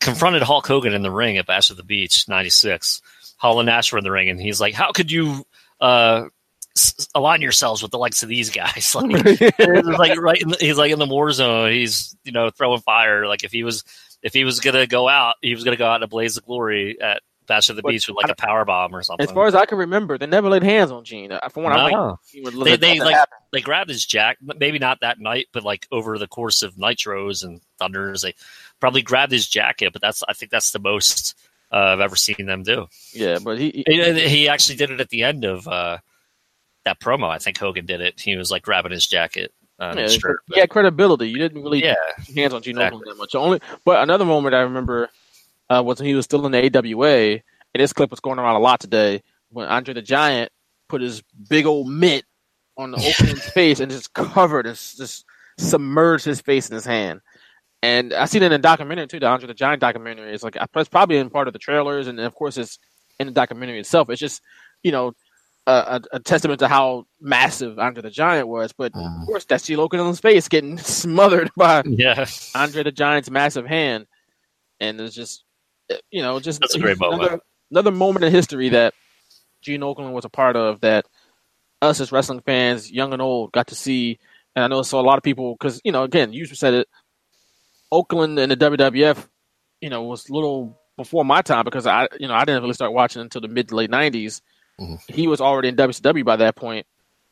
confronted 0.00 0.42
Hulk 0.42 0.66
Hogan 0.66 0.94
in 0.94 1.02
the 1.02 1.10
ring 1.10 1.36
at 1.38 1.46
Bash 1.46 1.70
of 1.70 1.76
the 1.76 1.82
Beach 1.84 2.28
'96, 2.28 3.00
Hall 3.36 3.60
and 3.60 3.66
Nash 3.66 3.92
were 3.92 3.98
in 3.98 4.04
the 4.04 4.10
ring, 4.12 4.28
and 4.28 4.40
he's 4.40 4.60
like, 4.60 4.74
"How 4.74 4.92
could 4.92 5.10
you 5.10 5.44
uh, 5.80 6.24
s- 6.76 7.08
align 7.14 7.40
yourselves 7.42 7.82
with 7.82 7.90
the 7.90 7.98
likes 7.98 8.22
of 8.22 8.28
these 8.28 8.50
guys?" 8.50 8.94
Like, 8.94 9.12
like 9.58 10.18
right, 10.20 10.40
in 10.40 10.48
the, 10.50 10.56
he's 10.60 10.78
like 10.78 10.92
in 10.92 10.98
the 10.98 11.06
war 11.06 11.30
zone. 11.32 11.70
He's 11.72 12.16
you 12.24 12.32
know 12.32 12.50
throwing 12.50 12.80
fire. 12.80 13.26
Like 13.26 13.44
if 13.44 13.52
he 13.52 13.64
was 13.64 13.84
if 14.22 14.32
he 14.32 14.44
was 14.44 14.60
gonna 14.60 14.86
go 14.86 15.08
out, 15.08 15.34
he 15.42 15.54
was 15.54 15.64
gonna 15.64 15.76
go 15.76 15.86
out 15.86 15.96
in 15.96 16.02
a 16.02 16.08
blaze 16.08 16.36
of 16.36 16.44
glory 16.44 17.00
at 17.00 17.22
Bash 17.46 17.70
of 17.70 17.76
the 17.76 17.82
Beach 17.82 18.06
with 18.08 18.16
like 18.16 18.30
a 18.30 18.34
power 18.36 18.64
bomb 18.66 18.94
or 18.94 19.02
something. 19.02 19.24
As 19.26 19.32
far 19.32 19.46
as 19.46 19.54
I 19.54 19.64
can 19.64 19.78
remember, 19.78 20.18
they 20.18 20.26
never 20.26 20.48
laid 20.50 20.62
hands 20.62 20.90
on 20.90 21.02
Gene. 21.04 21.32
Uh, 21.32 21.48
From 21.48 21.62
what 21.62 21.72
I 21.72 21.90
No. 21.90 22.18
think, 22.30 22.44
he 22.44 22.56
would 22.58 22.66
they 22.66 22.76
they 22.76 23.00
like 23.00 23.14
happen. 23.14 23.38
they 23.52 23.60
grabbed 23.62 23.88
his 23.88 24.04
jack 24.04 24.36
maybe 24.42 24.78
not 24.78 24.98
that 25.00 25.18
night 25.18 25.46
but 25.52 25.62
like 25.64 25.86
over 25.90 26.18
the 26.18 26.28
course 26.28 26.62
of 26.62 26.74
nitros 26.74 27.42
and 27.44 27.60
thunders 27.78 28.20
they 28.22 28.34
probably 28.80 29.02
grabbed 29.02 29.32
his 29.32 29.46
jacket 29.46 29.92
but 29.92 30.02
that's 30.02 30.22
i 30.28 30.32
think 30.32 30.50
that's 30.50 30.70
the 30.70 30.78
most 30.78 31.36
uh, 31.72 31.76
i've 31.76 32.00
ever 32.00 32.16
seen 32.16 32.46
them 32.46 32.62
do 32.62 32.86
Yeah, 33.12 33.38
but 33.44 33.58
he, 33.58 33.84
he, 33.86 34.28
he 34.28 34.48
actually 34.48 34.76
did 34.76 34.90
it 34.90 35.00
at 35.00 35.10
the 35.10 35.24
end 35.24 35.44
of 35.44 35.66
uh, 35.68 35.98
that 36.84 37.00
promo 37.00 37.28
i 37.28 37.38
think 37.38 37.58
hogan 37.58 37.86
did 37.86 38.00
it 38.00 38.20
he 38.20 38.36
was 38.36 38.50
like 38.50 38.62
grabbing 38.62 38.92
his 38.92 39.06
jacket 39.06 39.52
uh, 39.78 39.94
Yeah, 39.96 40.08
shirt 40.08 40.40
he 40.52 40.60
had 40.60 40.70
credibility. 40.70 41.28
You 41.28 41.38
didn't 41.38 41.62
really 41.62 41.84
Yeah, 41.84 41.94
hands 42.34 42.52
on 42.52 42.62
Gene 42.62 42.76
exactly. 42.76 43.02
That 43.06 43.16
much. 43.16 43.34
Only, 43.34 43.60
but 43.84 44.02
another 44.02 44.24
moment 44.24 44.54
I 44.54 44.62
remember 44.62 45.08
uh, 45.70 45.82
was 45.84 46.00
when 46.00 46.08
he 46.08 46.14
was 46.14 46.24
still 46.24 46.46
in 46.46 46.52
the 46.52 46.76
AWA, 46.76 47.30
and 47.30 47.42
this 47.74 47.92
clip 47.92 48.10
was 48.10 48.20
going 48.20 48.38
around 48.38 48.56
a 48.56 48.60
lot 48.60 48.80
today 48.80 49.22
when 49.50 49.68
Andre 49.68 49.94
the 49.94 50.02
Giant 50.02 50.50
put 50.88 51.00
his 51.00 51.22
big 51.48 51.66
old 51.66 51.88
mitt 51.88 52.24
on 52.76 52.90
the 52.90 52.98
Okerlund's 52.98 53.50
face 53.52 53.80
and 53.80 53.90
just 53.90 54.12
covered 54.14 54.66
and 54.66 54.76
just 54.76 55.24
submerged 55.58 56.24
his 56.24 56.40
face 56.40 56.68
in 56.68 56.74
his 56.74 56.84
hand. 56.84 57.20
And 57.82 58.12
I 58.12 58.24
seen 58.24 58.42
it 58.42 58.46
in 58.46 58.52
a 58.52 58.58
documentary 58.58 59.06
too, 59.06 59.20
the 59.20 59.26
Andre 59.26 59.46
the 59.46 59.54
Giant 59.54 59.80
documentary. 59.80 60.32
It's 60.32 60.42
like 60.42 60.56
it's 60.60 60.88
probably 60.88 61.18
in 61.18 61.30
part 61.30 61.46
of 61.46 61.52
the 61.52 61.60
trailers, 61.60 62.08
and 62.08 62.18
of 62.18 62.34
course 62.34 62.56
it's 62.56 62.78
in 63.20 63.28
the 63.28 63.32
documentary 63.32 63.78
itself. 63.78 64.10
It's 64.10 64.20
just 64.20 64.42
you 64.82 64.90
know 64.90 65.12
a, 65.66 66.00
a, 66.12 66.16
a 66.16 66.20
testament 66.20 66.60
to 66.60 66.68
how 66.68 67.06
massive 67.20 67.78
Andre 67.78 68.02
the 68.02 68.10
Giant 68.10 68.48
was. 68.48 68.72
But 68.72 68.92
of 68.96 69.26
course, 69.26 69.44
that's 69.44 69.64
Steve 69.64 69.78
Okerlund's 69.78 70.18
face 70.18 70.48
getting 70.48 70.78
smothered 70.78 71.50
by 71.56 71.82
yeah 71.86 72.26
Andre 72.54 72.82
the 72.82 72.92
Giant's 72.92 73.30
massive 73.30 73.66
hand, 73.66 74.06
and 74.80 75.00
it's 75.00 75.14
just 75.14 75.44
uh, 75.92 75.96
you 76.10 76.22
know 76.22 76.40
just 76.40 76.60
That's 76.60 76.74
a 76.74 76.80
great 76.80 76.96
another, 76.96 77.16
moment. 77.16 77.42
Another 77.70 77.90
moment 77.92 78.24
in 78.24 78.32
history 78.32 78.70
that 78.70 78.94
Gene 79.60 79.82
Okerlund 79.82 80.12
was 80.12 80.24
a 80.24 80.30
part 80.30 80.56
of 80.56 80.80
that 80.80 81.06
us 81.82 82.00
as 82.00 82.10
wrestling 82.10 82.40
fans, 82.40 82.90
young 82.90 83.12
and 83.12 83.22
old, 83.22 83.52
got 83.52 83.68
to 83.68 83.74
see. 83.74 84.18
And 84.56 84.64
I 84.64 84.68
know 84.68 84.82
so 84.82 84.98
a 84.98 85.02
lot 85.02 85.18
of 85.18 85.22
people 85.22 85.54
because 85.54 85.80
you 85.84 85.92
know 85.92 86.02
again, 86.02 86.32
you 86.32 86.46
said 86.46 86.74
it. 86.74 86.88
Okerlund 87.92 88.40
and 88.40 88.52
the 88.52 88.56
WWF, 88.56 89.26
you 89.80 89.90
know, 89.90 90.02
was 90.02 90.28
a 90.28 90.32
little 90.32 90.80
before 90.96 91.24
my 91.24 91.42
time 91.42 91.64
because 91.64 91.86
I, 91.86 92.08
you 92.18 92.28
know, 92.28 92.34
I 92.34 92.44
didn't 92.44 92.62
really 92.62 92.74
start 92.74 92.92
watching 92.92 93.22
until 93.22 93.40
the 93.40 93.48
mid 93.48 93.68
to 93.68 93.76
late 93.76 93.90
'90s. 93.90 94.40
Mm-hmm. 94.80 95.12
He 95.12 95.26
was 95.26 95.40
already 95.40 95.68
in 95.68 95.76
WCW 95.76 96.24
by 96.24 96.36
that 96.36 96.56
point, 96.56 96.86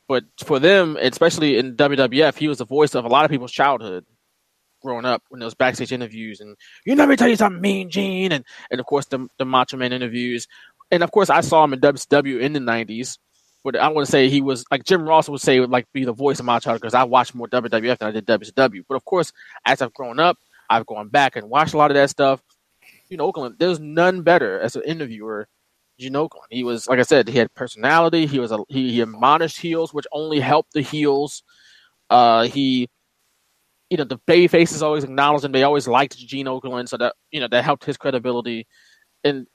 but 0.09 0.25
for 0.45 0.59
them, 0.59 0.97
especially 1.01 1.59
in 1.59 1.77
WWF, 1.77 2.37
he 2.37 2.49
was 2.49 2.59
the 2.59 2.65
voice 2.65 2.95
of 2.95 3.05
a 3.05 3.09
lot 3.09 3.25
of 3.25 3.31
people's 3.31 3.53
childhood 3.53 4.05
growing 4.83 5.05
up 5.05 5.23
when 5.29 5.41
those 5.41 5.55
backstage 5.55 5.91
interviews 5.91 6.41
and 6.41 6.57
you 6.85 6.95
let 6.95 7.09
me 7.09 7.17
tell 7.17 7.29
you 7.29 7.37
something, 7.37 7.61
Mean 7.61 7.91
Gene, 7.91 8.33
and 8.33 8.45
and 8.71 8.81
of 8.81 8.87
course 8.87 9.07
the 9.07 9.29
the 9.39 9.45
Macho 9.45 9.77
Man 9.77 9.93
interviews, 9.93 10.47
and 10.91 11.03
of 11.03 11.11
course 11.11 11.31
I 11.31 11.41
saw 11.41 11.65
him 11.65 11.73
in 11.73 11.81
WCW 11.81 12.41
in 12.41 12.53
the 12.53 12.61
'90s. 12.61 13.19
But 13.65 13.75
I 13.75 13.89
want 13.89 14.07
to 14.07 14.13
say 14.13 14.29
he 14.29 14.43
was 14.43 14.65
like 14.71 14.85
Jim 14.85 15.09
Ross 15.09 15.29
would 15.29 15.41
say 15.41 15.59
would 15.59 15.71
like 15.71 15.93
be 15.93 16.05
the 16.05 16.13
voice 16.13 16.39
of 16.39 16.47
my 16.47 16.61
childhood 16.61 16.83
because 16.83 16.95
I 16.95 17.03
watched 17.03 17.35
more 17.35 17.49
WWF 17.49 17.99
than 17.99 18.09
I 18.09 18.13
did 18.13 18.27
WCW. 18.27 18.85
But 18.89 18.95
of 18.95 19.05
course, 19.05 19.33
as 19.65 19.83
I've 19.83 19.93
grown 19.93 20.21
up, 20.21 20.39
I've 20.69 20.87
gone 20.87 21.09
back 21.09 21.37
and 21.37 21.49
watched 21.49 21.75
a 21.75 21.79
lot 21.79 21.91
of 21.91 21.95
that 21.97 22.11
stuff. 22.11 22.43
You 23.09 23.17
know, 23.17 23.33
Okerlund, 23.33 23.59
there's 23.59 23.81
none 23.81 24.23
better 24.23 24.61
as 24.61 24.77
an 24.77 24.83
interviewer 24.83 25.49
Gene 25.99 26.13
Okerlund. 26.13 26.51
He 26.51 26.65
was, 26.65 26.89
like 26.89 26.99
I 26.99 27.03
said, 27.03 27.29
he 27.29 27.39
had 27.39 27.53
personality. 27.55 28.27
He 28.27 28.39
was 28.39 28.53
a 28.53 28.59
he, 28.69 28.93
he 28.93 29.01
admonished 29.01 29.61
heels, 29.61 29.95
which 29.95 30.07
only 30.13 30.41
helped 30.41 30.73
the 30.73 30.83
heels. 30.83 31.43
Uh, 32.11 32.45
he, 32.45 32.89
you 33.91 33.97
know, 33.97 34.05
the 34.05 34.19
baby 34.27 34.49
faces 34.49 34.83
always 34.83 35.05
acknowledged 35.05 35.45
him. 35.45 35.53
They 35.53 35.63
always 35.63 35.89
liked 35.89 36.19
Gene 36.19 36.47
Okerlund, 36.47 36.89
so 36.89 36.97
that 36.99 37.15
you 37.31 37.41
know 37.41 37.49
that 37.49 37.65
helped 37.65 37.85
his 37.85 37.97
credibility. 37.97 38.67
And 39.25 39.47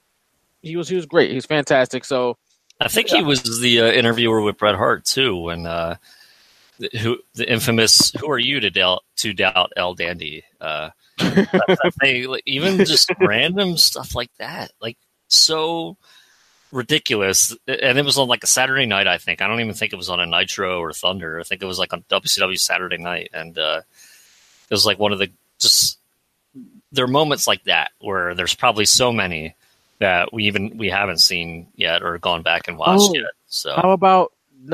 he 0.62 0.76
was 0.76 0.88
he 0.88 0.96
was 0.96 1.06
great. 1.06 1.30
He 1.30 1.36
was 1.36 1.46
fantastic. 1.46 2.04
So 2.04 2.38
I 2.80 2.88
think 2.88 3.10
yeah. 3.10 3.18
he 3.18 3.24
was 3.24 3.60
the 3.60 3.82
uh, 3.82 3.92
interviewer 3.92 4.40
with 4.40 4.58
Bret 4.58 4.74
Hart 4.74 5.04
too, 5.04 5.36
when 5.36 5.66
uh, 5.66 5.96
the, 6.78 6.90
who 6.98 7.18
the 7.34 7.50
infamous 7.50 8.10
"Who 8.12 8.30
are 8.30 8.38
you 8.38 8.60
to 8.60 8.70
doubt 8.70 9.04
to 9.18 9.32
doubt 9.32 9.72
El 9.76 9.94
Dandy?" 9.94 10.42
Uh, 10.60 10.90
they, 12.00 12.26
like, 12.26 12.42
even 12.46 12.78
just 12.84 13.10
random 13.20 13.76
stuff 13.76 14.14
like 14.14 14.30
that, 14.38 14.72
like 14.80 14.98
so 15.28 15.96
ridiculous. 16.72 17.56
And 17.66 17.98
it 17.98 18.04
was 18.04 18.18
on 18.18 18.28
like 18.28 18.42
a 18.42 18.48
Saturday 18.48 18.86
night, 18.86 19.06
I 19.06 19.18
think. 19.18 19.42
I 19.42 19.46
don't 19.46 19.60
even 19.60 19.74
think 19.74 19.92
it 19.92 19.96
was 19.96 20.08
on 20.08 20.20
a 20.20 20.26
Nitro 20.26 20.80
or 20.80 20.92
Thunder. 20.92 21.38
I 21.38 21.44
think 21.44 21.62
it 21.62 21.66
was 21.66 21.78
like 21.78 21.92
on 21.92 22.02
WCW 22.10 22.58
Saturday 22.58 22.98
night. 22.98 23.30
And 23.32 23.56
uh, 23.58 23.82
it 24.70 24.74
was 24.74 24.86
like 24.86 24.98
one 24.98 25.12
of 25.12 25.18
the 25.18 25.30
just 25.58 25.98
there 26.90 27.04
are 27.04 27.08
moments 27.08 27.46
like 27.46 27.64
that 27.64 27.92
where 28.00 28.34
there's 28.34 28.54
probably 28.54 28.84
so 28.84 29.12
many 29.12 29.54
that 29.98 30.32
we 30.32 30.44
even 30.44 30.76
we 30.76 30.88
haven't 30.88 31.18
seen 31.18 31.68
yet 31.76 32.02
or 32.02 32.18
gone 32.18 32.42
back 32.42 32.68
and 32.68 32.76
watched 32.76 33.10
oh, 33.10 33.14
yet. 33.14 33.30
So 33.46 33.74
how 33.74 33.92
about 33.92 34.32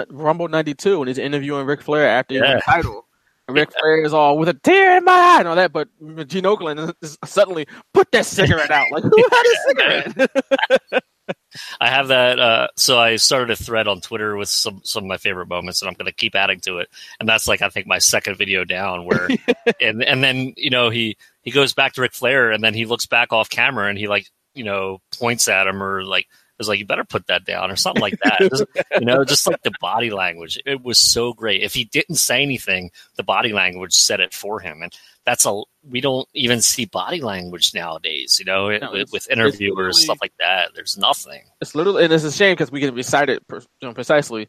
Rumble 0.08 0.48
'92 0.48 0.98
when 0.98 1.08
he's 1.08 1.18
interviewing 1.18 1.66
Ric 1.66 1.82
Flair 1.82 2.08
after 2.08 2.34
he 2.34 2.40
yeah. 2.40 2.54
the 2.54 2.62
title? 2.62 3.06
Ric 3.48 3.70
yeah. 3.72 3.80
Flair 3.80 4.04
is 4.04 4.12
all 4.12 4.38
with 4.38 4.48
a 4.48 4.54
tear 4.54 4.98
in 4.98 5.04
my 5.04 5.12
eye 5.12 5.38
and 5.38 5.48
all 5.48 5.56
that, 5.56 5.72
but 5.72 5.88
Gene 6.28 6.44
Okerlund 6.44 6.94
suddenly 7.24 7.66
put 7.94 8.10
that 8.12 8.26
cigarette 8.26 8.70
out. 8.70 8.86
Like 8.92 9.02
who 9.02 9.28
had 9.30 9.44
a 9.46 9.56
cigarette? 9.68 11.04
I 11.80 11.88
have 11.88 12.08
that. 12.08 12.38
Uh, 12.38 12.68
so 12.76 12.98
I 12.98 13.16
started 13.16 13.50
a 13.50 13.56
thread 13.56 13.88
on 13.88 14.00
Twitter 14.00 14.36
with 14.36 14.48
some 14.48 14.80
some 14.84 15.04
of 15.04 15.08
my 15.08 15.16
favorite 15.16 15.48
moments, 15.48 15.80
and 15.80 15.88
I'm 15.88 15.94
going 15.94 16.06
to 16.06 16.12
keep 16.12 16.34
adding 16.34 16.60
to 16.60 16.78
it. 16.78 16.88
And 17.20 17.28
that's 17.28 17.48
like 17.48 17.62
I 17.62 17.68
think 17.68 17.86
my 17.86 17.98
second 17.98 18.36
video 18.36 18.64
down. 18.64 19.04
Where 19.04 19.28
and 19.80 20.02
and 20.02 20.22
then 20.22 20.54
you 20.56 20.70
know 20.70 20.90
he 20.90 21.16
he 21.42 21.50
goes 21.50 21.74
back 21.74 21.94
to 21.94 22.02
Ric 22.02 22.12
Flair, 22.12 22.50
and 22.50 22.62
then 22.62 22.74
he 22.74 22.86
looks 22.86 23.06
back 23.06 23.32
off 23.32 23.48
camera, 23.48 23.88
and 23.88 23.98
he 23.98 24.08
like 24.08 24.26
you 24.54 24.64
know 24.64 25.00
points 25.18 25.48
at 25.48 25.66
him 25.66 25.82
or 25.82 26.04
like 26.04 26.26
was 26.58 26.68
like, 26.68 26.78
you 26.78 26.86
better 26.86 27.04
put 27.04 27.26
that 27.28 27.44
down 27.44 27.70
or 27.70 27.76
something 27.76 28.02
like 28.02 28.18
that. 28.24 28.38
Just, 28.40 28.64
you 28.98 29.06
know, 29.06 29.24
just 29.24 29.46
like 29.46 29.62
the 29.62 29.72
body 29.80 30.10
language. 30.10 30.60
It 30.66 30.82
was 30.82 30.98
so 30.98 31.32
great. 31.32 31.62
If 31.62 31.74
he 31.74 31.84
didn't 31.84 32.16
say 32.16 32.42
anything, 32.42 32.90
the 33.16 33.22
body 33.22 33.52
language 33.52 33.94
said 33.94 34.20
it 34.20 34.34
for 34.34 34.60
him. 34.60 34.82
And 34.82 34.92
that's 35.24 35.46
a, 35.46 35.62
we 35.88 36.00
don't 36.00 36.28
even 36.34 36.60
see 36.60 36.84
body 36.84 37.20
language 37.20 37.74
nowadays, 37.74 38.38
you 38.38 38.44
know, 38.44 38.76
no, 38.76 38.92
with, 38.92 39.12
with, 39.12 39.30
interviewers, 39.30 40.02
stuff 40.02 40.18
like 40.20 40.34
that. 40.38 40.70
There's 40.74 40.98
nothing. 40.98 41.42
It's 41.60 41.74
literally, 41.74 42.04
and 42.04 42.12
it's 42.12 42.24
a 42.24 42.32
shame 42.32 42.52
because 42.52 42.72
we 42.72 42.80
can 42.80 42.94
recite 42.94 43.28
it 43.28 43.42
you 43.50 43.60
know, 43.82 43.94
precisely. 43.94 44.48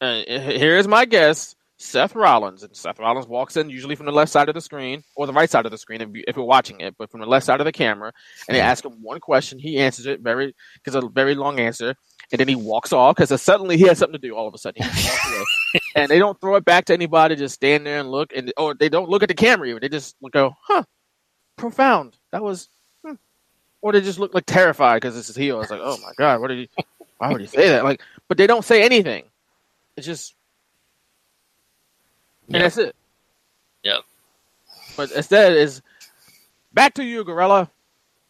Uh, 0.00 0.22
here's 0.26 0.88
my 0.88 1.04
guess. 1.04 1.53
Seth 1.76 2.14
Rollins, 2.14 2.62
and 2.62 2.74
Seth 2.76 3.00
Rollins 3.00 3.26
walks 3.26 3.56
in 3.56 3.68
usually 3.68 3.96
from 3.96 4.06
the 4.06 4.12
left 4.12 4.30
side 4.30 4.48
of 4.48 4.54
the 4.54 4.60
screen 4.60 5.02
or 5.16 5.26
the 5.26 5.32
right 5.32 5.50
side 5.50 5.66
of 5.66 5.72
the 5.72 5.78
screen 5.78 6.00
if, 6.00 6.08
if 6.28 6.36
we're 6.36 6.44
watching 6.44 6.80
it, 6.80 6.94
but 6.96 7.10
from 7.10 7.20
the 7.20 7.26
left 7.26 7.46
side 7.46 7.60
of 7.60 7.64
the 7.64 7.72
camera. 7.72 8.12
And 8.48 8.54
they 8.54 8.60
ask 8.60 8.84
him 8.84 9.02
one 9.02 9.18
question, 9.18 9.58
he 9.58 9.78
answers 9.78 10.06
it 10.06 10.20
very 10.20 10.54
because 10.76 10.94
a 10.94 11.08
very 11.08 11.34
long 11.34 11.58
answer, 11.58 11.94
and 12.30 12.38
then 12.38 12.48
he 12.48 12.54
walks 12.54 12.92
off 12.92 13.16
because 13.16 13.42
suddenly 13.42 13.76
he 13.76 13.86
has 13.88 13.98
something 13.98 14.20
to 14.20 14.26
do. 14.26 14.36
All 14.36 14.46
of 14.46 14.54
a 14.54 14.58
sudden, 14.58 14.86
and 15.96 16.10
they 16.10 16.18
don't 16.18 16.40
throw 16.40 16.54
it 16.56 16.64
back 16.64 16.84
to 16.86 16.92
anybody. 16.92 17.34
Just 17.34 17.56
stand 17.56 17.86
there 17.86 17.98
and 17.98 18.10
look, 18.10 18.32
and 18.34 18.52
or 18.56 18.74
they 18.74 18.88
don't 18.88 19.08
look 19.08 19.22
at 19.22 19.28
the 19.28 19.34
camera 19.34 19.68
even. 19.68 19.80
They 19.80 19.88
just 19.88 20.16
go, 20.30 20.54
"Huh, 20.62 20.84
profound." 21.56 22.16
That 22.30 22.42
was, 22.42 22.68
hmm. 23.04 23.14
or 23.82 23.92
they 23.92 24.00
just 24.00 24.18
look 24.18 24.32
like 24.32 24.46
terrified 24.46 25.02
because 25.02 25.16
it's 25.16 25.26
his 25.26 25.36
heel. 25.36 25.60
It's 25.60 25.70
like, 25.70 25.80
"Oh 25.82 25.98
my 25.98 26.12
god, 26.16 26.40
what 26.40 26.48
did 26.48 26.58
he? 26.58 26.84
Why 27.18 27.32
would 27.32 27.40
he 27.40 27.46
say 27.46 27.68
that?" 27.68 27.84
Like, 27.84 28.00
but 28.28 28.38
they 28.38 28.46
don't 28.46 28.64
say 28.64 28.84
anything. 28.84 29.24
It's 29.96 30.06
just 30.06 30.34
and 32.46 32.54
yep. 32.54 32.62
that's 32.62 32.78
it. 32.78 32.96
Yep. 33.82 34.00
But 34.96 35.12
instead 35.12 35.54
is 35.54 35.82
back 36.72 36.94
to 36.94 37.04
you, 37.04 37.24
Gorilla. 37.24 37.70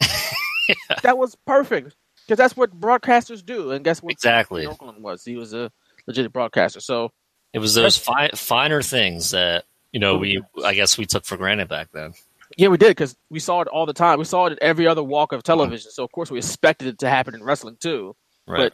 yeah. 0.01 0.97
That 1.03 1.19
was 1.19 1.35
perfect 1.47 1.95
because 2.25 2.39
that's 2.39 2.57
what 2.57 2.79
broadcasters 2.79 3.45
do, 3.45 3.71
and 3.73 3.85
guess 3.85 4.03
what? 4.03 4.13
Exactly. 4.13 4.67
Okerlund 4.67 5.01
was 5.01 5.25
he 5.25 5.37
was 5.37 5.53
a 5.53 5.71
legit 6.07 6.33
broadcaster. 6.33 6.81
So 6.81 7.13
it 7.53 7.59
was 7.59 7.75
those 7.75 7.99
fi- 7.99 8.31
finer 8.35 8.83
things 8.83 9.31
that 9.31 9.65
you 9.93 10.01
know 10.01 10.17
we 10.17 10.43
I 10.65 10.75
guess 10.75 10.97
we 10.97 11.07
took 11.07 11.25
for 11.25 11.37
granted 11.37 11.69
back 11.69 11.89
then. 11.93 12.15
Yeah, 12.57 12.69
we 12.69 12.77
did 12.77 12.89
because 12.89 13.17
we 13.31 13.41
saw 13.41 13.61
it 13.63 13.69
all 13.69 13.87
the 13.87 13.93
time. 13.93 14.19
We 14.19 14.25
saw 14.25 14.47
it 14.47 14.53
at 14.53 14.59
every 14.61 14.87
other 14.87 15.03
walk 15.03 15.33
of 15.33 15.43
television. 15.43 15.91
So 15.91 16.05
of 16.05 16.13
course 16.13 16.31
we 16.31 16.39
expected 16.39 16.89
it 16.89 16.99
to 17.01 17.09
happen 17.09 17.35
in 17.35 17.43
wrestling 17.43 17.77
too. 17.81 18.15
Right. 18.47 18.59
But 18.59 18.73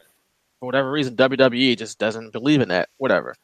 for 0.58 0.66
whatever 0.66 0.90
reason, 0.90 1.16
WWE 1.16 1.76
just 1.78 1.98
doesn't 1.98 2.32
believe 2.32 2.60
in 2.60 2.68
that. 2.68 2.88
Whatever. 2.98 3.34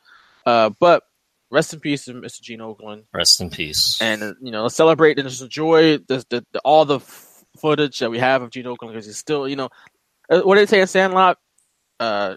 Uh, 0.45 0.71
but 0.71 1.05
rest 1.51 1.73
in 1.73 1.81
peace, 1.81 2.07
Mr. 2.07 2.41
Gene 2.41 2.61
Okerlund. 2.61 3.05
Rest 3.13 3.41
in 3.41 3.51
peace. 3.51 3.99
And 4.01 4.23
uh, 4.23 4.35
you 4.41 4.51
know, 4.51 4.63
let's 4.63 4.75
celebrate 4.75 5.19
and 5.19 5.29
just 5.29 5.43
enjoy 5.43 5.99
the, 5.99 6.25
the, 6.29 6.45
the, 6.53 6.61
all 6.61 6.85
the 6.85 6.97
f- 6.97 7.45
footage 7.59 7.99
that 8.01 8.11
we 8.11 8.19
have 8.19 8.43
of 8.43 8.51
Gene 8.51 8.65
Okerlund 8.65 8.93
because 8.93 9.07
he's 9.07 9.19
still, 9.19 9.49
you 9.49 9.57
know, 9.57 9.69
uh, 10.29 10.41
what 10.41 10.57
did 10.57 10.63
they 10.63 10.71
say 10.71 10.81
in 10.81 10.87
Sandlot? 10.87 11.39
Uh, 11.99 12.37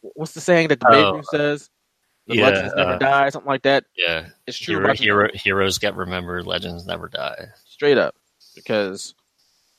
what's 0.00 0.32
the 0.32 0.40
saying 0.40 0.68
that 0.68 0.80
the 0.80 0.86
oh, 0.90 1.22
says? 1.22 1.70
The 2.26 2.36
yeah, 2.36 2.44
legends 2.44 2.74
never 2.74 2.92
uh, 2.92 2.98
die, 2.98 3.28
something 3.28 3.48
like 3.48 3.62
that. 3.62 3.84
Yeah, 3.96 4.28
it's 4.46 4.58
true. 4.58 4.76
Hero, 4.76 4.94
hero, 4.94 5.28
heroes 5.34 5.78
get 5.78 5.94
remembered, 5.94 6.46
legends 6.46 6.86
never 6.86 7.08
die. 7.08 7.48
Straight 7.66 7.98
up, 7.98 8.14
because 8.54 9.14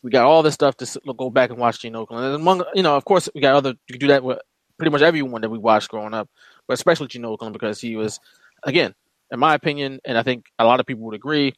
we 0.04 0.12
got 0.12 0.26
all 0.26 0.44
this 0.44 0.54
stuff 0.54 0.78
to 0.78 1.02
go 1.18 1.32
back 1.32 1.50
and 1.50 1.58
watch 1.58 1.82
Gene 1.82 1.94
Okerlund. 1.94 2.26
And 2.26 2.36
among, 2.36 2.64
you 2.76 2.84
know, 2.84 2.96
of 2.96 3.04
course, 3.04 3.28
we 3.34 3.42
got 3.42 3.56
other. 3.56 3.70
You 3.70 3.94
can 3.94 4.00
do 4.00 4.08
that 4.10 4.24
with 4.24 4.38
pretty 4.78 4.92
much 4.92 5.02
everyone 5.02 5.42
that 5.42 5.50
we 5.50 5.58
watched 5.58 5.90
growing 5.90 6.14
up, 6.14 6.30
but 6.68 6.76
especially 6.76 7.08
Gene 7.08 7.24
Okerlund 7.24 7.54
because 7.54 7.82
he 7.82 7.96
was 7.96 8.20
again, 8.64 8.94
in 9.32 9.40
my 9.40 9.54
opinion, 9.54 10.00
and 10.06 10.18
I 10.18 10.24
think 10.24 10.46
a 10.60 10.66
lot 10.66 10.80
of 10.80 10.86
people 10.86 11.04
would 11.06 11.16
agree, 11.16 11.54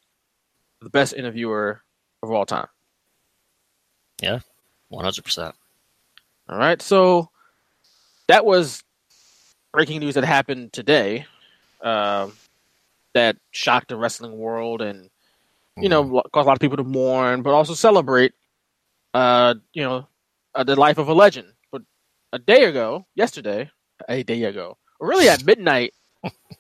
the 0.82 0.90
best 0.90 1.14
interviewer 1.14 1.82
of 2.24 2.32
all 2.32 2.46
time. 2.46 2.68
Yeah, 4.22 4.40
one 4.90 5.04
hundred 5.04 5.24
percent. 5.24 5.56
All 6.50 6.58
right, 6.58 6.82
so 6.82 7.30
that 8.28 8.46
was 8.46 8.84
breaking 9.74 10.00
news 10.00 10.16
that 10.16 10.24
happened 10.24 10.74
today, 10.74 11.26
uh, 11.82 12.30
that 13.14 13.38
shocked 13.52 13.90
the 13.90 13.96
wrestling 13.96 14.38
world, 14.38 14.82
and 14.82 15.10
you 15.78 15.90
know, 15.90 16.04
mm-hmm. 16.04 16.28
caused 16.34 16.46
a 16.46 16.48
lot 16.48 16.58
of 16.58 16.62
people 16.62 16.78
to 16.78 16.84
mourn, 16.84 17.44
but 17.44 17.52
also 17.52 17.74
celebrate, 17.74 18.34
uh, 19.14 19.56
you 19.74 19.84
know, 19.84 20.08
uh, 20.56 20.64
the 20.64 20.76
life 20.76 20.98
of 20.98 21.08
a 21.08 21.14
legend. 21.14 21.48
But 21.72 21.84
a 22.34 22.40
day 22.40 22.66
ago, 22.66 23.06
yesterday, 23.16 23.70
a 24.10 24.24
day 24.24 24.44
ago, 24.44 24.78
really 25.00 25.30
at 25.30 25.46
midnight 25.46 25.94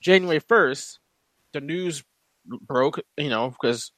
January 0.00 0.40
1st, 0.40 0.98
the 1.52 1.60
news 1.60 2.02
broke, 2.46 3.00
you 3.16 3.28
know, 3.28 3.50
because 3.50 3.92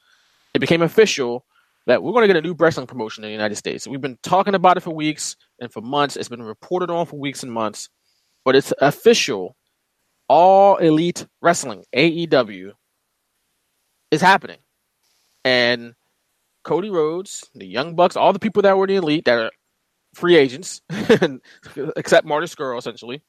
it 0.55 0.59
became 0.59 0.83
official 0.83 1.45
that 1.87 2.03
we're 2.03 2.13
going 2.13 2.23
to 2.23 2.33
get 2.33 2.37
a 2.37 2.47
new 2.47 2.55
wrestling 2.55 2.87
promotion 2.87 3.25
in 3.25 3.29
the 3.29 3.33
United 3.33 3.57
States. 3.57 3.87
We've 3.87 4.01
been 4.01 4.19
talking 4.23 4.55
about 4.55 4.77
it 4.77 4.81
for 4.81 4.95
weeks 4.95 5.37
and 5.61 5.73
for 5.73 5.81
months. 5.81 6.17
It's 6.17 6.29
been 6.29 6.43
reported 6.43 6.91
on 6.91 7.07
for 7.07 7.19
weeks 7.19 7.43
and 7.43 7.53
months, 7.53 7.89
but 8.45 8.57
it's 8.57 8.73
official. 8.81 9.57
All 10.29 10.77
Elite 10.77 11.27
Wrestling, 11.43 11.85
AEW, 11.95 12.73
is 14.11 14.21
happening. 14.21 14.59
And 15.45 15.95
Cody 16.63 16.91
Rhodes, 16.91 17.49
the 17.55 17.67
Young 17.67 17.97
Bucks, 17.97 18.17
all 18.17 18.33
the 18.33 18.39
people 18.39 18.63
that 18.63 18.77
were 18.77 18.87
the 18.87 18.97
Elite 18.97 19.25
that 19.25 19.39
are 19.39 19.51
free 20.15 20.37
agents, 20.37 20.83
except 21.97 22.27
Marty 22.27 22.47
Scurll, 22.47 22.79
essentially, 22.79 23.23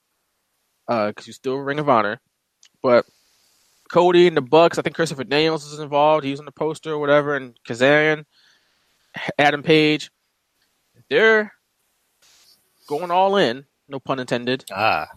because 0.88 1.14
uh, 1.18 1.22
he's 1.24 1.36
still 1.36 1.58
Ring 1.58 1.80
of 1.80 1.90
Honor. 1.90 2.20
But 2.82 3.06
Cody 3.92 4.28
and 4.28 4.38
the 4.38 4.42
Bucks, 4.42 4.78
I 4.78 4.82
think 4.82 4.96
Christopher 4.96 5.24
Daniels 5.24 5.66
is 5.72 5.80
involved. 5.80 6.24
He's 6.24 6.40
on 6.40 6.46
the 6.46 6.52
poster 6.52 6.92
or 6.94 7.00
whatever, 7.00 7.36
and 7.36 7.56
Kazarian, 7.68 8.26
Adam 9.38 9.64
Page. 9.64 10.12
They're 11.10 11.54
going 12.88 13.12
all 13.12 13.36
in, 13.38 13.66
no 13.88 14.00
pun 14.00 14.20
intended. 14.20 14.66
Ah. 14.72 15.08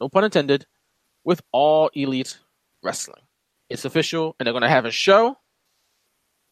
no 0.00 0.08
pun 0.08 0.24
intended, 0.24 0.66
with 1.22 1.42
All 1.52 1.90
Elite 1.94 2.38
Wrestling. 2.82 3.22
It's 3.68 3.84
official, 3.84 4.36
and 4.38 4.46
they're 4.46 4.52
going 4.52 4.62
to 4.62 4.68
have 4.68 4.84
a 4.84 4.90
show. 4.90 5.36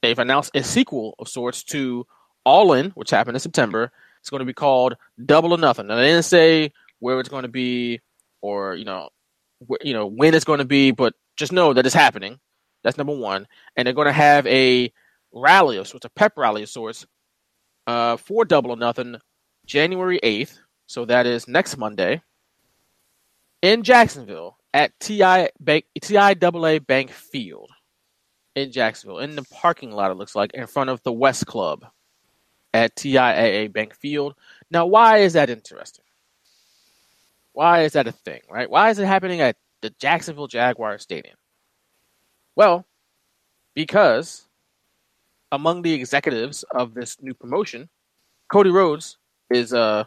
They've 0.03 0.18
announced 0.18 0.51
a 0.55 0.62
sequel 0.62 1.14
of 1.18 1.29
sorts 1.29 1.62
to 1.64 2.07
All 2.44 2.72
In, 2.72 2.90
which 2.90 3.11
happened 3.11 3.37
in 3.37 3.40
September. 3.40 3.92
It's 4.20 4.31
going 4.31 4.40
to 4.40 4.46
be 4.46 4.53
called 4.53 4.96
Double 5.25 5.55
or 5.55 5.59
Nothing. 5.59 5.87
Now, 5.87 5.96
they 5.96 6.09
didn't 6.09 6.25
say 6.25 6.72
where 6.98 7.18
it's 7.18 7.29
going 7.29 7.42
to 7.42 7.48
be 7.48 8.01
or, 8.40 8.75
you 8.75 8.85
know, 8.85 9.09
you 9.83 9.92
know 9.92 10.07
when 10.07 10.35
it's 10.35 10.44
going 10.44 10.59
to 10.59 10.64
be, 10.64 10.90
but 10.90 11.14
just 11.37 11.53
know 11.53 11.72
that 11.72 11.87
it's 11.87 11.94
happening. 11.94 12.38
That's 12.83 12.98
number 12.98 13.14
one. 13.16 13.46
And 13.77 13.87
they're 13.87 13.94
going 13.94 14.07
to 14.07 14.12
have 14.12 14.46
a 14.46 14.92
rally 15.33 15.77
of 15.77 15.88
sorts, 15.88 16.05
a 16.05 16.11
pep 16.11 16.35
rally 16.37 16.62
of 16.62 16.68
sorts, 16.68 17.07
uh, 17.87 18.16
for 18.16 18.44
Double 18.44 18.70
or 18.70 18.77
Nothing, 18.77 19.16
January 19.66 20.20
8th. 20.22 20.59
So 20.87 21.05
that 21.07 21.27
is 21.27 21.48
next 21.48 21.77
Monday 21.77 22.22
in 23.62 23.83
Jacksonville 23.83 24.59
at 24.75 24.98
TI 25.01 25.48
Bank, 25.61 25.85
TIAA 26.01 26.87
Bank 26.87 27.11
Field 27.11 27.70
in 28.55 28.72
Jacksonville, 28.72 29.20
in 29.20 29.37
the 29.37 29.44
parking 29.44 29.92
lot, 29.92 30.11
it 30.11 30.16
looks 30.16 30.35
like, 30.35 30.53
in 30.53 30.66
front 30.66 30.90
of 30.90 31.03
the 31.03 31.12
West 31.12 31.46
Club 31.46 31.87
at 32.75 32.94
TIAA 32.96 33.72
Bank 33.72 33.94
Field. 33.94 34.35
Now, 34.70 34.87
why 34.87 35.18
is 35.18 35.33
that 35.35 35.48
interesting? 35.48 36.05
Why 37.53 37.83
is 37.83 37.93
that 37.93 38.07
a 38.07 38.12
thing, 38.12 38.41
right? 38.51 38.69
Why 38.69 38.91
is 38.91 38.99
it 38.99 39.07
happening 39.07 39.41
at 39.41 39.57
the 39.81 39.91
Jacksonville 39.91 40.47
Jaguar 40.47 40.99
Stadium? 40.99 41.37
Well, 42.57 42.87
because 43.75 44.47
among 45.51 45.83
the 45.83 45.93
executives 45.93 46.65
of 46.75 46.95
this 46.95 47.17
new 47.21 47.35
promotion, 47.35 47.88
Cody 48.51 48.71
Rhodes 48.71 49.19
is 49.51 49.73
uh, 49.73 50.05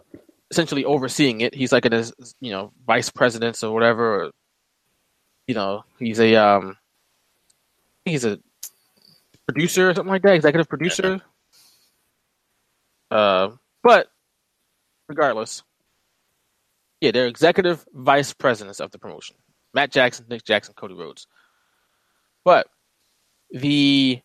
essentially 0.52 0.86
overseeing 0.86 1.42
it. 1.42 1.54
He's 1.54 1.72
like 1.72 1.86
a 1.86 2.06
you 2.42 2.52
know 2.52 2.72
vice 2.86 3.10
president 3.10 3.64
or 3.64 3.72
whatever. 3.72 4.26
Or, 4.26 4.32
you 5.48 5.56
know, 5.56 5.86
he's 6.00 6.20
a 6.20 6.36
um, 6.36 6.78
he's 8.06 8.26
a 8.26 8.40
producer 9.48 9.90
or 9.90 9.94
something 9.94 10.12
like 10.12 10.24
that, 10.24 10.36
executive 10.36 10.70
producer. 10.70 11.22
Uh, 13.12 13.52
but 13.84 14.08
regardless, 15.08 15.62
yeah, 17.02 17.12
they're 17.12 17.28
executive 17.28 17.86
vice 17.94 18.34
presidents 18.34 18.80
of 18.80 18.92
the 18.92 19.00
promotion. 19.00 19.36
Matt 19.74 19.92
Jackson, 19.92 20.26
Nick 20.30 20.44
Jackson, 20.44 20.74
Cody 20.76 20.94
Rhodes. 20.94 21.28
But 22.44 22.68
the 23.52 24.22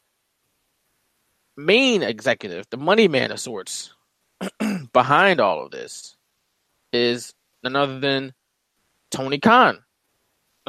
main 1.57 2.03
executive, 2.03 2.67
the 2.71 2.77
money 2.77 3.09
man 3.09 3.33
of 3.33 3.41
sorts, 3.41 3.93
behind 4.93 5.41
all 5.41 5.65
of 5.65 5.71
this 5.71 6.17
is 6.93 7.35
none 7.63 7.77
other 7.77 8.01
than 8.01 8.33
Tony 9.11 9.39
Khan. 9.39 9.83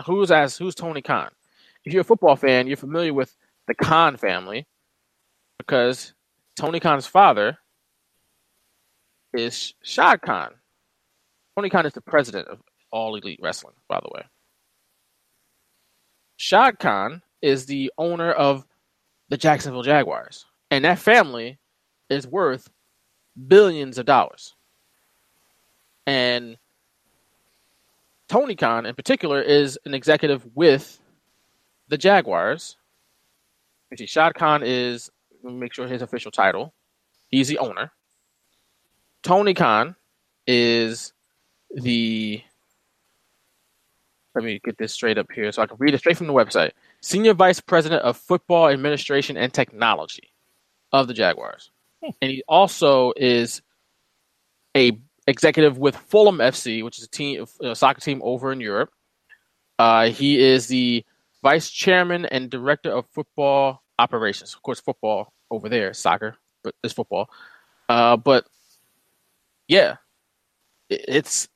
Who's 0.06 0.32
as 0.32 0.58
who's 0.58 0.76
Tony 0.76 1.02
Khan? 1.02 1.30
If 1.86 1.94
you're 1.94 2.02
a 2.02 2.06
football 2.06 2.36
fan, 2.36 2.68
you're 2.68 2.78
familiar 2.78 3.14
with 3.14 3.36
the 3.68 3.76
Khan 3.76 4.18
family 4.18 4.68
because 5.58 6.14
Tony 6.56 6.80
Khan's 6.80 7.08
father 7.08 7.58
is 9.34 9.74
Shad 9.84 10.22
Khan. 10.22 10.54
Tony 11.56 11.70
Khan 11.70 11.86
is 11.86 11.94
the 11.94 12.02
president 12.02 12.48
of 12.48 12.60
All 12.92 13.16
Elite 13.16 13.40
Wrestling, 13.42 13.76
by 13.88 14.00
the 14.00 14.10
way. 14.14 14.24
Shad 16.38 16.80
Khan 16.80 17.22
is 17.42 17.66
the 17.66 17.92
owner 17.98 18.32
of 18.32 18.66
the 19.30 19.38
Jacksonville 19.38 19.84
Jaguars, 19.84 20.46
and 20.70 20.86
that 20.86 21.00
family 21.00 21.60
is 22.10 22.28
worth 22.28 22.70
billions 23.48 23.98
of 23.98 24.06
dollars. 24.06 24.56
And 26.08 26.58
Tony 28.28 28.56
Khan, 28.56 28.86
in 28.86 28.96
particular, 28.96 29.42
is 29.42 29.78
an 29.86 29.94
executive 29.94 30.46
with 30.56 31.00
the 31.90 31.98
Jaguars. 31.98 32.78
See, 33.98 34.06
Shad 34.06 34.36
Khan 34.36 34.64
is, 34.64 35.12
make 35.44 35.74
sure 35.74 35.88
his 35.88 36.02
official 36.02 36.32
title. 36.32 36.74
He's 37.30 37.50
the 37.50 37.58
owner. 37.58 37.92
Tony 39.22 39.54
Khan 39.54 39.96
is 40.48 41.14
the, 41.75 42.41
let 44.36 44.43
me 44.43 44.60
get 44.63 44.77
this 44.77 44.93
straight 44.93 45.17
up 45.17 45.31
here 45.31 45.51
so 45.51 45.62
I 45.62 45.67
can 45.67 45.77
read 45.79 45.93
it 45.93 45.99
straight 45.99 46.17
from 46.17 46.27
the 46.27 46.34
website. 46.34 46.71
Senior 47.01 47.34
Vice 47.34 47.60
President 47.60 48.01
of 48.03 48.17
Football 48.17 48.69
Administration 48.69 49.38
and 49.38 49.53
Technology 49.53 50.31
of 50.91 51.07
the 51.07 51.13
Jaguars. 51.13 51.71
And 52.03 52.31
he 52.31 52.43
also 52.47 53.13
is 53.15 53.62
a 54.75 54.97
executive 55.27 55.77
with 55.77 55.95
Fulham 55.95 56.38
FC, 56.38 56.84
which 56.84 56.97
is 56.97 57.03
a 57.03 57.10
team, 57.10 57.45
a 57.62 57.75
soccer 57.75 58.01
team 58.01 58.21
over 58.23 58.51
in 58.51 58.60
Europe. 58.60 58.91
Uh, 59.77 60.10
he 60.10 60.39
is 60.39 60.67
the 60.67 61.05
vice 61.41 61.69
chairman 61.69 62.25
and 62.25 62.49
director 62.49 62.91
of 62.91 63.05
football 63.07 63.84
operations. 63.99 64.53
Of 64.53 64.62
course, 64.62 64.79
football 64.79 65.34
over 65.49 65.69
there, 65.69 65.93
soccer, 65.93 66.38
but 66.63 66.75
it's 66.84 66.93
football. 66.93 67.29
Uh, 67.89 68.17
but 68.17 68.45
yeah, 69.67 69.97
it's 70.89 71.47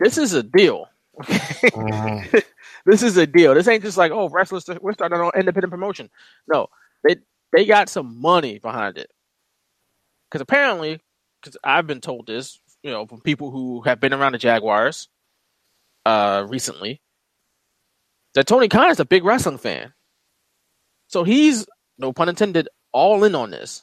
this 0.00 0.18
is 0.18 0.32
a 0.32 0.42
deal. 0.42 0.88
Mm-hmm. 1.20 2.38
this 2.86 3.02
is 3.02 3.16
a 3.16 3.26
deal. 3.26 3.54
This 3.54 3.68
ain't 3.68 3.84
just 3.84 3.96
like 3.98 4.12
oh 4.12 4.28
wrestlers. 4.28 4.68
We're 4.80 4.94
starting 4.94 5.20
an 5.20 5.30
independent 5.36 5.70
promotion. 5.70 6.10
No, 6.48 6.68
they 7.04 7.16
they 7.52 7.66
got 7.66 7.88
some 7.88 8.20
money 8.20 8.58
behind 8.58 8.98
it. 8.98 9.10
Because 10.30 10.40
apparently, 10.40 11.00
because 11.40 11.56
I've 11.64 11.86
been 11.86 12.00
told 12.00 12.26
this, 12.26 12.60
you 12.82 12.90
know, 12.90 13.06
from 13.06 13.20
people 13.20 13.50
who 13.50 13.82
have 13.82 14.00
been 14.00 14.14
around 14.14 14.32
the 14.32 14.38
Jaguars 14.38 15.08
uh, 16.06 16.46
recently, 16.48 17.00
that 18.34 18.46
Tony 18.46 18.68
Khan 18.68 18.90
is 18.90 19.00
a 19.00 19.04
big 19.04 19.24
wrestling 19.24 19.58
fan. 19.58 19.92
So 21.08 21.24
he's, 21.24 21.66
no 21.98 22.12
pun 22.12 22.28
intended, 22.28 22.68
all 22.92 23.24
in 23.24 23.34
on 23.34 23.50
this. 23.50 23.82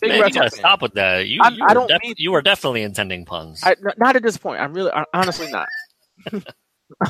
Big 0.00 0.10
Man, 0.10 0.18
you 0.18 0.34
gotta 0.34 0.50
fan. 0.50 0.58
stop 0.58 0.82
with 0.82 0.94
that. 0.94 1.26
You, 1.26 1.40
I, 1.42 1.48
you, 1.50 1.64
I 1.66 1.74
don't 1.74 1.88
def- 1.88 2.02
mean, 2.02 2.14
you 2.16 2.32
were 2.32 2.42
definitely 2.42 2.82
intending 2.82 3.24
puns. 3.24 3.60
I, 3.64 3.76
not 3.96 4.16
at 4.16 4.22
this 4.22 4.36
point. 4.36 4.60
I'm 4.60 4.72
really, 4.72 4.90
honestly 5.14 5.50
not. 5.50 5.68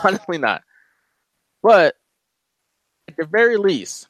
honestly 0.04 0.38
not. 0.38 0.62
But 1.62 1.94
at 3.08 3.16
the 3.16 3.24
very 3.24 3.56
least, 3.56 4.08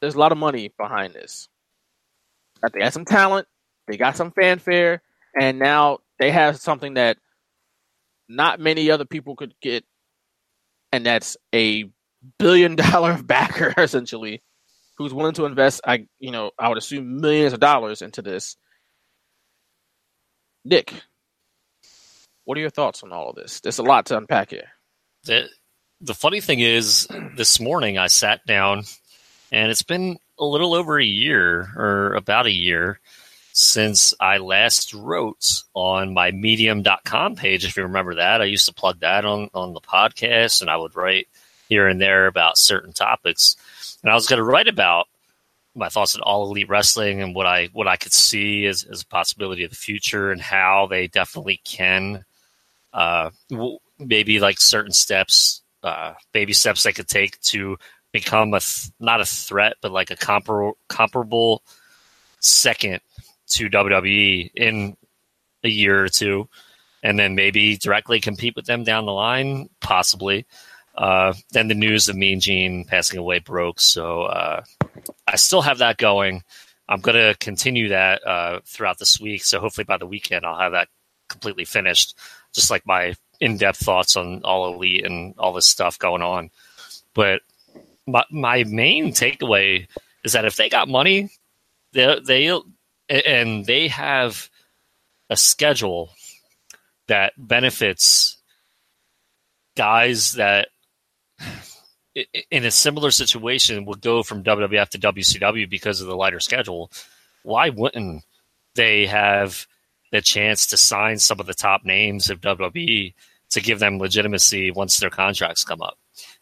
there's 0.00 0.14
a 0.14 0.18
lot 0.18 0.32
of 0.32 0.38
money 0.38 0.72
behind 0.78 1.14
this. 1.14 1.48
They 2.72 2.80
got 2.80 2.92
some 2.92 3.04
talent, 3.04 3.48
they 3.88 3.96
got 3.96 4.16
some 4.16 4.30
fanfare, 4.30 5.02
and 5.38 5.58
now 5.58 5.98
they 6.18 6.30
have 6.30 6.58
something 6.58 6.94
that 6.94 7.18
not 8.28 8.60
many 8.60 8.90
other 8.90 9.04
people 9.04 9.34
could 9.36 9.54
get, 9.60 9.84
and 10.92 11.04
that's 11.04 11.36
a 11.54 11.90
billion 12.38 12.76
dollar 12.76 13.20
backer 13.22 13.74
essentially, 13.76 14.42
who's 15.02 15.14
willing 15.14 15.34
to 15.34 15.44
invest. 15.44 15.80
I 15.86 16.06
you 16.18 16.30
know 16.30 16.50
I 16.58 16.68
would 16.68 16.78
assume 16.78 17.20
millions 17.20 17.52
of 17.52 17.60
dollars 17.60 18.02
into 18.02 18.22
this. 18.22 18.56
Nick, 20.64 20.92
what 22.44 22.56
are 22.56 22.60
your 22.60 22.70
thoughts 22.70 23.02
on 23.02 23.12
all 23.12 23.30
of 23.30 23.36
this? 23.36 23.60
There's 23.60 23.78
a 23.78 23.82
lot 23.82 24.06
to 24.06 24.16
unpack 24.16 24.50
here. 24.50 24.68
The 25.24 25.48
the 26.00 26.14
funny 26.14 26.40
thing 26.40 26.60
is, 26.60 27.06
this 27.36 27.60
morning 27.60 27.98
I 27.98 28.08
sat 28.08 28.44
down, 28.46 28.84
and 29.52 29.70
it's 29.70 29.82
been 29.82 30.18
a 30.38 30.44
little 30.44 30.74
over 30.74 30.98
a 30.98 31.04
year 31.04 31.68
or 31.76 32.14
about 32.14 32.46
a 32.46 32.50
year 32.50 32.98
since 33.52 34.14
I 34.18 34.38
last 34.38 34.94
wrote 34.94 35.62
on 35.74 36.14
my 36.14 36.30
medium.com 36.30 37.36
page. 37.36 37.64
If 37.64 37.76
you 37.76 37.84
remember 37.84 38.16
that, 38.16 38.40
I 38.40 38.46
used 38.46 38.66
to 38.66 38.74
plug 38.74 39.00
that 39.00 39.24
on, 39.24 39.50
on 39.54 39.74
the 39.74 39.80
podcast 39.80 40.62
and 40.62 40.70
I 40.70 40.76
would 40.76 40.96
write 40.96 41.28
here 41.68 41.86
and 41.86 42.00
there 42.00 42.26
about 42.26 42.58
certain 42.58 42.92
topics. 42.92 43.56
And 44.02 44.10
I 44.10 44.14
was 44.14 44.26
going 44.26 44.38
to 44.38 44.44
write 44.44 44.68
about 44.68 45.06
my 45.74 45.88
thoughts 45.88 46.14
on 46.14 46.22
all 46.22 46.44
elite 46.50 46.68
wrestling 46.68 47.22
and 47.22 47.34
what 47.34 47.46
I, 47.46 47.68
what 47.72 47.88
I 47.88 47.96
could 47.96 48.12
see 48.12 48.66
as, 48.66 48.84
as 48.84 49.02
a 49.02 49.06
possibility 49.06 49.64
of 49.64 49.70
the 49.70 49.76
future 49.76 50.30
and 50.30 50.40
how 50.40 50.86
they 50.86 51.06
definitely 51.06 51.60
can, 51.64 52.24
uh, 52.92 53.30
maybe 53.98 54.38
like 54.38 54.60
certain 54.60 54.92
steps, 54.92 55.62
uh, 55.82 56.14
baby 56.32 56.52
steps 56.52 56.82
they 56.82 56.92
could 56.92 57.08
take 57.08 57.40
to 57.40 57.78
become 58.12 58.52
a, 58.52 58.60
th- 58.60 58.92
not 59.00 59.20
a 59.22 59.24
threat, 59.24 59.76
but 59.80 59.92
like 59.92 60.10
a 60.10 60.16
compar- 60.16 60.74
comparable 60.88 61.62
second 62.40 63.00
to 63.46 63.70
WWE 63.70 64.50
in 64.54 64.96
a 65.64 65.68
year 65.68 66.04
or 66.04 66.08
two, 66.08 66.48
and 67.02 67.18
then 67.18 67.34
maybe 67.34 67.76
directly 67.76 68.20
compete 68.20 68.56
with 68.56 68.66
them 68.66 68.84
down 68.84 69.06
the 69.06 69.12
line, 69.12 69.68
possibly. 69.80 70.46
Uh, 70.94 71.32
then 71.52 71.68
the 71.68 71.74
news 71.74 72.08
of 72.08 72.16
Mean 72.16 72.40
Gene 72.40 72.84
passing 72.84 73.18
away 73.18 73.38
broke, 73.38 73.80
so 73.80 74.22
uh, 74.22 74.62
I 75.26 75.36
still 75.36 75.62
have 75.62 75.78
that 75.78 75.96
going. 75.96 76.42
I'm 76.88 77.00
going 77.00 77.16
to 77.16 77.36
continue 77.38 77.88
that 77.88 78.26
uh, 78.26 78.60
throughout 78.66 78.98
this 78.98 79.18
week, 79.18 79.44
so 79.44 79.60
hopefully 79.60 79.84
by 79.84 79.96
the 79.96 80.06
weekend 80.06 80.44
I'll 80.44 80.58
have 80.58 80.72
that 80.72 80.88
completely 81.28 81.64
finished, 81.64 82.16
just 82.52 82.70
like 82.70 82.86
my 82.86 83.14
in-depth 83.40 83.78
thoughts 83.78 84.16
on 84.16 84.42
all 84.44 84.74
elite 84.74 85.06
and 85.06 85.34
all 85.38 85.52
this 85.52 85.66
stuff 85.66 85.98
going 85.98 86.22
on. 86.22 86.50
But 87.14 87.40
my, 88.06 88.24
my 88.30 88.64
main 88.64 89.12
takeaway 89.12 89.86
is 90.24 90.32
that 90.34 90.44
if 90.44 90.56
they 90.56 90.68
got 90.68 90.88
money, 90.88 91.30
they 91.92 92.20
they 92.24 92.60
and 93.08 93.64
they 93.66 93.88
have 93.88 94.50
a 95.30 95.36
schedule 95.36 96.10
that 97.08 97.32
benefits 97.36 98.36
guys 99.76 100.34
that 100.34 100.68
in 102.50 102.64
a 102.64 102.70
similar 102.70 103.10
situation 103.10 103.84
would 103.86 104.00
go 104.00 104.22
from 104.22 104.44
WWF 104.44 104.88
to 104.90 104.98
WCW 104.98 105.68
because 105.68 106.00
of 106.00 106.06
the 106.06 106.16
lighter 106.16 106.40
schedule. 106.40 106.90
Why 107.42 107.70
wouldn't 107.70 108.24
they 108.74 109.06
have 109.06 109.66
the 110.10 110.20
chance 110.20 110.66
to 110.68 110.76
sign 110.76 111.18
some 111.18 111.40
of 111.40 111.46
the 111.46 111.54
top 111.54 111.84
names 111.84 112.28
of 112.28 112.40
WWE 112.40 113.14
to 113.50 113.60
give 113.60 113.78
them 113.78 113.98
legitimacy 113.98 114.70
once 114.70 114.98
their 114.98 115.10
contracts 115.10 115.64
come 115.64 115.82
up? 115.82 115.98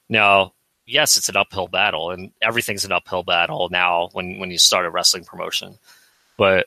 Now, 0.09 0.55
yes, 0.87 1.17
it's 1.17 1.29
an 1.29 1.37
uphill 1.37 1.69
battle, 1.69 2.11
and 2.11 2.33
everything's 2.43 2.85
an 2.85 2.93
uphill 2.93 3.23
battle 3.23 3.69
now 3.71 4.09
when 4.13 4.39
when 4.39 4.51
you 4.51 4.59
start 4.59 4.87
a 4.87 4.91
wrestling 4.91 5.25
promotion. 5.25 5.79
But 6.37 6.67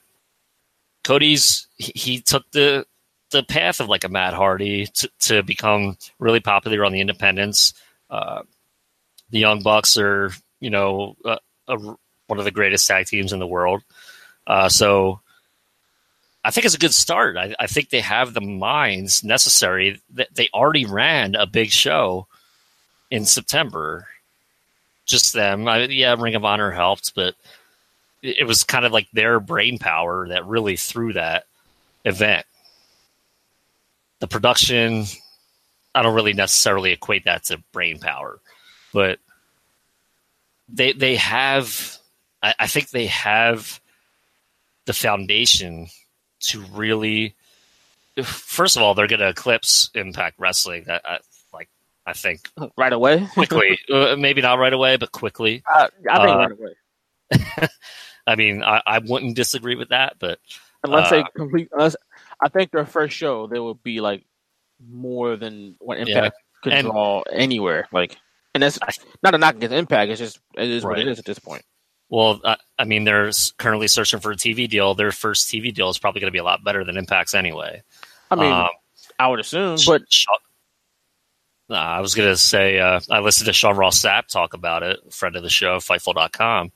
Cody's 1.03 1.67
he, 1.75 2.21
took 2.21 2.49
the 2.51 2.85
the 3.31 3.43
path 3.43 3.81
of 3.81 3.89
like 3.89 4.03
a 4.03 4.09
Matt 4.09 4.33
Hardy 4.33 4.87
to, 4.87 5.09
to 5.21 5.43
become 5.43 5.97
really 6.19 6.39
popular 6.39 6.85
on 6.85 6.93
the 6.93 7.01
independents. 7.01 7.73
Uh, 8.13 8.43
the 9.31 9.39
Young 9.39 9.63
Bucks 9.63 9.97
are, 9.97 10.31
you 10.59 10.69
know, 10.69 11.15
a, 11.25 11.39
a, 11.67 11.77
one 12.27 12.37
of 12.37 12.45
the 12.45 12.51
greatest 12.51 12.87
tag 12.87 13.07
teams 13.07 13.33
in 13.33 13.39
the 13.39 13.47
world. 13.47 13.81
Uh, 14.45 14.69
so 14.69 15.19
I 16.45 16.51
think 16.51 16.65
it's 16.65 16.75
a 16.75 16.79
good 16.79 16.93
start. 16.93 17.37
I, 17.37 17.55
I, 17.59 17.65
think 17.65 17.89
they 17.89 18.01
have 18.01 18.35
the 18.35 18.41
minds 18.41 19.23
necessary. 19.23 19.99
That 20.11 20.27
they 20.35 20.47
already 20.53 20.85
ran 20.85 21.33
a 21.33 21.47
big 21.47 21.71
show 21.71 22.27
in 23.09 23.25
September. 23.25 24.07
Just 25.07 25.33
them. 25.33 25.67
I, 25.67 25.85
yeah, 25.85 26.15
Ring 26.15 26.35
of 26.35 26.45
Honor 26.45 26.69
helped, 26.69 27.15
but 27.15 27.33
it 28.21 28.45
was 28.45 28.63
kind 28.63 28.85
of 28.85 28.91
like 28.91 29.09
their 29.11 29.39
brain 29.39 29.79
power 29.79 30.27
that 30.27 30.45
really 30.45 30.77
threw 30.77 31.13
that 31.13 31.45
event. 32.05 32.45
The 34.19 34.27
production, 34.27 35.05
I 35.95 36.01
don't 36.01 36.15
really 36.15 36.33
necessarily 36.33 36.91
equate 36.91 37.25
that 37.25 37.43
to 37.45 37.61
brain 37.71 37.99
power 37.99 38.39
but 38.93 39.19
they 40.69 40.93
they 40.93 41.15
have 41.17 41.97
I, 42.41 42.53
I 42.59 42.67
think 42.67 42.89
they 42.89 43.07
have 43.07 43.81
the 44.85 44.93
foundation 44.93 45.87
to 46.41 46.61
really 46.73 47.35
first 48.23 48.77
of 48.77 48.83
all 48.83 48.93
they're 48.93 49.07
going 49.07 49.19
to 49.19 49.29
eclipse 49.29 49.89
impact 49.95 50.39
wrestling 50.39 50.85
I, 50.89 50.99
I, 51.03 51.19
like 51.53 51.69
i 52.05 52.13
think 52.13 52.49
right 52.77 52.93
away? 52.93 53.27
quickly. 53.33 53.79
Uh, 53.91 54.15
maybe 54.17 54.41
not 54.41 54.59
right 54.59 54.73
away 54.73 54.95
but 54.97 55.11
quickly. 55.11 55.63
Uh, 55.71 55.87
i 56.09 56.17
think 56.17 56.29
uh, 56.29 56.37
right 56.37 56.51
away. 56.51 57.67
I 58.27 58.35
mean 58.35 58.63
I, 58.63 58.81
I 58.85 58.99
wouldn't 58.99 59.35
disagree 59.35 59.75
with 59.75 59.89
that 59.89 60.15
but 60.19 60.39
unless 60.83 61.09
they 61.09 61.21
uh, 61.21 61.27
complete 61.35 61.69
unless 61.73 61.95
i 62.41 62.47
think 62.49 62.71
their 62.71 62.85
first 62.85 63.15
show 63.15 63.47
they 63.47 63.59
will 63.59 63.73
be 63.73 63.99
like 64.01 64.23
more 64.85 65.35
than 65.35 65.75
what 65.79 65.97
impact 65.97 66.35
yeah. 66.35 66.61
could 66.63 66.73
and, 66.73 66.87
draw 66.87 67.21
anywhere 67.31 67.87
like 67.91 68.17
and 68.53 68.63
that's 68.63 68.79
not 69.23 69.33
a 69.33 69.37
knock 69.37 69.55
against 69.55 69.73
Impact. 69.73 70.11
It's 70.11 70.19
just 70.19 70.39
it 70.55 70.69
is 70.69 70.83
right. 70.83 70.91
what 70.91 70.99
it 70.99 71.07
is 71.07 71.19
at 71.19 71.25
this 71.25 71.39
point. 71.39 71.63
Well, 72.09 72.39
uh, 72.43 72.55
I 72.77 72.83
mean, 72.83 73.05
they're 73.05 73.31
currently 73.57 73.87
searching 73.87 74.19
for 74.19 74.31
a 74.31 74.35
TV 74.35 74.69
deal. 74.69 74.93
Their 74.93 75.11
first 75.11 75.49
TV 75.49 75.73
deal 75.73 75.89
is 75.89 75.97
probably 75.97 76.21
going 76.21 76.27
to 76.27 76.35
be 76.35 76.39
a 76.39 76.43
lot 76.43 76.63
better 76.63 76.83
than 76.83 76.95
Impact's 76.95 77.33
anyway. 77.33 77.81
I 78.29 78.35
mean, 78.35 78.51
um, 78.51 78.69
I 79.17 79.27
would 79.27 79.39
assume, 79.39 79.77
but 79.87 80.03
uh, 81.69 81.73
I 81.73 82.01
was 82.01 82.13
going 82.13 82.29
to 82.29 82.37
say 82.37 82.79
uh, 82.79 82.99
I 83.09 83.19
listened 83.19 83.47
to 83.47 83.53
Sean 83.53 83.75
Ross 83.75 83.99
Sapp 83.99 84.27
talk 84.27 84.53
about 84.53 84.83
it, 84.83 84.99
friend 85.11 85.35
of 85.35 85.41
the 85.41 85.49
show, 85.49 85.77
Fightful.com, 85.77 86.71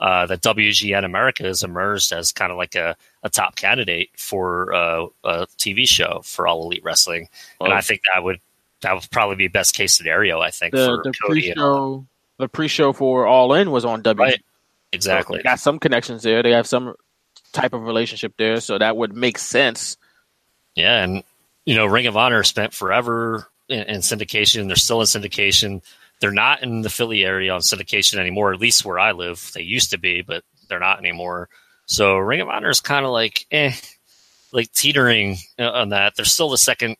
uh, 0.00 0.26
that 0.26 0.40
WGN 0.40 1.04
America 1.04 1.42
has 1.42 1.62
emerged 1.62 2.12
as 2.12 2.32
kind 2.32 2.50
of 2.50 2.56
like 2.56 2.74
a, 2.74 2.96
a 3.22 3.28
top 3.28 3.54
candidate 3.54 4.08
for 4.16 4.72
uh, 4.72 5.06
a 5.24 5.46
TV 5.58 5.86
show 5.86 6.22
for 6.24 6.46
All 6.48 6.64
Elite 6.64 6.82
Wrestling, 6.82 7.28
well, 7.60 7.70
and 7.70 7.78
I 7.78 7.82
think 7.82 8.00
that 8.12 8.24
would 8.24 8.40
that 8.80 8.94
would 8.94 9.10
probably 9.10 9.36
be 9.36 9.48
best 9.48 9.74
case 9.74 9.94
scenario. 9.94 10.40
I 10.40 10.50
think 10.50 10.72
the, 10.72 11.02
the 11.04 11.12
pre-show, 11.12 12.06
the 12.38 12.48
pre-show 12.48 12.94
for 12.94 13.26
All 13.26 13.52
In 13.52 13.70
was 13.70 13.84
on 13.84 14.02
WGN. 14.02 14.18
Right. 14.18 14.42
Exactly, 14.92 15.34
so 15.34 15.38
they 15.38 15.42
got 15.44 15.60
some 15.60 15.78
connections 15.78 16.24
there. 16.24 16.42
They 16.42 16.50
have 16.50 16.66
some 16.66 16.94
type 17.52 17.74
of 17.74 17.82
relationship 17.82 18.32
there, 18.38 18.60
so 18.60 18.78
that 18.78 18.96
would 18.96 19.14
make 19.14 19.38
sense. 19.38 19.96
Yeah, 20.74 21.04
and 21.04 21.22
you 21.64 21.76
know, 21.76 21.86
Ring 21.86 22.06
of 22.06 22.16
Honor 22.16 22.42
spent 22.42 22.72
forever 22.72 23.46
in, 23.68 23.82
in 23.82 24.00
syndication. 24.00 24.66
They're 24.66 24.76
still 24.76 25.00
in 25.00 25.06
syndication. 25.06 25.82
They're 26.20 26.30
not 26.30 26.62
in 26.62 26.82
the 26.82 26.90
Philly 26.90 27.24
area 27.24 27.52
on 27.52 27.60
syndication 27.60 28.18
anymore. 28.18 28.52
At 28.52 28.60
least 28.60 28.84
where 28.84 28.98
I 28.98 29.12
live, 29.12 29.50
they 29.54 29.62
used 29.62 29.90
to 29.90 29.98
be, 29.98 30.22
but 30.22 30.44
they're 30.68 30.78
not 30.78 30.98
anymore. 30.98 31.48
So 31.86 32.16
Ring 32.18 32.40
of 32.40 32.48
Honor 32.48 32.70
is 32.70 32.80
kind 32.80 33.04
of 33.04 33.10
like, 33.10 33.46
eh, 33.50 33.72
like 34.52 34.72
teetering 34.72 35.38
on 35.58 35.90
that. 35.90 36.14
They're 36.14 36.24
still 36.24 36.50
the 36.50 36.58
second 36.58 36.96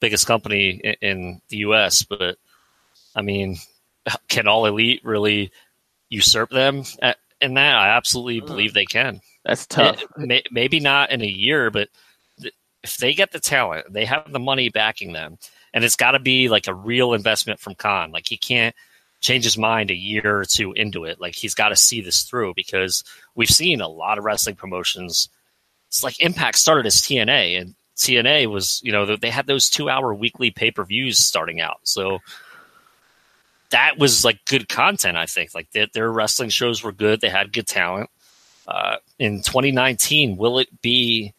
biggest 0.00 0.26
company 0.26 0.80
in, 0.82 0.94
in 1.00 1.40
the 1.48 1.58
U.S. 1.58 2.02
But 2.02 2.36
I 3.14 3.22
mean, 3.22 3.56
can 4.28 4.46
All 4.48 4.66
Elite 4.66 5.00
really 5.04 5.50
usurp 6.08 6.50
them 6.50 6.84
at, 7.02 7.18
in 7.40 7.54
that? 7.54 7.74
I 7.74 7.88
absolutely 7.88 8.40
believe 8.40 8.74
they 8.74 8.84
can. 8.84 9.20
That's 9.44 9.66
tough. 9.66 10.02
It, 10.02 10.08
may, 10.16 10.42
maybe 10.50 10.80
not 10.80 11.10
in 11.10 11.22
a 11.22 11.26
year, 11.26 11.70
but 11.70 11.88
th- 12.40 12.54
if 12.82 12.96
they 12.96 13.14
get 13.14 13.32
the 13.32 13.40
talent, 13.40 13.92
they 13.92 14.04
have 14.04 14.32
the 14.32 14.38
money 14.38 14.68
backing 14.68 15.12
them, 15.12 15.38
and 15.74 15.84
it's 15.84 15.96
got 15.96 16.12
to 16.12 16.20
be 16.20 16.48
like 16.48 16.68
a 16.68 16.74
real 16.74 17.12
investment 17.12 17.58
from 17.58 17.74
Khan. 17.74 18.12
Like 18.12 18.28
he 18.28 18.38
can't 18.38 18.74
change 19.20 19.42
his 19.42 19.58
mind 19.58 19.90
a 19.90 19.94
year 19.94 20.38
or 20.38 20.44
two 20.44 20.72
into 20.72 21.04
it. 21.04 21.20
Like 21.20 21.34
he's 21.34 21.54
got 21.54 21.70
to 21.70 21.76
see 21.76 22.00
this 22.00 22.22
through 22.22 22.54
because 22.54 23.02
we've 23.34 23.50
seen 23.50 23.80
a 23.80 23.88
lot 23.88 24.16
of 24.16 24.24
wrestling 24.24 24.54
promotions. 24.54 25.28
It's 25.88 26.04
like 26.04 26.20
Impact 26.20 26.56
started 26.56 26.86
as 26.86 26.96
TNA, 26.96 27.60
and 27.60 27.74
TNA 27.96 28.46
was, 28.50 28.80
you 28.84 28.92
know, 28.92 29.16
they 29.16 29.30
had 29.30 29.46
those 29.46 29.68
two 29.68 29.90
hour 29.90 30.14
weekly 30.14 30.52
pay 30.52 30.70
per 30.70 30.84
views 30.84 31.18
starting 31.18 31.60
out. 31.60 31.80
So 31.82 32.20
that 33.70 33.98
was 33.98 34.24
like 34.24 34.44
good 34.44 34.68
content, 34.68 35.16
I 35.16 35.26
think. 35.26 35.54
Like 35.54 35.70
their, 35.72 35.88
their 35.92 36.10
wrestling 36.10 36.50
shows 36.50 36.84
were 36.84 36.92
good. 36.92 37.20
They 37.20 37.28
had 37.28 37.52
good 37.52 37.66
talent. 37.66 38.10
Uh, 38.66 38.96
in 39.18 39.42
2019, 39.42 40.36
will 40.36 40.60
it 40.60 40.80
be 40.80 41.34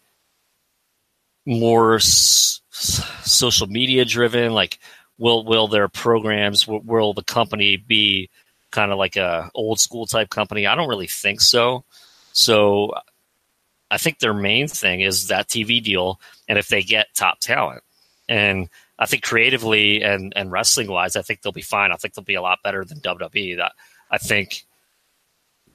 more 1.45 1.99
social 2.75 3.67
media 3.67 4.05
driven? 4.05 4.53
Like, 4.53 4.79
will 5.17 5.45
will 5.45 5.67
their 5.67 5.87
programs 5.87 6.67
will, 6.67 6.81
will 6.81 7.13
the 7.13 7.23
company 7.23 7.77
be 7.77 8.29
kind 8.71 8.91
of 8.91 8.97
like 8.97 9.15
a 9.15 9.49
old 9.53 9.79
school 9.79 10.05
type 10.05 10.29
company? 10.29 10.67
I 10.67 10.75
don't 10.75 10.89
really 10.89 11.07
think 11.07 11.41
so. 11.41 11.83
So 12.33 12.93
I 13.89 13.97
think 13.97 14.19
their 14.19 14.33
main 14.33 14.67
thing 14.67 15.01
is 15.01 15.27
that 15.27 15.47
TV 15.47 15.81
deal, 15.81 16.19
and 16.47 16.57
if 16.57 16.67
they 16.67 16.81
get 16.81 17.13
top 17.13 17.39
talent, 17.39 17.83
and 18.27 18.69
I 18.99 19.05
think 19.05 19.23
creatively 19.23 20.03
and 20.03 20.33
and 20.35 20.51
wrestling 20.51 20.89
wise, 20.89 21.15
I 21.15 21.21
think 21.21 21.41
they'll 21.41 21.51
be 21.51 21.61
fine. 21.61 21.91
I 21.91 21.95
think 21.95 22.13
they'll 22.13 22.23
be 22.23 22.35
a 22.35 22.41
lot 22.41 22.63
better 22.63 22.83
than 22.83 22.99
WWE. 22.99 23.57
That 23.57 23.73
I 24.11 24.17
think 24.17 24.65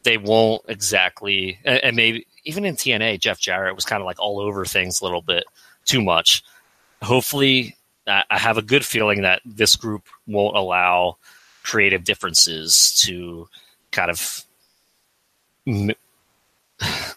they 0.03 0.19
won't 0.19 0.63
exactly, 0.69 1.59
and, 1.65 1.79
and 1.85 1.97
maybe 1.97 2.27
even 2.45 2.65
in 2.65 2.77
TNA, 2.77 3.21
Jeff 3.21 3.39
Jarrett 3.39 3.75
was 3.75 3.85
kind 3.85 4.01
of 4.01 4.07
like 4.07 4.21
all 4.21 4.41
over 4.41 4.65
things 4.65 5.01
a 5.01 5.05
little 5.05 5.23
bit 5.23 5.45
too 5.85 6.03
much. 6.03 6.43
Hopefully, 7.03 7.77
I 8.07 8.39
have 8.39 8.59
a 8.59 8.63
good 8.63 8.85
feeling 8.85 9.23
that 9.23 9.41
this 9.45 9.77
group 9.77 10.07
won't 10.27 10.57
allow 10.57 11.17
creative 11.63 12.05
differences 12.05 12.95
to 13.03 13.49
kind 13.91 14.11
of 14.11 14.45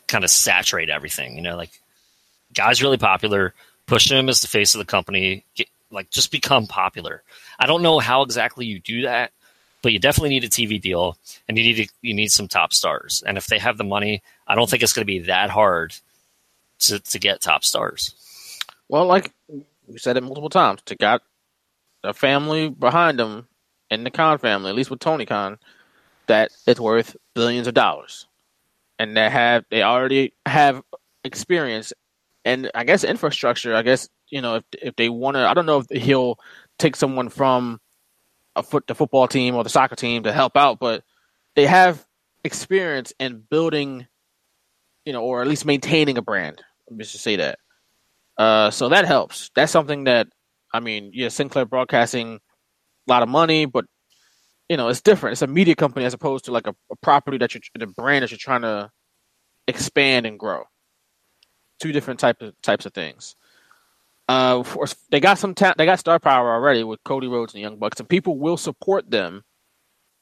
kind 0.08 0.24
of 0.24 0.30
saturate 0.30 0.90
everything. 0.90 1.36
You 1.36 1.42
know, 1.42 1.56
like 1.56 1.82
guys 2.54 2.82
really 2.82 2.98
popular, 2.98 3.54
push 3.86 4.12
him 4.12 4.30
as 4.30 4.42
the 4.42 4.48
face 4.48 4.76
of 4.76 4.80
the 4.80 4.86
company, 4.86 5.46
get, 5.56 5.68
like 5.92 6.10
just 6.10 6.32
become 6.32 6.68
popular. 6.68 7.24
I 7.60 7.66
don't 7.66 7.82
know 7.82 8.00
how 8.00 8.22
exactly 8.22 8.66
you 8.66 8.80
do 8.80 9.04
that, 9.04 9.32
but 9.82 9.94
you 9.94 10.00
definitely 10.00 10.30
need 10.30 10.44
a 10.44 10.50
TV 10.50 10.80
deal 10.82 11.18
and 11.48 11.58
you 11.58 11.64
need 11.64 11.88
to, 11.88 11.94
you 12.02 12.14
need 12.14 12.32
some 12.32 12.48
top 12.48 12.74
stars. 12.74 13.24
And 13.26 13.38
if 13.38 13.48
they 13.48 13.60
have 13.60 13.78
the 13.78 13.84
money, 13.84 14.22
I 14.48 14.56
don't 14.56 14.70
think 14.70 14.84
it's 14.84 14.94
going 14.94 15.06
to 15.06 15.14
be 15.14 15.20
that 15.20 15.50
hard 15.50 15.94
to 16.80 17.00
to 17.00 17.20
get 17.20 17.42
top 17.42 17.64
stars. 17.64 18.14
Well, 18.90 19.06
like 19.06 19.32
we 19.88 19.98
said 19.98 20.18
it 20.18 20.24
multiple 20.24 20.50
times, 20.50 20.82
to 20.86 20.96
got 20.96 21.22
a 22.04 22.14
family 22.14 22.70
behind 22.70 23.20
them 23.20 23.48
in 23.90 24.04
the 24.04 24.12
Khan 24.12 24.38
family, 24.38 24.70
at 24.70 24.76
least 24.76 24.90
with 24.90 25.00
Tony 25.00 25.26
Khan, 25.26 25.58
that 26.28 26.52
it's 26.68 26.80
worth 26.80 27.16
billions 27.36 27.68
of 27.68 27.74
dollars 27.74 28.28
and 29.00 29.18
that 29.18 29.32
have 29.32 29.66
they 29.70 29.84
already 29.84 30.34
have 30.46 30.82
experience 31.24 31.94
and 32.46 32.70
I 32.76 32.84
guess 32.84 33.04
infrastructure. 33.04 33.76
I 33.76 33.82
guess 33.82 34.10
you 34.30 34.42
know 34.42 34.56
if 34.56 34.64
if 34.82 34.96
they 34.96 35.10
want 35.10 35.36
to, 35.36 35.48
I 35.48 35.54
don't 35.54 35.66
know 35.66 35.84
if 35.88 36.02
he'll 36.04 36.40
take 36.80 36.96
someone 36.96 37.30
from 37.30 37.80
a 38.56 38.64
foot 38.64 38.88
the 38.88 38.96
football 38.96 39.28
team 39.28 39.56
or 39.56 39.64
the 39.64 39.70
soccer 39.70 39.96
team 39.96 40.24
to 40.24 40.32
help 40.32 40.58
out, 40.58 40.80
but 40.80 41.04
they 41.56 41.66
have 41.66 42.06
experience 42.44 43.14
in 43.20 43.44
building, 43.50 44.08
you 45.06 45.14
know, 45.14 45.24
or 45.24 45.42
at 45.42 45.48
least 45.48 45.66
maintaining 45.66 46.18
a 46.18 46.22
brand. 46.22 46.62
Let 46.90 46.98
me 46.98 47.04
just 47.04 47.24
say 47.24 47.38
that. 47.38 47.60
Uh, 48.38 48.72
so 48.72 48.90
that 48.90 49.06
helps. 49.06 49.52
That's 49.56 49.72
something 49.72 50.06
that 50.06 50.28
I 50.74 50.80
mean, 50.80 51.12
yeah, 51.14 51.30
Sinclair 51.30 51.66
Broadcasting, 51.66 52.40
a 53.08 53.12
lot 53.12 53.24
of 53.24 53.30
money, 53.30 53.66
but 53.66 53.86
you 54.70 54.78
know, 54.78 54.88
it's 54.88 55.02
different. 55.02 55.34
It's 55.34 55.42
a 55.42 55.48
media 55.48 55.76
company 55.76 56.06
as 56.06 56.14
opposed 56.14 56.46
to 56.46 56.52
like 56.52 56.68
a, 56.68 56.76
a 56.92 56.96
property 57.02 57.38
that 57.38 57.54
you're 57.54 57.62
the 57.76 57.88
brand 57.88 58.24
that 58.24 58.32
you're 58.32 58.38
trying 58.38 58.62
to 58.64 58.90
expand 59.68 60.26
and 60.26 60.40
grow. 60.40 60.64
Two 61.80 61.92
different 61.92 62.20
type 62.20 62.42
of 62.42 62.60
types 62.62 62.86
of 62.86 62.94
things. 62.94 63.36
Uh, 64.30 64.64
they 65.12 65.20
got 65.20 65.38
some 65.38 65.54
ta- 65.54 65.74
they 65.78 65.86
got 65.86 66.00
star 66.00 66.18
power 66.18 66.54
already 66.54 66.84
with 66.84 67.04
Cody 67.04 67.28
Rhodes 67.28 67.54
and 67.54 67.62
Young 67.62 67.78
Bucks, 67.78 68.00
and 68.00 68.08
people 68.08 68.40
will 68.40 68.58
support 68.58 69.10
them. 69.12 69.44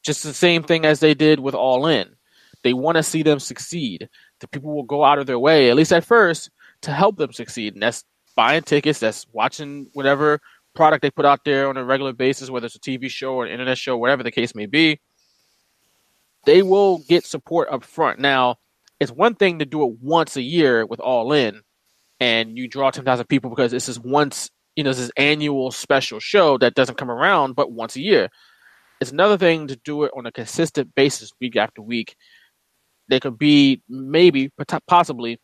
Just 0.04 0.24
the 0.24 0.34
same 0.34 0.64
thing 0.64 0.86
as 0.86 1.00
they 1.00 1.14
did 1.14 1.40
with 1.40 1.54
All 1.54 1.86
In. 1.86 2.16
They 2.64 2.74
want 2.74 2.98
to 2.98 3.04
see 3.04 3.22
them 3.22 3.40
succeed. 3.40 4.10
The 4.40 4.48
people 4.48 4.74
will 4.74 4.84
go 4.84 5.04
out 5.04 5.20
of 5.20 5.28
their 5.28 5.40
way, 5.40 5.70
at 5.70 5.76
least 5.76 5.94
at 5.94 6.04
first, 6.04 6.50
to 6.82 6.92
help 6.92 7.18
them 7.18 7.34
succeed, 7.34 7.74
and 7.74 7.84
that's 7.84 8.04
buying 8.36 8.64
tickets, 8.64 9.00
that's 9.00 9.26
watching 9.34 9.88
whatever 9.94 10.40
product 10.74 11.02
they 11.02 11.12
put 11.12 11.26
out 11.26 11.44
there 11.46 11.68
on 11.70 11.78
a 11.78 11.84
regular 11.84 12.14
basis, 12.14 12.50
whether 12.50 12.66
it's 12.66 12.76
a 12.76 12.80
TV 12.80 13.10
show 13.10 13.34
or 13.34 13.46
an 13.46 13.52
internet 13.52 13.78
show, 13.78 13.98
whatever 13.98 14.24
the 14.24 14.32
case 14.32 14.56
may 14.56 14.66
be. 14.66 15.00
They 16.46 16.64
will 16.64 17.00
get 17.08 17.26
support 17.26 17.70
up 17.70 17.84
front. 17.84 18.20
Now, 18.20 18.56
it's 19.00 19.12
one 19.12 19.36
thing 19.36 19.60
to 19.60 19.66
do 19.66 19.84
it 19.84 19.98
once 20.02 20.38
a 20.38 20.42
year 20.42 20.86
with 20.86 21.00
All 21.00 21.34
In, 21.34 21.62
and 22.20 22.58
you 22.58 22.68
draw 22.68 22.92
ten 22.92 23.06
thousand 23.06 23.28
people 23.28 23.50
because 23.50 23.72
this 23.72 23.90
is 23.90 24.00
once 24.00 24.50
you 24.76 24.84
know 24.84 24.90
this 24.92 25.00
is 25.00 25.12
annual 25.18 25.72
special 25.72 26.20
show 26.20 26.58
that 26.60 26.76
doesn't 26.76 26.98
come 26.98 27.12
around 27.12 27.54
but 27.56 27.72
once 27.72 27.96
a 27.96 28.02
year. 28.02 28.30
It's 29.02 29.12
another 29.12 29.38
thing 29.38 29.68
to 29.68 29.76
do 29.78 30.04
it 30.04 30.12
on 30.16 30.28
a 30.28 30.32
consistent 30.32 30.94
basis, 30.94 31.32
week 31.42 31.56
after 31.56 31.82
week. 31.82 32.16
There 33.08 33.20
could 33.20 33.40
be 33.40 33.82
maybe, 33.90 34.52
possibly, 34.88 35.40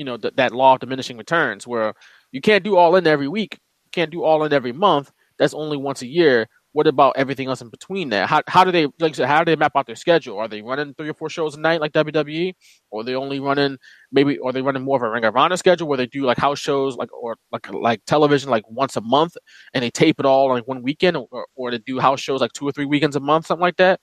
you 0.00 0.06
know, 0.06 0.16
th- 0.16 0.34
that 0.36 0.52
law 0.52 0.74
of 0.74 0.80
diminishing 0.80 1.18
returns, 1.18 1.66
where 1.66 1.92
you 2.32 2.40
can't 2.40 2.64
do 2.64 2.76
all 2.76 2.96
in 2.96 3.06
every 3.06 3.28
week, 3.28 3.58
you 3.84 3.90
can't 3.92 4.10
do 4.10 4.24
all 4.24 4.44
in 4.44 4.52
every 4.52 4.72
month. 4.72 5.12
That's 5.38 5.52
only 5.52 5.76
once 5.76 6.00
a 6.00 6.06
year. 6.06 6.48
What 6.72 6.86
about 6.86 7.16
everything 7.18 7.48
else 7.48 7.60
in 7.60 7.68
between 7.68 8.08
that? 8.10 8.28
How 8.30 8.40
how 8.48 8.64
do 8.64 8.72
they 8.72 8.86
like 8.98 9.14
said, 9.14 9.26
how 9.28 9.44
do 9.44 9.50
they 9.52 9.56
map 9.56 9.72
out 9.76 9.86
their 9.86 9.96
schedule? 9.96 10.38
Are 10.38 10.48
they 10.48 10.62
running 10.62 10.94
three 10.94 11.10
or 11.10 11.14
four 11.14 11.28
shows 11.28 11.54
a 11.54 11.60
night 11.60 11.82
like 11.82 11.92
WWE, 11.92 12.54
or 12.90 13.04
they 13.04 13.14
only 13.14 13.40
running 13.40 13.76
maybe, 14.10 14.38
or 14.38 14.52
they 14.52 14.62
running 14.62 14.84
more 14.84 14.96
of 14.96 15.02
a 15.02 15.10
Ring 15.10 15.24
of 15.24 15.36
Honor 15.36 15.56
schedule 15.58 15.88
where 15.88 15.98
they 15.98 16.06
do 16.06 16.22
like 16.24 16.38
house 16.38 16.60
shows 16.60 16.96
like 16.96 17.12
or 17.12 17.36
like 17.52 17.70
like 17.72 18.00
television 18.06 18.48
like 18.50 18.64
once 18.70 18.96
a 18.96 19.02
month 19.02 19.36
and 19.74 19.82
they 19.82 19.90
tape 19.90 20.18
it 20.20 20.26
all 20.26 20.48
like 20.48 20.66
one 20.66 20.82
weekend, 20.82 21.16
or 21.18 21.46
or 21.56 21.70
they 21.72 21.78
do 21.78 21.98
house 21.98 22.20
shows 22.20 22.40
like 22.40 22.52
two 22.54 22.66
or 22.68 22.72
three 22.72 22.86
weekends 22.86 23.16
a 23.16 23.20
month, 23.20 23.46
something 23.46 23.62
like 23.68 23.76
that? 23.76 24.00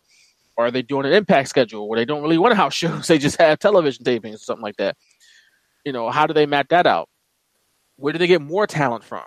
Or 0.58 0.66
are 0.68 0.72
they 0.72 0.82
doing 0.84 1.06
an 1.06 1.14
impact 1.14 1.50
schedule 1.50 1.88
where 1.88 1.98
they 2.00 2.06
don't 2.06 2.22
really 2.22 2.38
want 2.38 2.56
house 2.56 2.74
shows, 2.84 3.08
they 3.08 3.18
just 3.18 3.40
have 3.40 3.60
television 3.60 4.04
tapings 4.04 4.36
or 4.36 4.40
something 4.40 4.64
like 4.64 4.78
that? 4.78 4.98
You 5.88 5.94
know, 5.94 6.10
how 6.10 6.28
do 6.28 6.34
they 6.34 6.46
map 6.46 6.68
that 6.72 6.86
out? 6.86 7.08
Where 7.96 8.12
do 8.12 8.20
they 8.20 8.28
get 8.28 8.42
more 8.42 8.68
talent 8.68 9.06
from? 9.06 9.24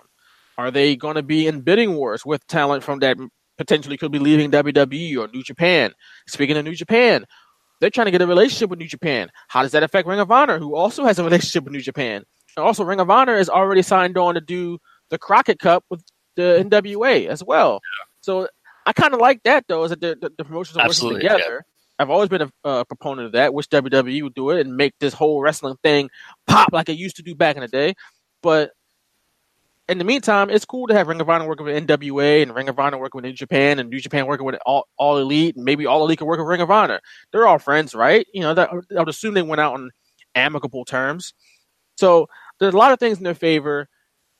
Are 0.59 0.69
they 0.69 0.95
going 0.95 1.15
to 1.15 1.23
be 1.23 1.47
in 1.47 1.61
bidding 1.61 1.95
wars 1.95 2.23
with 2.23 2.45
talent 2.45 2.83
from 2.83 2.99
that 2.99 3.17
potentially 3.57 3.97
could 3.97 4.11
be 4.11 4.19
leaving 4.19 4.51
WWE 4.51 5.17
or 5.17 5.27
New 5.29 5.41
Japan? 5.41 5.91
Speaking 6.27 6.55
of 6.55 6.63
New 6.63 6.75
Japan, 6.75 7.25
they're 7.79 7.89
trying 7.89 8.05
to 8.05 8.11
get 8.11 8.21
a 8.21 8.27
relationship 8.27 8.69
with 8.69 8.77
New 8.77 8.87
Japan. 8.87 9.31
How 9.47 9.63
does 9.63 9.71
that 9.71 9.81
affect 9.81 10.07
Ring 10.07 10.19
of 10.19 10.29
Honor, 10.29 10.59
who 10.59 10.75
also 10.75 11.03
has 11.03 11.17
a 11.17 11.23
relationship 11.23 11.63
with 11.63 11.73
New 11.73 11.81
Japan? 11.81 12.25
And 12.55 12.63
also, 12.63 12.83
Ring 12.83 12.99
of 12.99 13.09
Honor 13.09 13.37
is 13.37 13.49
already 13.49 13.81
signed 13.81 14.15
on 14.19 14.35
to 14.35 14.41
do 14.41 14.77
the 15.09 15.17
Crockett 15.17 15.57
Cup 15.57 15.83
with 15.89 16.03
the 16.35 16.63
NWA 16.63 17.25
as 17.25 17.43
well. 17.43 17.81
So 18.19 18.47
I 18.85 18.93
kind 18.93 19.15
of 19.15 19.19
like 19.19 19.41
that, 19.45 19.65
though, 19.67 19.83
is 19.85 19.89
that 19.89 20.01
the, 20.01 20.15
the, 20.21 20.31
the 20.37 20.45
promotions 20.45 20.77
are 20.77 20.85
Absolutely, 20.85 21.23
working 21.23 21.39
together. 21.39 21.65
I've 22.01 22.09
always 22.09 22.29
been 22.29 22.41
a 22.41 22.51
uh, 22.63 22.83
proponent 22.83 23.27
of 23.27 23.31
that. 23.33 23.53
Wish 23.53 23.67
WWE 23.67 24.23
would 24.23 24.33
do 24.33 24.49
it 24.49 24.65
and 24.65 24.75
make 24.75 24.93
this 24.99 25.13
whole 25.13 25.41
wrestling 25.41 25.75
thing 25.83 26.09
pop 26.47 26.73
like 26.73 26.89
it 26.89 26.97
used 26.97 27.17
to 27.17 27.21
do 27.21 27.35
back 27.35 27.55
in 27.55 27.61
the 27.61 27.67
day. 27.67 27.93
But 28.41 28.71
in 29.87 29.97
the 29.97 30.03
meantime, 30.03 30.49
it's 30.49 30.65
cool 30.65 30.87
to 30.87 30.93
have 30.93 31.07
Ring 31.07 31.21
of 31.21 31.29
Honor 31.29 31.47
working 31.47 31.65
with 31.65 31.87
NWA 31.87 32.41
and 32.41 32.55
Ring 32.55 32.69
of 32.69 32.79
Honor 32.79 32.97
working 32.97 33.19
with 33.19 33.25
New 33.25 33.33
Japan 33.33 33.77
and 33.77 33.89
New 33.89 33.99
Japan 33.99 34.25
working 34.25 34.45
with 34.45 34.55
All, 34.65 34.87
All 34.97 35.17
Elite 35.17 35.55
and 35.55 35.65
maybe 35.65 35.85
All 35.85 36.03
Elite 36.03 36.17
can 36.17 36.27
work 36.27 36.39
with 36.39 36.47
Ring 36.47 36.61
of 36.61 36.71
Honor. 36.71 36.99
They're 37.31 37.45
all 37.45 37.59
friends, 37.59 37.93
right? 37.93 38.25
You 38.33 38.41
know, 38.41 38.53
that, 38.53 38.69
I 38.71 38.99
would 38.99 39.09
assume 39.09 39.33
they 39.33 39.41
went 39.41 39.61
out 39.61 39.73
on 39.73 39.91
amicable 40.33 40.85
terms. 40.85 41.33
So 41.97 42.27
there's 42.59 42.73
a 42.73 42.77
lot 42.77 42.93
of 42.93 42.99
things 42.99 43.17
in 43.17 43.23
their 43.23 43.35
favor. 43.35 43.87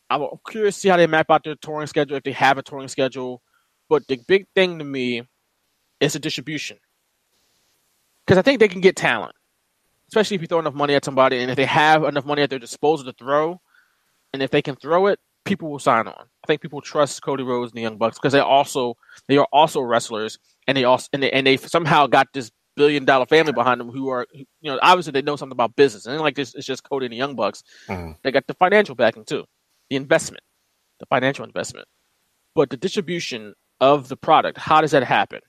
I'm 0.09 0.25
curious 0.49 0.75
to 0.75 0.81
see 0.81 0.89
how 0.89 0.97
they 0.97 1.07
map 1.07 1.29
out 1.29 1.43
their 1.43 1.55
touring 1.55 1.87
schedule 1.87 2.17
if 2.17 2.23
they 2.23 2.31
have 2.31 2.57
a 2.57 2.63
touring 2.63 2.87
schedule. 2.87 3.41
But 3.87 4.07
the 4.07 4.19
big 4.27 4.45
thing 4.55 4.79
to 4.79 4.85
me 4.85 5.23
is 5.99 6.13
the 6.13 6.19
distribution. 6.19 6.77
Because 8.31 8.39
I 8.39 8.43
think 8.43 8.61
they 8.61 8.69
can 8.69 8.79
get 8.79 8.95
talent, 8.95 9.35
especially 10.07 10.35
if 10.35 10.41
you 10.41 10.47
throw 10.47 10.59
enough 10.59 10.73
money 10.73 10.95
at 10.95 11.03
somebody 11.03 11.41
and 11.41 11.51
if 11.51 11.57
they 11.57 11.65
have 11.65 12.05
enough 12.05 12.23
money 12.23 12.41
at 12.41 12.49
their 12.49 12.59
disposal 12.59 13.03
to 13.07 13.11
throw. 13.11 13.59
And 14.31 14.41
if 14.41 14.51
they 14.51 14.61
can 14.61 14.77
throw 14.77 15.07
it, 15.07 15.19
people 15.43 15.69
will 15.69 15.79
sign 15.79 16.07
on. 16.07 16.15
I 16.17 16.47
think 16.47 16.61
people 16.61 16.79
trust 16.79 17.21
Cody 17.21 17.43
Rhodes 17.43 17.73
and 17.73 17.77
the 17.77 17.81
Young 17.81 17.97
Bucks 17.97 18.17
because 18.17 18.31
they 18.31 18.39
also 18.39 18.95
they 19.27 19.35
are 19.35 19.49
also 19.51 19.81
wrestlers 19.81 20.39
and 20.65 20.77
they 20.77 20.85
also 20.85 21.09
and 21.11 21.23
they, 21.23 21.31
and 21.31 21.45
they 21.45 21.57
somehow 21.57 22.07
got 22.07 22.27
this 22.33 22.51
billion 22.77 23.03
dollar 23.03 23.25
family 23.25 23.51
behind 23.51 23.81
them 23.81 23.89
who 23.89 24.07
are 24.07 24.25
you 24.33 24.45
know 24.63 24.79
obviously 24.81 25.11
they 25.11 25.21
know 25.21 25.35
something 25.35 25.51
about 25.51 25.75
business 25.75 26.05
and 26.05 26.17
like 26.21 26.35
this 26.35 26.55
it's 26.55 26.65
just 26.65 26.85
Cody 26.85 27.07
and 27.07 27.11
the 27.11 27.17
Young 27.17 27.35
Bucks. 27.35 27.63
Mm-hmm. 27.89 28.13
They 28.23 28.31
got 28.31 28.47
the 28.47 28.53
financial 28.53 28.95
backing 28.95 29.25
too, 29.25 29.43
the 29.89 29.97
investment, 29.97 30.45
the 31.01 31.05
financial 31.07 31.43
investment, 31.43 31.89
but 32.55 32.69
the 32.69 32.77
distribution 32.77 33.55
of 33.81 34.07
the 34.07 34.15
product. 34.15 34.57
How 34.57 34.79
does 34.79 34.91
that 34.91 35.03
happen? 35.03 35.41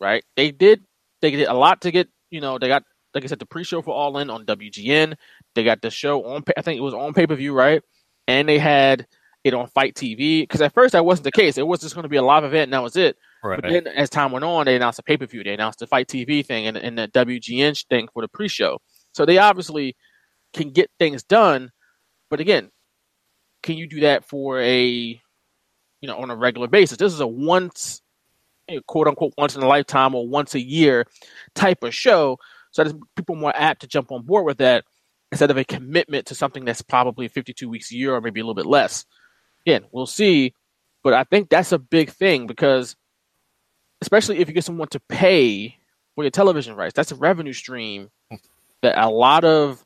Right? 0.00 0.24
They 0.34 0.50
did 0.50 0.82
they 1.20 1.30
did 1.30 1.48
a 1.48 1.54
lot 1.54 1.80
to 1.82 1.90
get 1.90 2.08
you 2.30 2.40
know 2.40 2.58
they 2.58 2.68
got 2.68 2.82
like 3.14 3.24
I 3.24 3.28
said 3.28 3.38
the 3.38 3.46
pre-show 3.46 3.82
for 3.82 3.94
All 3.94 4.18
In 4.18 4.30
on 4.30 4.44
WGN. 4.44 5.14
They 5.54 5.64
got 5.64 5.80
the 5.82 5.90
show 5.90 6.24
on 6.24 6.44
I 6.56 6.62
think 6.62 6.78
it 6.78 6.82
was 6.82 6.94
on 6.94 7.14
pay 7.14 7.26
per 7.26 7.34
view 7.34 7.54
right, 7.54 7.82
and 8.26 8.48
they 8.48 8.58
had 8.58 9.06
it 9.46 9.54
on 9.54 9.68
FITE 9.68 9.94
TV 9.94 10.42
because 10.42 10.60
at 10.60 10.74
first 10.74 10.92
that 10.92 11.04
wasn't 11.04 11.24
the 11.24 11.32
case. 11.32 11.56
It 11.56 11.66
was 11.66 11.80
just 11.80 11.94
going 11.94 12.02
to 12.02 12.08
be 12.08 12.16
a 12.16 12.22
live 12.22 12.42
event 12.42 12.64
and 12.64 12.72
that 12.72 12.82
was 12.82 12.96
it. 12.96 13.16
Right. 13.44 13.62
But 13.62 13.70
then 13.70 13.86
as 13.86 14.10
time 14.10 14.32
went 14.32 14.44
on, 14.44 14.66
they 14.66 14.74
announced 14.74 14.98
a 14.98 15.04
pay 15.04 15.16
per 15.16 15.26
view. 15.26 15.44
They 15.44 15.54
announced 15.54 15.78
the 15.78 15.86
FITE 15.86 16.08
TV 16.08 16.44
thing 16.44 16.66
and, 16.66 16.76
and 16.76 16.98
the 16.98 17.08
WGN 17.08 17.86
thing 17.86 18.08
for 18.12 18.22
the 18.22 18.28
pre 18.28 18.48
show. 18.48 18.78
So 19.12 19.24
they 19.24 19.38
obviously 19.38 19.96
can 20.52 20.70
get 20.70 20.90
things 20.98 21.22
done. 21.22 21.70
But 22.28 22.40
again, 22.40 22.70
can 23.62 23.76
you 23.76 23.86
do 23.86 24.00
that 24.00 24.24
for 24.24 24.60
a 24.60 24.86
you 24.88 26.08
know 26.08 26.16
on 26.16 26.30
a 26.30 26.36
regular 26.36 26.66
basis? 26.66 26.98
This 26.98 27.12
is 27.12 27.20
a 27.20 27.26
once 27.26 28.02
quote 28.86 29.08
unquote 29.08 29.34
once 29.38 29.56
in 29.56 29.62
a 29.62 29.68
lifetime 29.68 30.14
or 30.14 30.26
once 30.26 30.54
a 30.54 30.60
year 30.60 31.06
type 31.54 31.82
of 31.82 31.94
show. 31.94 32.38
So 32.72 32.84
that 32.84 32.94
people 33.16 33.36
more 33.36 33.56
apt 33.56 33.80
to 33.80 33.86
jump 33.86 34.12
on 34.12 34.22
board 34.22 34.44
with 34.44 34.58
that 34.58 34.84
instead 35.32 35.50
of 35.50 35.56
a 35.56 35.64
commitment 35.64 36.26
to 36.26 36.34
something 36.34 36.64
that's 36.64 36.82
probably 36.82 37.26
52 37.28 37.68
weeks 37.68 37.90
a 37.90 37.96
year 37.96 38.14
or 38.14 38.20
maybe 38.20 38.40
a 38.40 38.44
little 38.44 38.54
bit 38.54 38.66
less 38.66 39.06
again, 39.66 39.84
we'll 39.90 40.06
see. 40.06 40.54
But 41.02 41.12
I 41.12 41.24
think 41.24 41.48
that's 41.48 41.72
a 41.72 41.78
big 41.78 42.10
thing 42.10 42.46
because, 42.46 42.96
especially 44.00 44.38
if 44.38 44.48
you 44.48 44.54
get 44.54 44.64
someone 44.64 44.88
to 44.88 45.00
pay 45.00 45.76
for 46.14 46.24
your 46.24 46.30
television 46.30 46.76
rights, 46.76 46.94
that's 46.94 47.12
a 47.12 47.16
revenue 47.16 47.52
stream 47.52 48.10
that 48.82 48.98
a 48.98 49.10
lot 49.10 49.44
of 49.44 49.84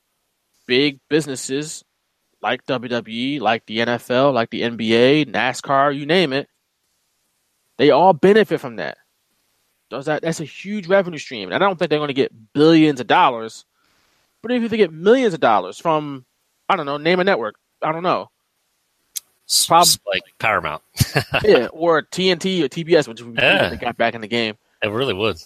big 0.67 1.01
businesses 1.09 1.85
like 2.43 2.65
WWE, 2.67 3.41
like 3.41 3.67
the 3.67 3.79
NFL, 3.79 4.33
like 4.33 4.51
the 4.51 4.63
NBA, 4.63 5.27
NASCAR, 5.27 5.97
you 5.97 6.07
name 6.07 6.33
it, 6.33 6.49
they 7.81 7.91
all 7.91 8.13
benefit 8.13 8.61
from 8.61 8.77
that. 8.77 8.99
Does 9.89 10.05
that? 10.05 10.21
That's 10.21 10.39
a 10.41 10.45
huge 10.45 10.87
revenue 10.87 11.19
stream. 11.19 11.49
And 11.51 11.55
I 11.55 11.59
don't 11.59 11.79
think 11.79 11.89
they're 11.89 11.99
going 11.99 12.09
to 12.09 12.15
get 12.15 12.53
billions 12.53 13.01
of 13.01 13.07
dollars, 13.07 13.65
but 14.43 14.53
if 14.53 14.71
they 14.71 14.77
get 14.77 14.93
millions 14.93 15.33
of 15.33 15.41
dollars 15.41 15.79
from, 15.79 16.27
I 16.69 16.77
don't 16.77 16.85
know, 16.85 16.99
name 16.99 17.21
a 17.21 17.25
network, 17.25 17.55
I 17.81 17.91
don't 17.91 18.03
know, 18.03 18.29
Prob- 19.67 19.87
like 20.07 20.23
Paramount. 20.39 20.83
yeah, 21.43 21.69
or 21.73 22.03
TNT 22.03 22.63
or 22.63 22.69
TBS, 22.69 23.09
which 23.09 23.23
would 23.23 23.35
be 23.35 23.43
Yeah. 23.43 23.75
got 23.77 23.97
back 23.97 24.15
in 24.15 24.21
the 24.21 24.29
game. 24.29 24.57
It 24.83 24.89
really 24.89 25.15
would. 25.15 25.43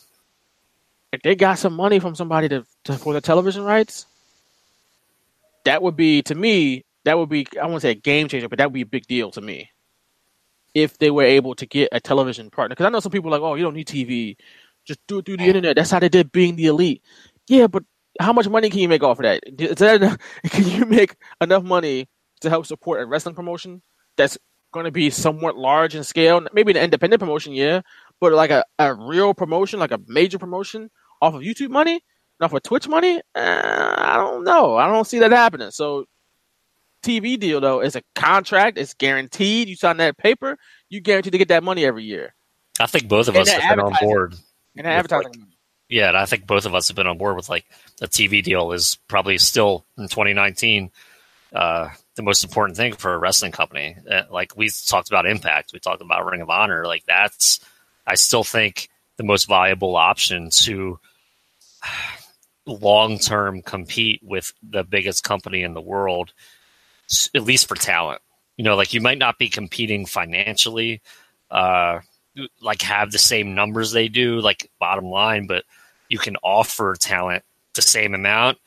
If 1.13 1.23
they 1.23 1.37
got 1.37 1.61
some 1.61 1.75
money 1.75 2.01
from 2.01 2.17
somebody 2.17 2.49
to, 2.49 2.67
to 2.85 2.95
for 2.95 3.13
the 3.13 3.21
television 3.21 3.63
rights, 3.63 4.07
that 5.65 5.83
would 5.83 5.95
be 5.95 6.21
to 6.23 6.35
me. 6.35 6.85
That 7.05 7.17
would 7.17 7.29
be 7.29 7.47
I 7.63 7.67
won't 7.67 7.83
say 7.83 7.93
a 7.93 7.95
game 7.95 8.27
changer, 8.27 8.49
but 8.49 8.59
that 8.59 8.67
would 8.67 8.75
be 8.75 8.81
a 8.81 8.87
big 8.87 9.07
deal 9.07 9.31
to 9.31 9.41
me. 9.41 9.71
If 10.75 10.99
they 10.99 11.11
were 11.11 11.25
able 11.25 11.55
to 11.57 11.67
get 11.67 11.89
a 11.93 12.01
television 12.01 12.51
partner, 12.51 12.75
because 12.75 12.87
I 12.87 12.91
know 12.91 13.01
some 13.01 13.13
people 13.13 13.29
are 13.31 13.39
like, 13.39 13.43
oh, 13.43 13.55
you 13.55 13.63
don't 13.63 13.75
need 13.75 13.87
TV, 13.87 14.37
just 14.85 15.01
do 15.07 15.19
it 15.19 15.27
through 15.27 15.39
the 15.39 15.45
internet. 15.45 15.77
That's 15.77 15.91
how 15.91 16.01
they 16.01 16.09
did 16.09 16.33
being 16.33 16.57
the 16.57 16.67
elite. 16.67 17.03
Yeah, 17.49 17.67
but 17.69 17.85
how 18.21 18.33
much 18.33 18.49
money 18.49 18.71
can 18.71 18.81
you 18.81 18.89
make 18.89 19.03
off 19.03 19.19
of 19.19 19.25
that? 19.25 19.43
Is 19.59 19.77
that 19.77 20.03
enough, 20.03 20.19
can 20.51 20.67
you 20.67 20.85
make 20.87 21.17
enough 21.41 21.63
money 21.63 22.09
to 22.41 22.51
help 22.51 22.67
support 22.67 23.01
a 23.01 23.07
wrestling 23.07 23.35
promotion 23.35 23.83
that's 24.17 24.39
going 24.73 24.85
to 24.85 24.93
be 24.93 25.11
somewhat 25.11 25.57
large 25.57 25.95
in 25.95 26.05
scale? 26.05 26.47
Maybe 26.53 26.73
an 26.73 26.79
independent 26.79 27.21
promotion, 27.21 27.53
yeah, 27.53 27.83
but 28.21 28.33
like 28.33 28.51
a, 28.51 28.65
a 28.79 28.95
real 28.95 29.35
promotion, 29.35 29.79
like 29.79 29.93
a 29.93 30.01
major 30.07 30.39
promotion 30.39 30.91
off 31.21 31.35
of 31.35 31.43
YouTube 31.43 31.71
money, 31.71 32.01
off 32.41 32.53
of 32.53 32.63
Twitch 32.63 32.89
money, 32.89 33.21
uh, 33.35 33.95
I 33.97 34.17
don't 34.17 34.45
know. 34.45 34.77
I 34.77 34.87
don't 34.87 35.07
see 35.07 35.19
that 35.21 35.33
happening. 35.33 35.71
So, 35.71 36.05
TV 37.05 37.39
deal 37.39 37.61
though 37.61 37.81
is 37.81 37.97
a 37.97 38.03
contract. 38.15 38.79
It's 38.79 38.95
guaranteed. 38.95 39.69
You 39.69 39.77
sign 39.77 39.99
that 39.99 40.17
paper, 40.17 40.59
you 40.89 41.01
guaranteed 41.01 41.33
to 41.33 41.39
get 41.39 41.49
that 41.49 41.63
money 41.63 41.85
every 41.85 42.05
year. 42.05 42.35
I 42.81 42.87
think 42.87 43.09
both 43.09 43.29
of 43.29 43.37
And 43.37 43.43
us 43.43 43.51
have 43.51 43.77
been 43.77 43.85
on 43.85 43.95
board. 44.01 44.35
And 44.77 44.87
advertising. 44.87 45.49
Yeah, 45.89 46.09
and 46.09 46.17
I 46.17 46.25
think 46.27 46.47
both 46.47 46.67
of 46.67 46.75
us 46.75 46.89
have 46.89 46.97
been 46.97 47.07
on 47.07 47.19
board 47.19 47.37
with 47.37 47.49
like 47.49 47.67
a 48.01 48.09
TV 48.09 48.43
deal 48.43 48.73
is 48.73 48.99
probably 49.07 49.39
still 49.39 49.85
in 49.97 50.09
2019 50.09 50.91
uh, 51.55 51.91
the 52.17 52.23
most 52.23 52.43
important 52.43 52.77
thing 52.77 52.95
for 52.95 53.15
a 53.15 53.19
wrestling 53.19 53.53
company. 53.53 53.97
Uh, 54.11 54.23
like 54.31 54.57
we 54.57 54.69
talked 54.69 55.09
about 55.09 55.27
Impact, 55.27 55.73
we 55.73 55.79
talked 55.79 56.03
about 56.03 56.27
Ring 56.27 56.41
of 56.41 56.51
Honor. 56.51 56.85
Like 56.85 57.05
that's, 57.07 57.61
I 58.07 58.17
still 58.17 58.45
think 58.45 58.89
the 59.17 59.25
most 59.25 59.47
viable 59.47 59.95
option 59.97 60.51
to 60.51 60.99
long 62.67 63.19
term 63.19 63.63
compete 63.63 64.21
with 64.23 64.53
the 64.63 64.83
biggest 64.83 65.23
company 65.23 65.63
in 65.63 65.75
the 65.75 65.81
world, 65.81 66.33
at 67.35 67.43
least 67.43 67.69
for 67.69 67.75
talent. 67.75 68.21
you 68.57 68.65
know, 68.65 68.77
like 68.77 68.95
you 68.95 69.01
might 69.01 69.19
not 69.19 69.39
be 69.39 69.49
competing 69.49 70.07
financially, 70.07 71.03
uh, 71.51 72.01
like 72.61 72.83
have 72.83 73.11
the 73.11 73.19
same 73.19 73.55
numbers 73.55 73.93
they 73.93 74.09
do, 74.09 74.41
like 74.41 74.71
bottom 74.79 75.07
line, 75.07 75.47
but 75.47 75.65
you 76.09 76.19
can 76.19 76.37
offer 76.43 76.95
talent 76.99 77.45
the 77.75 77.83
same 77.83 78.15
amount, 78.15 78.59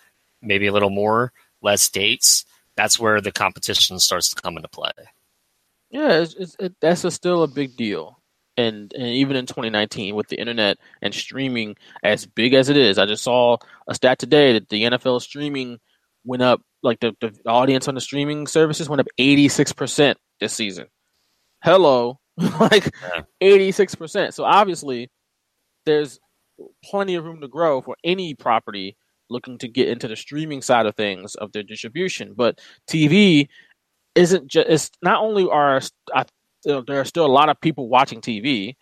maybe 0.41 0.67
a 0.67 0.73
little 0.73 0.89
more, 0.89 1.31
less 1.61 1.89
dates. 1.89 2.45
That's 2.75 2.99
where 2.99 3.21
the 3.21 3.31
competition 3.31 3.99
starts 3.99 4.29
to 4.33 4.41
come 4.41 4.57
into 4.57 4.69
play. 4.69 4.91
Yeah, 5.89 6.19
it's, 6.19 6.33
it's, 6.33 6.55
it, 6.59 6.75
that's 6.81 7.03
a, 7.03 7.11
still 7.11 7.43
a 7.43 7.47
big 7.47 7.75
deal. 7.75 8.19
And, 8.57 8.91
and 8.93 9.07
even 9.07 9.35
in 9.35 9.45
2019, 9.45 10.15
with 10.15 10.27
the 10.27 10.39
internet 10.39 10.77
and 11.01 11.13
streaming 11.13 11.75
as 12.03 12.25
big 12.25 12.53
as 12.53 12.69
it 12.69 12.77
is, 12.77 12.97
I 12.97 13.05
just 13.05 13.23
saw 13.23 13.57
a 13.87 13.95
stat 13.95 14.19
today 14.19 14.53
that 14.53 14.69
the 14.69 14.83
NFL 14.83 15.21
streaming 15.21 15.79
went 16.25 16.41
up, 16.41 16.61
like 16.83 16.99
the, 16.99 17.15
the 17.21 17.33
audience 17.47 17.87
on 17.87 17.95
the 17.95 18.01
streaming 18.01 18.47
services 18.47 18.89
went 18.89 18.99
up 18.99 19.07
86% 19.19 20.15
this 20.39 20.53
season. 20.53 20.87
Hello, 21.63 22.19
like 22.59 22.93
eighty 23.41 23.71
six 23.71 23.95
percent. 23.95 24.33
So 24.33 24.43
obviously, 24.43 25.09
there's 25.85 26.19
plenty 26.83 27.15
of 27.15 27.25
room 27.25 27.41
to 27.41 27.47
grow 27.47 27.81
for 27.81 27.95
any 28.03 28.35
property 28.35 28.95
looking 29.29 29.57
to 29.57 29.67
get 29.67 29.89
into 29.89 30.07
the 30.07 30.15
streaming 30.15 30.61
side 30.61 30.85
of 30.85 30.95
things 30.95 31.35
of 31.35 31.51
their 31.51 31.63
distribution. 31.63 32.33
But 32.35 32.59
TV 32.89 33.47
isn't 34.15 34.47
just. 34.47 34.69
It's 34.69 34.91
not 35.01 35.21
only 35.21 35.49
are 35.49 35.81
I, 36.13 36.25
there 36.63 36.99
are 36.99 37.05
still 37.05 37.25
a 37.25 37.27
lot 37.27 37.49
of 37.49 37.59
people 37.59 37.89
watching 37.89 38.21
TV. 38.21 38.75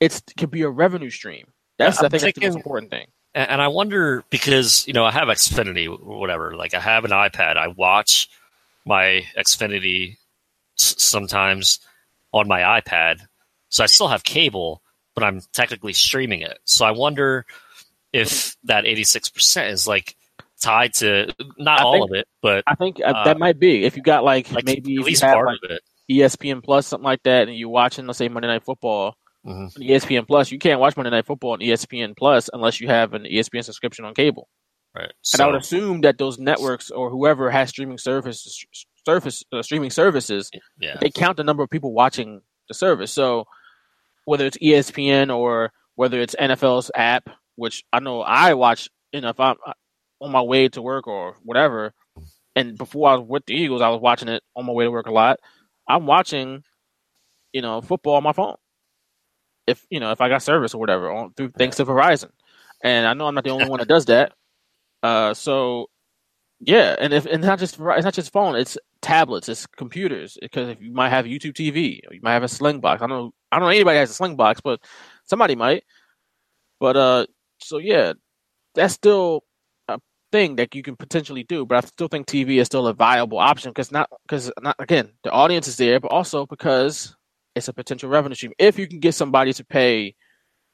It's, 0.00 0.18
it 0.18 0.36
could 0.38 0.50
be 0.50 0.62
a 0.62 0.70
revenue 0.70 1.10
stream. 1.10 1.46
That's 1.78 1.98
I 1.98 2.08
think 2.08 2.22
thinking, 2.22 2.24
that's 2.24 2.34
the 2.34 2.46
most 2.46 2.56
important 2.56 2.90
thing. 2.90 3.06
And 3.34 3.60
I 3.60 3.68
wonder 3.68 4.24
because 4.30 4.86
you 4.86 4.92
know 4.92 5.04
I 5.04 5.10
have 5.10 5.28
Xfinity, 5.28 5.88
or 5.88 6.18
whatever. 6.20 6.54
Like 6.56 6.74
I 6.74 6.80
have 6.80 7.04
an 7.04 7.10
iPad. 7.10 7.56
I 7.56 7.68
watch 7.68 8.28
my 8.86 9.24
Xfinity 9.36 10.16
sometimes 10.76 11.80
on 12.32 12.48
my 12.48 12.80
iPad. 12.80 13.26
So 13.68 13.82
I 13.82 13.86
still 13.86 14.08
have 14.08 14.24
cable, 14.24 14.82
but 15.14 15.24
I'm 15.24 15.40
technically 15.52 15.92
streaming 15.92 16.42
it. 16.42 16.58
So 16.64 16.84
I 16.84 16.92
wonder 16.92 17.46
if 18.12 18.56
that 18.64 18.84
86% 18.84 19.70
is 19.70 19.88
like 19.88 20.16
tied 20.60 20.94
to 20.94 21.34
not 21.58 21.80
I 21.80 21.82
all 21.82 21.92
think, 21.94 22.10
of 22.10 22.16
it, 22.16 22.28
but 22.40 22.64
I 22.66 22.74
think 22.76 23.00
uh, 23.04 23.24
that 23.24 23.38
might 23.38 23.58
be. 23.58 23.84
If 23.84 23.96
you 23.96 24.02
got 24.02 24.24
like, 24.24 24.52
like 24.52 24.64
maybe 24.64 24.96
at 24.96 25.04
least 25.04 25.22
part 25.22 25.46
like 25.46 25.58
of 25.64 25.70
it. 25.70 25.82
ESPN 26.10 26.62
Plus, 26.62 26.86
something 26.86 27.04
like 27.04 27.22
that, 27.22 27.48
and 27.48 27.56
you're 27.56 27.68
watching, 27.68 28.06
let's 28.06 28.18
say, 28.18 28.28
Monday 28.28 28.48
Night 28.48 28.62
Football. 28.62 29.16
Mm-hmm. 29.46 29.82
ESPN 29.82 30.26
Plus, 30.26 30.50
you 30.50 30.58
can't 30.58 30.80
watch 30.80 30.96
Monday 30.96 31.10
Night 31.10 31.26
Football 31.26 31.52
on 31.52 31.60
ESPN 31.60 32.16
Plus 32.16 32.48
unless 32.52 32.80
you 32.80 32.88
have 32.88 33.14
an 33.14 33.24
ESPN 33.24 33.64
subscription 33.64 34.04
on 34.04 34.14
cable. 34.14 34.48
Right. 34.94 35.12
So, 35.22 35.36
and 35.36 35.42
I 35.42 35.46
would 35.46 35.60
assume 35.60 36.02
that 36.02 36.18
those 36.18 36.38
networks 36.38 36.90
or 36.90 37.10
whoever 37.10 37.50
has 37.50 37.68
streaming 37.68 37.98
services 37.98 38.64
surface 39.04 39.42
uh, 39.52 39.62
streaming 39.62 39.90
services, 39.90 40.50
yeah. 40.78 40.96
they 41.00 41.10
count 41.10 41.36
the 41.36 41.44
number 41.44 41.62
of 41.62 41.70
people 41.70 41.92
watching 41.92 42.40
the 42.68 42.74
service. 42.74 43.12
So 43.12 43.46
whether 44.24 44.46
it's 44.46 44.58
ESPN 44.58 45.34
or 45.34 45.72
whether 45.96 46.20
it's 46.20 46.34
NFL's 46.34 46.90
app, 46.94 47.28
which 47.56 47.84
I 47.92 48.00
know 48.00 48.22
I 48.22 48.54
watch, 48.54 48.88
you 49.12 49.20
know, 49.20 49.28
if 49.28 49.40
I'm 49.40 49.56
on 50.20 50.32
my 50.32 50.42
way 50.42 50.68
to 50.68 50.82
work 50.82 51.06
or 51.06 51.36
whatever, 51.42 51.92
and 52.56 52.78
before 52.78 53.10
I 53.10 53.16
was 53.16 53.28
with 53.28 53.46
the 53.46 53.54
Eagles, 53.54 53.82
I 53.82 53.88
was 53.88 54.00
watching 54.00 54.28
it 54.28 54.42
on 54.56 54.66
my 54.66 54.72
way 54.72 54.84
to 54.84 54.90
work 54.90 55.06
a 55.06 55.12
lot. 55.12 55.40
I'm 55.88 56.06
watching, 56.06 56.62
you 57.52 57.62
know, 57.62 57.80
football 57.80 58.14
on 58.14 58.22
my 58.22 58.32
phone. 58.32 58.56
If 59.66 59.86
you 59.90 60.00
know, 60.00 60.10
if 60.12 60.20
I 60.20 60.28
got 60.28 60.42
service 60.42 60.74
or 60.74 60.78
whatever, 60.78 61.10
on, 61.10 61.32
through 61.34 61.52
thanks 61.56 61.76
to 61.76 61.84
Verizon, 61.84 62.30
and 62.82 63.06
I 63.06 63.14
know 63.14 63.26
I'm 63.26 63.34
not 63.34 63.44
the 63.44 63.50
only 63.50 63.68
one 63.68 63.80
that 63.80 63.88
does 63.88 64.06
that. 64.06 64.32
Uh, 65.02 65.34
so 65.34 65.88
yeah, 66.60 66.96
and 66.98 67.12
if 67.12 67.26
and 67.26 67.42
not 67.42 67.58
just 67.58 67.78
it's 67.78 68.04
not 68.04 68.14
just 68.14 68.32
phone, 68.32 68.56
it's 68.56 68.78
tablets, 69.02 69.48
it's 69.48 69.66
computers. 69.66 70.38
Because 70.40 70.68
if 70.68 70.80
you 70.80 70.92
might 70.92 71.10
have 71.10 71.26
YouTube 71.26 71.52
TV, 71.52 72.00
or 72.08 72.14
you 72.14 72.20
might 72.22 72.32
have 72.32 72.42
a 72.42 72.46
Slingbox. 72.46 72.96
I 72.96 73.06
don't 73.06 73.10
know. 73.10 73.34
I 73.52 73.58
don't 73.58 73.66
know 73.66 73.74
anybody 73.74 73.98
has 73.98 74.18
a 74.18 74.22
Slingbox, 74.22 74.60
but 74.64 74.80
somebody 75.24 75.56
might. 75.56 75.84
But 76.80 76.96
uh, 76.96 77.26
so 77.60 77.78
yeah, 77.78 78.14
that's 78.74 78.94
still 78.94 79.44
a 79.88 79.98
thing 80.32 80.56
that 80.56 80.74
you 80.74 80.82
can 80.82 80.96
potentially 80.96 81.44
do. 81.44 81.66
But 81.66 81.84
I 81.84 81.86
still 81.86 82.08
think 82.08 82.26
TV 82.26 82.60
is 82.60 82.66
still 82.66 82.86
a 82.86 82.94
viable 82.94 83.38
option 83.38 83.70
because 83.70 83.92
not 83.92 84.08
because 84.26 84.50
not 84.62 84.76
again 84.78 85.10
the 85.22 85.30
audience 85.30 85.68
is 85.68 85.76
there, 85.76 86.00
but 86.00 86.12
also 86.12 86.46
because 86.46 87.14
it's 87.54 87.68
a 87.68 87.72
potential 87.72 88.08
revenue 88.08 88.34
stream 88.34 88.52
if 88.58 88.78
you 88.78 88.86
can 88.86 89.00
get 89.00 89.14
somebody 89.14 89.52
to 89.52 89.64
pay 89.64 90.14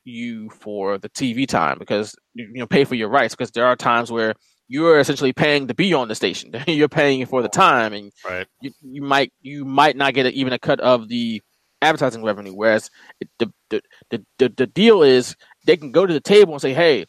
you 0.05 0.49
for 0.51 0.99
the 0.99 1.09
TV 1.11 1.47
time 1.47 1.79
because 1.79 2.15
you 2.35 2.49
know 2.55 2.67
pay 2.67 2.85
for 2.85 2.95
your 2.95 3.09
rights 3.09 3.35
because 3.35 3.51
there 3.51 3.67
are 3.67 3.77
times 3.77 4.11
where 4.11 4.35
you're 4.69 5.01
essentially 5.01 5.33
paying 5.33 5.67
to 5.67 5.75
be 5.75 5.93
on 5.93 6.07
the 6.07 6.15
station. 6.15 6.53
you're 6.67 6.89
paying 6.89 7.27
for 7.27 7.43
the 7.43 7.49
time, 7.49 7.93
and 7.93 8.13
right. 8.25 8.47
you, 8.63 8.71
you 8.83 9.03
might 9.03 9.33
you 9.43 9.65
might 9.65 9.97
not 9.97 10.15
get 10.15 10.27
even 10.27 10.53
a 10.53 10.59
cut 10.59 10.81
of 10.81 11.09
the 11.09 11.43
advertising 11.83 12.23
revenue. 12.23 12.55
Whereas 12.55 12.89
the, 13.39 13.53
the 13.69 13.83
the, 14.11 14.25
the 14.39 14.49
the 14.57 14.67
deal 14.67 15.03
is 15.03 15.37
they 15.67 15.77
can 15.77 15.91
go 15.91 16.07
to 16.07 16.13
the 16.13 16.21
table 16.21 16.53
and 16.55 16.63
say, 16.63 16.73
"Hey, 16.73 17.07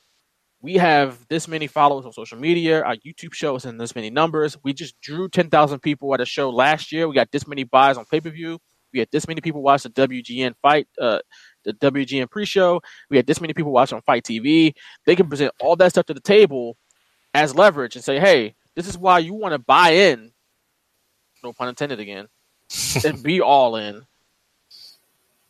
we 0.59 0.73
have 0.75 1.25
this 1.29 1.47
many 1.47 1.67
followers 1.67 2.05
on 2.05 2.13
social 2.13 2.39
media. 2.39 2.81
Our 2.81 2.95
YouTube 2.95 3.33
show 3.33 3.55
is 3.55 3.65
in 3.65 3.77
this 3.77 3.95
many 3.95 4.09
numbers. 4.09 4.57
We 4.63 4.73
just 4.73 4.99
drew 4.99 5.29
ten 5.29 5.51
thousand 5.51 5.81
people 5.81 6.13
at 6.15 6.19
a 6.19 6.25
show 6.25 6.49
last 6.49 6.91
year. 6.91 7.07
We 7.07 7.13
got 7.13 7.31
this 7.31 7.47
many 7.47 7.63
buys 7.63 7.95
on 7.95 8.05
pay 8.05 8.21
per 8.21 8.31
view. 8.31 8.57
We 8.93 8.99
had 8.99 9.09
this 9.11 9.27
many 9.27 9.41
people 9.41 9.61
watch 9.61 9.83
the 9.83 9.89
WGN 9.89 10.55
fight, 10.61 10.87
uh, 10.99 11.19
the 11.63 11.73
WGN 11.73 12.29
pre-show. 12.29 12.81
We 13.09 13.17
had 13.17 13.27
this 13.27 13.41
many 13.41 13.53
people 13.53 13.71
watch 13.71 13.93
on 13.93 14.01
FITE 14.01 14.23
TV. 14.23 14.73
They 15.05 15.15
can 15.15 15.27
present 15.27 15.53
all 15.59 15.75
that 15.77 15.91
stuff 15.91 16.05
to 16.07 16.13
the 16.13 16.21
table 16.21 16.77
as 17.33 17.55
leverage 17.55 17.95
and 17.95 18.03
say, 18.03 18.19
hey, 18.19 18.55
this 18.75 18.87
is 18.87 18.97
why 18.97 19.19
you 19.19 19.33
want 19.33 19.53
to 19.53 19.59
buy 19.59 19.91
in, 19.91 20.31
no 21.43 21.53
pun 21.53 21.69
intended 21.69 21.99
again, 21.99 22.27
and 23.05 23.21
be 23.21 23.41
all 23.41 23.75
in 23.75 24.03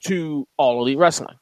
to 0.06 0.48
all 0.58 0.82
elite 0.82 0.98
wrestling. 0.98 1.36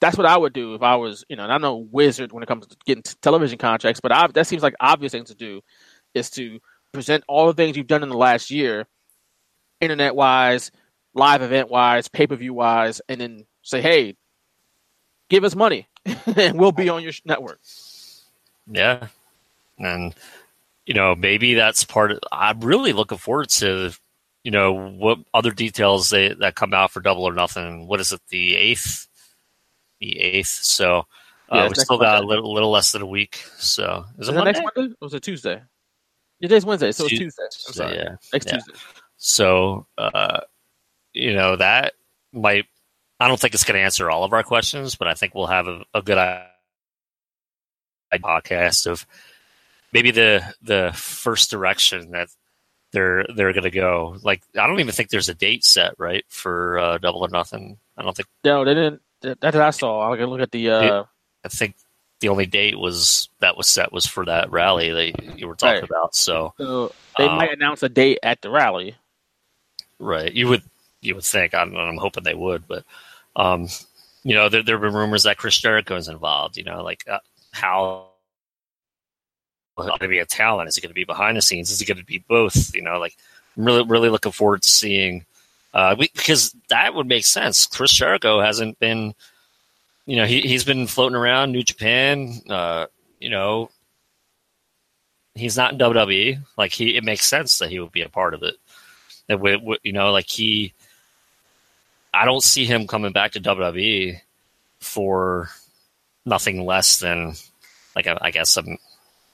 That's 0.00 0.16
what 0.16 0.26
I 0.26 0.36
would 0.36 0.54
do 0.54 0.74
if 0.74 0.82
I 0.82 0.96
was, 0.96 1.24
you 1.28 1.36
know, 1.36 1.44
and 1.44 1.52
I'm 1.52 1.60
no 1.60 1.76
wizard 1.76 2.32
when 2.32 2.42
it 2.42 2.46
comes 2.46 2.66
to 2.66 2.76
getting 2.86 3.02
television 3.20 3.58
contracts, 3.58 4.00
but 4.00 4.12
I, 4.12 4.26
that 4.28 4.46
seems 4.46 4.62
like 4.62 4.74
obvious 4.80 5.12
thing 5.12 5.24
to 5.24 5.34
do 5.34 5.60
is 6.14 6.30
to 6.30 6.58
present 6.92 7.22
all 7.28 7.46
the 7.46 7.52
things 7.52 7.76
you've 7.76 7.86
done 7.86 8.02
in 8.02 8.08
the 8.08 8.16
last 8.16 8.50
year, 8.50 8.86
internet 9.80 10.14
wise, 10.14 10.70
live 11.14 11.42
event 11.42 11.70
wise, 11.70 12.08
pay 12.08 12.26
per 12.26 12.36
view 12.36 12.54
wise, 12.54 13.00
and 13.08 13.20
then 13.20 13.46
say, 13.62 13.80
hey, 13.80 14.16
give 15.28 15.44
us 15.44 15.54
money 15.54 15.88
and 16.36 16.58
we'll 16.58 16.72
be 16.72 16.88
on 16.88 17.02
your 17.02 17.12
network. 17.24 17.60
Yeah. 18.66 19.08
And, 19.78 20.14
you 20.86 20.94
know, 20.94 21.14
maybe 21.14 21.54
that's 21.54 21.84
part 21.84 22.12
of, 22.12 22.20
I'm 22.30 22.60
really 22.60 22.92
looking 22.92 23.18
forward 23.18 23.48
to, 23.50 23.92
you 24.44 24.50
know, 24.50 24.72
what 24.72 25.18
other 25.34 25.50
details 25.50 26.10
they, 26.10 26.34
that 26.34 26.54
come 26.54 26.74
out 26.74 26.90
for 26.90 27.00
double 27.00 27.24
or 27.24 27.32
nothing. 27.32 27.86
What 27.86 28.00
is 28.00 28.12
it? 28.12 28.20
The 28.28 28.56
eighth, 28.56 29.08
the 30.00 30.18
eighth. 30.18 30.48
So, 30.48 31.06
uh, 31.50 31.56
yeah, 31.56 31.68
we 31.68 31.74
still 31.74 31.98
got 31.98 32.22
a 32.22 32.26
little, 32.26 32.52
little, 32.52 32.70
less 32.70 32.92
than 32.92 33.02
a 33.02 33.06
week. 33.06 33.42
So 33.58 34.04
is, 34.18 34.28
is 34.28 34.34
it 34.34 34.44
next 34.44 34.62
Monday? 34.76 34.92
Or 35.00 35.06
was 35.06 35.14
it 35.14 35.22
Tuesday? 35.22 35.62
Today's 36.40 36.64
Wednesday, 36.64 36.92
so 36.92 37.04
it's 37.04 37.18
Tuesday. 37.18 37.42
I'm 37.42 37.74
sorry. 37.74 37.96
Yeah. 37.96 38.16
Next 38.32 38.46
yeah. 38.46 38.52
Tuesday. 38.54 38.72
So, 39.22 39.86
uh, 39.98 40.40
you 41.12 41.34
know, 41.34 41.56
that 41.56 41.92
might, 42.32 42.64
I 43.20 43.28
don't 43.28 43.38
think 43.38 43.54
it's 43.54 43.64
going 43.64 43.78
to 43.78 43.84
answer 43.84 44.10
all 44.10 44.24
of 44.24 44.32
our 44.32 44.42
questions, 44.42 44.96
but 44.96 45.08
I 45.08 45.14
think 45.14 45.34
we'll 45.34 45.46
have 45.46 45.68
a, 45.68 45.84
a 45.94 46.02
good 46.02 46.18
idea 46.18 46.46
podcast 48.18 48.86
of 48.86 49.06
maybe 49.92 50.10
the 50.10 50.42
the 50.62 50.90
first 50.94 51.50
direction 51.50 52.10
that 52.10 52.28
they're 52.92 53.24
they're 53.34 53.52
going 53.52 53.64
to 53.64 53.70
go. 53.70 54.16
Like 54.22 54.42
I 54.58 54.66
don't 54.66 54.80
even 54.80 54.92
think 54.92 55.10
there's 55.10 55.28
a 55.28 55.34
date 55.34 55.64
set 55.64 55.94
right 55.98 56.24
for 56.28 56.78
uh, 56.78 56.98
Double 56.98 57.20
or 57.20 57.28
Nothing. 57.28 57.78
I 57.96 58.02
don't 58.02 58.16
think. 58.16 58.28
No, 58.44 58.64
they 58.64 58.74
didn't. 58.74 59.02
That's 59.22 59.42
what 59.42 59.56
I 59.56 59.70
saw. 59.70 60.12
I 60.12 60.16
can 60.16 60.26
look 60.26 60.40
at 60.40 60.50
the. 60.50 60.70
Uh... 60.70 61.04
I 61.44 61.48
think 61.48 61.76
the 62.20 62.28
only 62.28 62.46
date 62.46 62.78
was 62.78 63.28
that 63.40 63.56
was 63.56 63.68
set 63.68 63.92
was 63.92 64.06
for 64.06 64.24
that 64.26 64.50
rally 64.50 64.90
that 64.90 65.38
you 65.38 65.46
were 65.46 65.54
talking 65.54 65.82
right. 65.82 65.90
about. 65.90 66.14
So, 66.14 66.54
so 66.58 66.92
they 67.16 67.24
um, 67.24 67.36
might 67.36 67.52
announce 67.52 67.82
a 67.82 67.88
date 67.88 68.18
at 68.22 68.42
the 68.42 68.50
rally. 68.50 68.96
Right. 70.00 70.32
You 70.32 70.48
would 70.48 70.62
you 71.02 71.14
would 71.14 71.24
think. 71.24 71.54
I'm, 71.54 71.76
I'm 71.76 71.98
hoping 71.98 72.24
they 72.24 72.34
would, 72.34 72.66
but 72.66 72.84
um, 73.36 73.68
you 74.24 74.34
know, 74.34 74.48
there 74.48 74.62
there 74.62 74.76
have 74.76 74.82
been 74.82 74.94
rumors 74.94 75.22
that 75.22 75.36
Chris 75.36 75.58
Jericho 75.58 75.94
is 75.96 76.08
involved. 76.08 76.56
You 76.56 76.64
know, 76.64 76.82
like 76.82 77.04
uh, 77.08 77.18
how 77.52 78.06
going 79.76 79.98
to 79.98 80.08
be 80.08 80.18
a 80.18 80.26
talent? 80.26 80.68
Is 80.68 80.76
he 80.76 80.82
going 80.82 80.90
to 80.90 80.94
be 80.94 81.04
behind 81.04 81.36
the 81.36 81.42
scenes? 81.42 81.70
Is 81.70 81.80
he 81.80 81.86
going 81.86 81.98
to 81.98 82.04
be 82.04 82.18
both? 82.18 82.74
You 82.74 82.82
know, 82.82 82.98
like 82.98 83.16
I'm 83.56 83.64
really, 83.64 83.84
really 83.84 84.08
looking 84.08 84.32
forward 84.32 84.62
to 84.62 84.68
seeing 84.68 85.24
uh, 85.72 85.94
because 85.94 86.54
that 86.68 86.94
would 86.94 87.06
make 87.06 87.24
sense. 87.24 87.66
Chris 87.66 87.92
Jericho 87.92 88.40
hasn't 88.40 88.78
been, 88.78 89.14
you 90.06 90.16
know, 90.16 90.26
he 90.26 90.40
he's 90.40 90.64
been 90.64 90.86
floating 90.86 91.16
around 91.16 91.52
New 91.52 91.62
Japan. 91.62 92.40
Uh, 92.48 92.86
you 93.20 93.30
know, 93.30 93.70
he's 95.34 95.56
not 95.56 95.72
in 95.72 95.78
WWE. 95.78 96.38
Like 96.56 96.72
he, 96.72 96.96
it 96.96 97.04
makes 97.04 97.26
sense 97.26 97.58
that 97.58 97.70
he 97.70 97.78
would 97.78 97.92
be 97.92 98.02
a 98.02 98.08
part 98.08 98.34
of 98.34 98.42
it. 98.42 98.56
You 99.30 99.92
know, 99.92 100.12
like 100.12 100.28
he, 100.28 100.72
I 102.12 102.24
don't 102.24 102.42
see 102.42 102.64
him 102.64 102.86
coming 102.86 103.12
back 103.12 103.32
to 103.32 103.40
WWE 103.40 104.20
for 104.80 105.50
nothing 106.24 106.64
less 106.64 106.98
than 106.98 107.34
like 107.94 108.06
a, 108.06 108.18
I 108.22 108.30
guess 108.30 108.56
a 108.56 108.64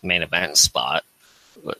main 0.03 0.23
event 0.23 0.57
spot. 0.57 1.05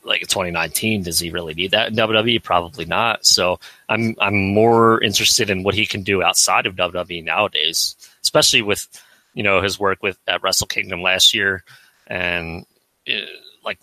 like 0.05 0.23
in 0.23 0.27
2019, 0.27 1.03
does 1.03 1.19
he 1.19 1.31
really 1.31 1.55
need 1.55 1.73
that 1.73 1.89
in 1.89 1.95
WWE? 1.95 2.43
Probably 2.43 2.85
not. 2.85 3.27
So 3.27 3.61
I'm 3.89 4.15
I'm 4.21 4.53
more 4.55 5.03
interested 5.03 5.51
in 5.51 5.63
what 5.63 5.75
he 5.75 5.87
can 5.87 6.03
do 6.03 6.23
outside 6.23 6.67
of 6.67 6.77
WWE 6.77 7.25
nowadays, 7.25 7.97
especially 8.23 8.63
with 8.63 8.87
you 9.35 9.43
know 9.43 9.61
his 9.61 9.79
work 9.79 10.03
with 10.03 10.19
at 10.27 10.43
Wrestle 10.43 10.67
Kingdom 10.67 11.03
last 11.03 11.35
year, 11.35 11.63
and 12.07 12.65
uh, 13.09 13.27
like 13.65 13.79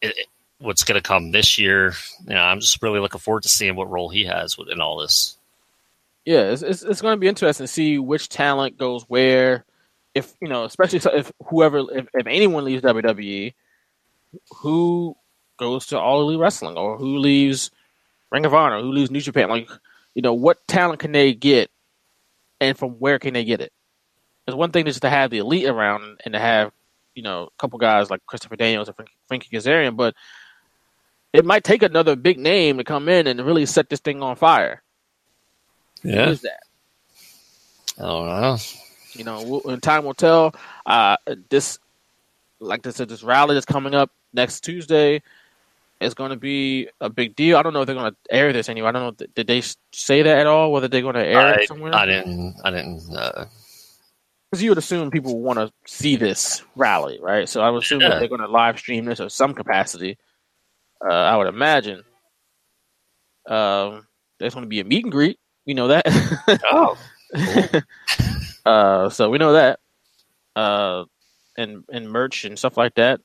it, 0.00 0.26
what's 0.66 0.84
going 0.84 1.00
to 1.00 1.06
come 1.06 1.30
this 1.30 1.58
year. 1.58 1.94
You 2.26 2.34
know, 2.34 2.42
I'm 2.42 2.60
just 2.60 2.82
really 2.82 3.00
looking 3.00 3.20
forward 3.20 3.44
to 3.44 3.48
seeing 3.48 3.76
what 3.76 3.90
role 3.90 4.08
he 4.08 4.24
has 4.26 4.56
in 4.70 4.80
all 4.80 4.98
this. 4.98 5.36
Yeah, 6.24 6.50
it's 6.50 6.62
it's, 6.62 6.82
it's 6.82 7.00
going 7.00 7.14
to 7.14 7.20
be 7.20 7.28
interesting 7.28 7.64
to 7.64 7.72
see 7.72 7.98
which 7.98 8.28
talent 8.28 8.76
goes 8.76 9.04
where. 9.04 9.64
If 10.14 10.34
you 10.40 10.48
know, 10.48 10.64
especially 10.64 11.00
if 11.14 11.30
whoever, 11.46 11.78
if, 11.92 12.08
if 12.12 12.26
anyone 12.26 12.64
leaves 12.64 12.82
WWE, 12.82 13.54
who 14.56 15.16
goes 15.58 15.86
to 15.86 15.98
All 15.98 16.22
Elite 16.22 16.40
Wrestling 16.40 16.76
or 16.76 16.96
who 16.96 17.18
leaves 17.18 17.70
Ring 18.32 18.44
of 18.44 18.54
Honor, 18.54 18.80
who 18.80 18.92
leaves 18.92 19.10
New 19.10 19.20
Japan? 19.20 19.48
Like, 19.48 19.68
you 20.14 20.22
know, 20.22 20.34
what 20.34 20.66
talent 20.66 21.00
can 21.00 21.12
they 21.12 21.34
get, 21.34 21.70
and 22.60 22.76
from 22.76 22.92
where 22.92 23.18
can 23.18 23.34
they 23.34 23.44
get 23.44 23.60
it? 23.60 23.72
It's 24.46 24.56
one 24.56 24.72
thing 24.72 24.86
just 24.86 25.02
to 25.02 25.10
have 25.10 25.30
the 25.30 25.38
elite 25.38 25.66
around 25.66 26.20
and 26.24 26.32
to 26.32 26.40
have, 26.40 26.72
you 27.14 27.22
know, 27.22 27.44
a 27.44 27.60
couple 27.60 27.78
guys 27.78 28.10
like 28.10 28.24
Christopher 28.26 28.56
Daniels 28.56 28.88
and 28.88 28.96
Frankie 29.28 29.54
Kazarian, 29.54 29.96
but 29.96 30.14
it 31.36 31.44
might 31.44 31.64
take 31.64 31.82
another 31.82 32.16
big 32.16 32.38
name 32.38 32.78
to 32.78 32.84
come 32.84 33.08
in 33.08 33.26
and 33.26 33.40
really 33.44 33.66
set 33.66 33.88
this 33.88 34.00
thing 34.00 34.22
on 34.22 34.36
fire. 34.36 34.82
Yeah. 36.02 36.26
Who 36.26 36.30
is 36.32 36.42
that? 36.42 36.60
I 37.98 38.02
don't 38.02 38.26
know. 38.26 38.56
You 39.12 39.24
know, 39.24 39.60
in 39.60 39.80
time 39.80 40.04
will 40.04 40.14
tell. 40.14 40.54
Uh, 40.84 41.16
this, 41.48 41.78
like 42.60 42.86
I 42.86 42.90
said, 42.90 43.08
this 43.08 43.22
rally 43.22 43.54
that's 43.54 43.66
coming 43.66 43.94
up 43.94 44.10
next 44.32 44.60
Tuesday 44.60 45.22
is 46.00 46.12
going 46.12 46.30
to 46.30 46.36
be 46.36 46.88
a 47.00 47.08
big 47.08 47.34
deal. 47.34 47.56
I 47.56 47.62
don't 47.62 47.72
know 47.72 47.80
if 47.80 47.86
they're 47.86 47.94
going 47.94 48.12
to 48.12 48.34
air 48.34 48.52
this 48.52 48.68
anyway. 48.68 48.88
I 48.88 48.92
don't 48.92 49.18
know. 49.18 49.26
Did 49.34 49.46
they 49.46 49.62
say 49.92 50.22
that 50.22 50.38
at 50.38 50.46
all? 50.46 50.70
Whether 50.70 50.88
they're 50.88 51.00
going 51.00 51.14
to 51.14 51.24
air 51.24 51.38
I, 51.38 51.52
it 51.54 51.68
somewhere? 51.68 51.94
I 51.94 52.04
didn't. 52.04 52.56
I 52.62 52.70
didn't. 52.70 53.06
Because 53.08 53.48
uh... 54.52 54.58
you 54.58 54.70
would 54.70 54.78
assume 54.78 55.10
people 55.10 55.40
want 55.40 55.58
to 55.58 55.72
see 55.86 56.16
this 56.16 56.62
rally, 56.76 57.18
right? 57.22 57.48
So 57.48 57.62
I 57.62 57.70
would 57.70 57.82
assume 57.82 58.02
Yeah. 58.02 58.10
that 58.10 58.18
they're 58.18 58.28
going 58.28 58.42
to 58.42 58.48
live 58.48 58.78
stream 58.78 59.06
this 59.06 59.20
or 59.20 59.30
some 59.30 59.54
capacity. 59.54 60.18
Uh, 61.04 61.12
I 61.12 61.36
would 61.36 61.48
imagine. 61.48 62.02
Um, 63.48 64.06
there's 64.38 64.54
going 64.54 64.64
to 64.64 64.68
be 64.68 64.80
a 64.80 64.84
meet 64.84 65.04
and 65.04 65.12
greet. 65.12 65.38
We 65.66 65.74
know 65.74 65.88
that. 65.88 66.04
Oh. 66.70 66.98
uh, 68.66 69.08
so 69.10 69.30
we 69.30 69.38
know 69.38 69.54
that. 69.54 69.80
Uh, 70.54 71.04
and 71.56 71.84
and 71.90 72.10
merch 72.10 72.44
and 72.44 72.58
stuff 72.58 72.76
like 72.76 72.94
that. 72.94 73.20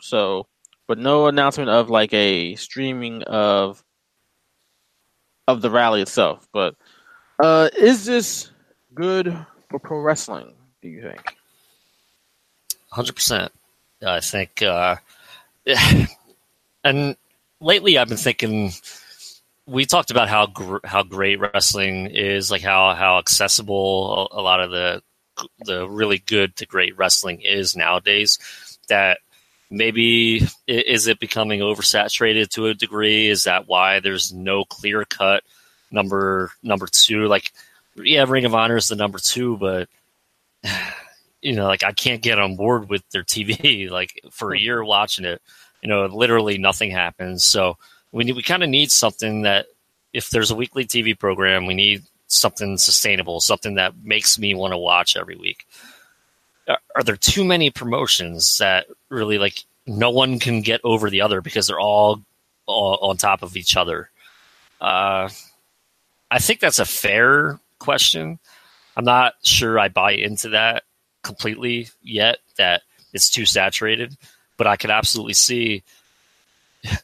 So, 0.00 0.46
but 0.86 0.98
no 0.98 1.26
announcement 1.26 1.70
of 1.70 1.90
like 1.90 2.12
a 2.14 2.54
streaming 2.56 3.22
of 3.24 3.82
of 5.48 5.62
the 5.62 5.70
rally 5.70 6.00
itself. 6.00 6.46
But 6.52 6.74
uh, 7.42 7.68
is 7.78 8.04
this 8.04 8.50
good 8.94 9.46
for 9.68 9.78
pro 9.78 10.00
wrestling? 10.00 10.54
Do 10.82 10.88
you 10.88 11.02
think? 11.02 11.22
Hundred 12.90 13.14
percent. 13.14 13.52
I 14.06 14.20
think, 14.20 14.62
uh, 14.62 14.96
and 16.84 17.16
lately 17.60 17.98
I've 17.98 18.08
been 18.08 18.16
thinking. 18.16 18.72
We 19.66 19.86
talked 19.86 20.10
about 20.10 20.28
how 20.28 20.46
gr- 20.46 20.84
how 20.84 21.02
great 21.02 21.38
wrestling 21.38 22.06
is, 22.06 22.50
like 22.50 22.62
how 22.62 22.94
how 22.94 23.18
accessible 23.18 24.28
a, 24.32 24.40
a 24.40 24.42
lot 24.42 24.60
of 24.60 24.70
the 24.70 25.02
the 25.60 25.88
really 25.88 26.18
good 26.18 26.56
to 26.56 26.66
great 26.66 26.96
wrestling 26.96 27.40
is 27.42 27.76
nowadays. 27.76 28.38
That 28.88 29.18
maybe 29.70 30.46
is 30.66 31.06
it 31.06 31.20
becoming 31.20 31.60
oversaturated 31.60 32.48
to 32.50 32.66
a 32.66 32.74
degree? 32.74 33.28
Is 33.28 33.44
that 33.44 33.68
why 33.68 34.00
there's 34.00 34.32
no 34.32 34.64
clear 34.64 35.04
cut 35.04 35.44
number 35.90 36.50
number 36.62 36.88
two? 36.90 37.26
Like, 37.26 37.52
yeah, 37.96 38.24
Ring 38.26 38.44
of 38.44 38.54
Honor 38.54 38.76
is 38.76 38.88
the 38.88 38.96
number 38.96 39.18
two, 39.18 39.56
but 39.56 39.88
you 41.42 41.54
know, 41.54 41.66
like 41.66 41.84
I 41.84 41.92
can't 41.92 42.22
get 42.22 42.38
on 42.38 42.56
board 42.56 42.88
with 42.88 43.08
their 43.10 43.24
TV. 43.24 43.90
Like 43.90 44.20
for 44.30 44.52
a 44.52 44.58
year 44.58 44.84
watching 44.84 45.24
it, 45.24 45.40
you 45.82 45.88
know, 45.88 46.06
literally 46.06 46.58
nothing 46.58 46.90
happens. 46.90 47.44
So 47.44 47.76
we 48.12 48.24
need, 48.24 48.36
we 48.36 48.42
kind 48.42 48.62
of 48.62 48.68
need 48.68 48.90
something 48.90 49.42
that 49.42 49.66
if 50.12 50.30
there's 50.30 50.50
a 50.50 50.56
weekly 50.56 50.84
TV 50.84 51.18
program, 51.18 51.66
we 51.66 51.74
need 51.74 52.02
something 52.26 52.78
sustainable, 52.78 53.40
something 53.40 53.74
that 53.74 53.94
makes 54.02 54.38
me 54.38 54.54
want 54.54 54.72
to 54.72 54.78
watch 54.78 55.16
every 55.16 55.36
week. 55.36 55.66
Are, 56.68 56.78
are 56.96 57.02
there 57.02 57.16
too 57.16 57.44
many 57.44 57.70
promotions 57.70 58.58
that 58.58 58.86
really 59.08 59.38
like 59.38 59.64
no 59.86 60.10
one 60.10 60.38
can 60.38 60.62
get 60.62 60.80
over 60.84 61.10
the 61.10 61.22
other 61.22 61.40
because 61.40 61.66
they're 61.66 61.80
all, 61.80 62.22
all 62.66 62.98
on 63.02 63.16
top 63.16 63.42
of 63.42 63.56
each 63.56 63.76
other? 63.76 64.10
Uh, 64.80 65.28
I 66.30 66.38
think 66.38 66.60
that's 66.60 66.78
a 66.78 66.84
fair 66.84 67.58
question. 67.78 68.38
I'm 68.96 69.04
not 69.04 69.34
sure 69.42 69.78
I 69.78 69.88
buy 69.88 70.12
into 70.12 70.50
that 70.50 70.84
completely 71.22 71.88
yet 72.02 72.38
that 72.56 72.82
it's 73.12 73.30
too 73.30 73.44
saturated, 73.44 74.16
but 74.60 74.66
I 74.66 74.76
could 74.76 74.90
absolutely 74.90 75.32
see. 75.32 75.82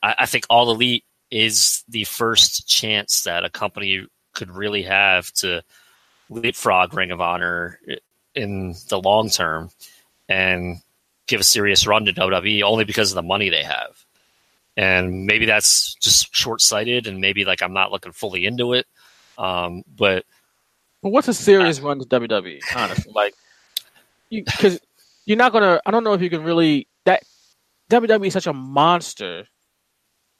I, 0.02 0.14
I 0.18 0.26
think 0.26 0.44
All 0.50 0.70
Elite 0.70 1.04
is 1.30 1.84
the 1.88 2.04
first 2.04 2.68
chance 2.68 3.22
that 3.22 3.46
a 3.46 3.48
company 3.48 4.06
could 4.34 4.50
really 4.50 4.82
have 4.82 5.32
to 5.36 5.62
leapfrog 6.28 6.92
Ring 6.92 7.12
of 7.12 7.22
Honor 7.22 7.80
in 8.34 8.74
the 8.90 9.00
long 9.00 9.30
term 9.30 9.70
and 10.28 10.82
give 11.26 11.40
a 11.40 11.44
serious 11.44 11.86
run 11.86 12.04
to 12.04 12.12
WWE 12.12 12.62
only 12.62 12.84
because 12.84 13.10
of 13.10 13.14
the 13.14 13.22
money 13.22 13.48
they 13.48 13.62
have. 13.62 14.04
And 14.76 15.24
maybe 15.24 15.46
that's 15.46 15.94
just 15.94 16.36
short 16.36 16.60
sighted, 16.60 17.06
and 17.06 17.22
maybe 17.22 17.46
like 17.46 17.62
I'm 17.62 17.72
not 17.72 17.90
looking 17.90 18.12
fully 18.12 18.44
into 18.44 18.74
it. 18.74 18.86
Um, 19.38 19.82
but 19.96 20.26
But 21.02 21.08
what's 21.08 21.28
a 21.28 21.32
serious 21.32 21.80
run 21.80 22.00
to 22.00 22.04
WWE? 22.04 22.60
Honestly, 22.76 23.12
like 23.14 23.32
you 24.28 24.44
because 24.44 24.78
you're 25.24 25.38
not 25.38 25.54
gonna. 25.54 25.80
I 25.86 25.90
don't 25.90 26.04
know 26.04 26.12
if 26.12 26.20
you 26.20 26.28
can 26.28 26.44
really 26.44 26.86
that 27.06 27.22
WWE 27.90 28.26
is 28.26 28.32
such 28.32 28.46
a 28.46 28.52
monster 28.52 29.46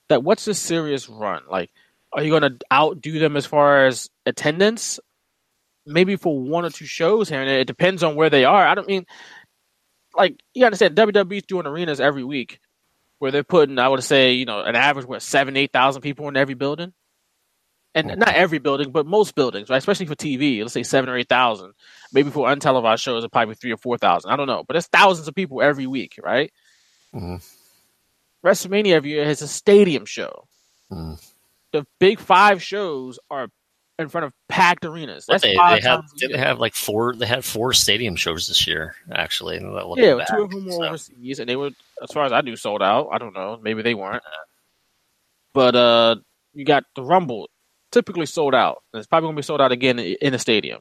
that 0.09 0.23
what's 0.23 0.45
the 0.45 0.55
serious 0.55 1.09
run? 1.09 1.43
Like, 1.51 1.71
are 2.13 2.23
you 2.23 2.31
gonna 2.31 2.57
outdo 2.73 3.19
them 3.19 3.37
as 3.37 3.47
far 3.47 3.87
as 3.87 4.11
attendance? 4.25 5.01
Maybe 5.85 6.17
for 6.17 6.39
one 6.39 6.65
or 6.65 6.71
two 6.71 6.87
shows 6.87 7.29
here 7.29 7.41
and 7.41 7.49
there. 7.49 7.61
It 7.61 7.67
depends 7.67 8.03
on 8.03 8.17
where 8.17 8.31
they 8.31 8.45
are. 8.45 8.67
I 8.67 8.75
don't 8.75 8.89
mean 8.89 9.07
like 10.17 10.41
you 10.55 10.65
understand 10.65 10.97
WWE's 10.97 11.45
doing 11.45 11.67
arenas 11.67 12.01
every 12.01 12.25
week 12.25 12.61
where 13.19 13.31
they're 13.31 13.45
putting 13.45 13.79
I 13.79 13.89
would 13.89 14.03
say, 14.03 14.33
you 14.33 14.45
know, 14.45 14.63
an 14.63 14.77
average 14.77 15.07
what, 15.07 15.23
seven, 15.23 15.57
eight 15.57 15.73
thousand 15.73 16.03
people 16.03 16.29
in 16.29 16.37
every 16.37 16.55
building? 16.55 16.93
And 17.95 18.11
mm-hmm. 18.11 18.19
not 18.21 18.35
every 18.35 18.59
building, 18.59 18.91
but 18.91 19.07
most 19.07 19.35
buildings, 19.35 19.71
right? 19.71 19.79
Especially 19.79 20.07
for 20.07 20.15
TV, 20.15 20.61
let's 20.61 20.75
say 20.75 20.83
seven 20.83 21.09
or 21.09 21.17
eight 21.17 21.29
thousand. 21.29 21.73
Maybe 22.13 22.31
for 22.31 22.47
untelevised 22.49 23.01
shows, 23.01 23.25
it's 23.25 23.33
probably 23.33 23.55
three 23.55 23.73
or 23.73 23.79
four 23.79 23.97
thousand. 23.97 24.31
I 24.31 24.37
don't 24.37 24.47
know, 24.47 24.65
but 24.67 24.77
it's 24.77 24.89
thousands 24.89 25.29
of 25.29 25.35
people 25.35 25.63
every 25.63 25.87
week, 25.87 26.19
right? 26.23 26.53
Mhm. 27.17 27.43
WrestleMania 28.45 28.93
every 28.93 29.11
year 29.11 29.25
has 29.25 29.43
a 29.43 29.49
stadium 29.49 30.05
show. 30.05 30.47
Mm. 30.91 31.21
The 31.73 31.87
big 31.99 32.21
five 32.21 32.63
shows 32.63 33.19
are 33.31 33.49
in 33.99 34.09
front 34.09 34.27
of 34.27 34.33
packed 34.49 34.85
arenas. 34.85 35.27
That's 35.27 35.43
they, 35.43 35.55
they 35.55 35.81
a 35.81 36.03
did 36.17 36.31
they 36.31 36.39
have 36.39 36.61
like 36.61 36.75
four 36.75 37.15
they 37.15 37.27
had 37.27 37.45
four 37.45 37.73
stadium 37.73 38.15
shows 38.15 38.47
this 38.47 38.67
year 38.67 38.95
actually 39.13 39.57
Yeah, 39.97 40.17
back, 40.17 40.29
two 40.29 40.43
of 40.43 40.51
them 40.51 40.67
were 40.67 40.73
so. 40.73 40.85
overseas, 40.85 41.41
and 41.41 41.49
they 41.49 41.57
were, 41.57 41.71
as 42.03 42.13
far 42.13 42.25
as 42.25 42.33
I 42.33 42.43
knew, 42.43 42.57
sold 42.57 42.83
out. 42.83 43.09
I 43.11 43.19
don't 43.19 43.35
know, 43.35 43.59
maybe 43.63 43.83
they 43.83 43.95
weren't. 43.95 44.23
But 45.55 45.75
uh, 45.75 46.17
you 46.53 46.65
got 46.65 46.85
the 46.95 47.03
Rumble, 47.03 47.49
typically 47.91 48.27
sold 48.27 48.55
out. 48.55 48.83
It's 48.93 49.07
probably 49.07 49.29
gonna 49.29 49.37
be 49.37 49.43
sold 49.43 49.61
out 49.61 49.73
again 49.73 49.99
in 49.99 50.33
the 50.33 50.39
stadium. 50.39 50.81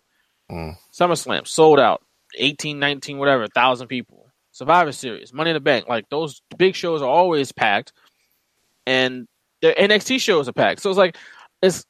Mm. 0.52 0.76
SummerSlam 0.94 1.48
sold 1.48 1.80
out, 1.80 2.04
18, 2.38 2.78
19, 2.78 3.18
whatever, 3.18 3.48
thousand 3.48 3.88
people. 3.88 4.25
Survivor 4.56 4.94
Series, 4.94 5.34
Money 5.34 5.50
in 5.50 5.56
the 5.56 5.60
Bank, 5.60 5.90
like 5.90 6.08
those 6.08 6.42
big 6.58 6.76
shows 6.76 7.02
are 7.02 7.10
always 7.10 7.52
packed, 7.52 7.92
and 8.88 9.28
the 9.62 9.74
NXT 9.74 10.22
shows 10.22 10.48
are 10.48 10.54
packed. 10.54 10.82
So 10.82 10.90
it's 10.90 10.98
like, 10.98 11.18
it's 11.62 11.86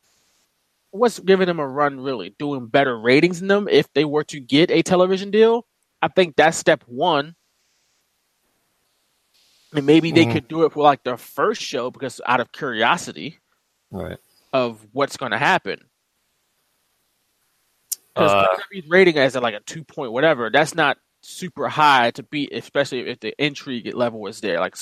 what's 0.90 1.20
giving 1.20 1.46
them 1.46 1.60
a 1.60 1.68
run 1.68 2.00
really? 2.00 2.34
Doing 2.40 2.66
better 2.66 2.98
ratings 2.98 3.38
than 3.40 3.50
them 3.50 3.68
if 3.70 3.86
they 3.94 4.04
were 4.04 4.24
to 4.24 4.40
get 4.40 4.72
a 4.72 4.82
television 4.82 5.30
deal. 5.30 5.68
I 6.02 6.08
think 6.08 6.36
that's 6.36 6.58
step 6.58 6.84
one. 6.88 7.36
And 9.76 9.86
maybe 9.86 10.12
they 10.12 10.26
Mhm. 10.26 10.32
could 10.32 10.48
do 10.48 10.64
it 10.64 10.72
for 10.74 10.82
like 10.82 11.04
their 11.04 11.18
first 11.18 11.62
show 11.62 11.92
because 11.92 12.20
out 12.26 12.40
of 12.40 12.52
curiosity 12.52 13.38
right 13.92 14.18
of 14.54 14.88
what's 14.92 15.18
going 15.18 15.34
to 15.34 15.38
happen. 15.38 15.88
Because 18.16 18.32
Uh, 18.32 18.48
WWE's 18.72 18.90
rating 18.90 19.18
as 19.20 19.36
like 19.36 19.54
a 19.54 19.60
two 19.60 19.84
point 19.84 20.12
whatever, 20.14 20.50
that's 20.50 20.74
not 20.74 20.98
super 21.26 21.68
high 21.68 22.12
to 22.12 22.24
beat, 22.24 22.52
especially 22.54 23.02
if 23.10 23.20
the 23.20 23.34
intrigue 23.44 23.94
level 23.96 24.28
is 24.28 24.42
there. 24.42 24.60
Like 24.60 24.76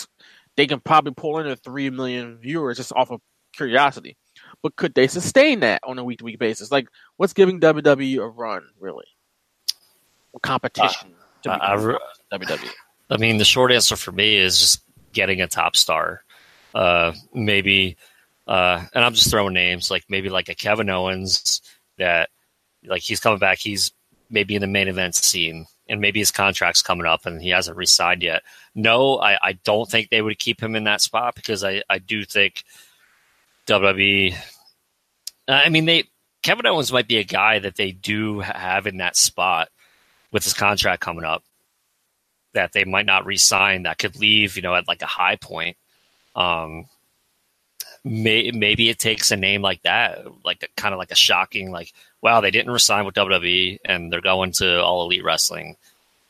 they 0.58 0.68
can 0.68 0.80
probably 0.80 1.14
pull 1.14 1.40
in 1.40 1.48
a 1.48 1.56
three 1.56 1.90
million 1.90 2.38
viewers 2.38 2.78
just 2.78 2.94
off 2.94 3.12
of 3.12 3.22
curiosity, 3.54 4.18
but 4.62 4.76
could 4.76 4.94
they 4.94 5.08
sustain 5.08 5.62
that 5.62 5.80
on 5.84 5.98
a 6.00 6.04
week 6.04 6.20
to 6.20 6.26
week 6.26 6.40
basis? 6.40 6.72
Like, 6.72 6.88
what's 7.18 7.34
giving 7.34 7.60
WWE 7.60 8.18
a 8.18 8.28
run 8.28 8.64
really? 8.80 9.06
Competition 10.42 11.14
I- 11.46 11.74
I 11.74 11.76
WWE. 12.32 12.70
I 13.10 13.18
mean 13.18 13.38
the 13.38 13.46
short 13.46 13.72
answer 13.72 13.96
for 13.96 14.12
me 14.12 14.38
is 14.38 14.58
just 14.60 14.82
getting 15.12 15.42
a 15.42 15.48
top 15.48 15.76
star 15.76 16.24
Uh, 16.74 17.14
maybe, 17.34 17.98
uh, 18.48 18.84
and 18.96 19.06
I'm 19.06 19.14
just 19.14 19.30
throwing 19.30 19.54
names 19.54 19.92
like 19.92 20.04
maybe 20.10 20.30
like 20.30 20.50
a 20.50 20.56
Kevin 20.56 20.90
Owens 20.90 21.62
that 22.00 22.30
like 22.84 23.04
he's 23.04 23.20
coming 23.20 23.38
back. 23.40 23.60
He's 23.60 23.92
maybe 24.32 24.56
in 24.56 24.62
the 24.62 24.68
main 24.68 24.88
event 24.88 25.14
scene 25.16 25.68
and 25.88 26.00
maybe 26.00 26.20
his 26.20 26.32
contract's 26.32 26.82
coming 26.82 27.06
up 27.06 27.26
and 27.26 27.42
he 27.42 27.50
hasn't 27.50 27.78
resigned 27.78 28.24
yet. 28.24 28.44
No, 28.74 29.18
I, 29.18 29.38
I 29.42 29.54
don't 29.64 29.90
think 29.90 30.10
they 30.10 30.22
would 30.22 30.40
keep 30.40 30.62
him 30.62 30.76
in 30.76 30.86
that 30.86 31.02
spot 31.02 31.36
because 31.36 31.64
I, 31.64 31.84
I 31.90 32.00
do 32.00 32.24
think 32.24 32.64
WWE. 33.68 34.36
I 35.48 35.70
mean, 35.70 35.86
they 35.86 36.06
Kevin 36.42 36.66
Owens 36.66 36.92
might 36.92 37.08
be 37.08 37.18
a 37.18 37.24
guy 37.24 37.60
that 37.60 37.76
they 37.76 37.92
do 37.92 38.40
have 38.40 38.88
in 38.88 38.98
that 38.98 39.16
spot 39.16 39.70
with 40.32 40.44
his 40.44 40.54
contract 40.54 41.02
coming 41.02 41.26
up 41.26 41.44
that 42.54 42.74
they 42.74 42.84
might 42.84 43.06
not 43.06 43.26
re-sign 43.26 43.84
that 43.84 43.98
could 43.98 44.20
leave, 44.20 44.56
you 44.56 44.62
know, 44.62 44.76
at 44.76 44.88
like 44.88 45.02
a 45.02 45.08
high 45.08 45.36
point. 45.36 45.76
Um, 46.36 46.86
may, 48.04 48.52
maybe 48.52 48.90
it 48.90 49.00
takes 49.00 49.32
a 49.32 49.38
name 49.38 49.62
like 49.62 49.82
that, 49.84 50.26
like 50.44 50.70
kind 50.76 50.94
of 50.94 50.98
like 50.98 51.12
a 51.12 51.16
shocking, 51.16 51.72
like, 51.72 51.94
wow, 52.22 52.42
they 52.42 52.52
didn't 52.52 52.72
resign 52.72 53.06
with 53.06 53.16
WWE 53.16 53.80
and 53.86 54.12
they're 54.12 54.22
going 54.22 54.52
to 54.54 54.82
All 54.82 55.06
Elite 55.06 55.24
Wrestling. 55.24 55.78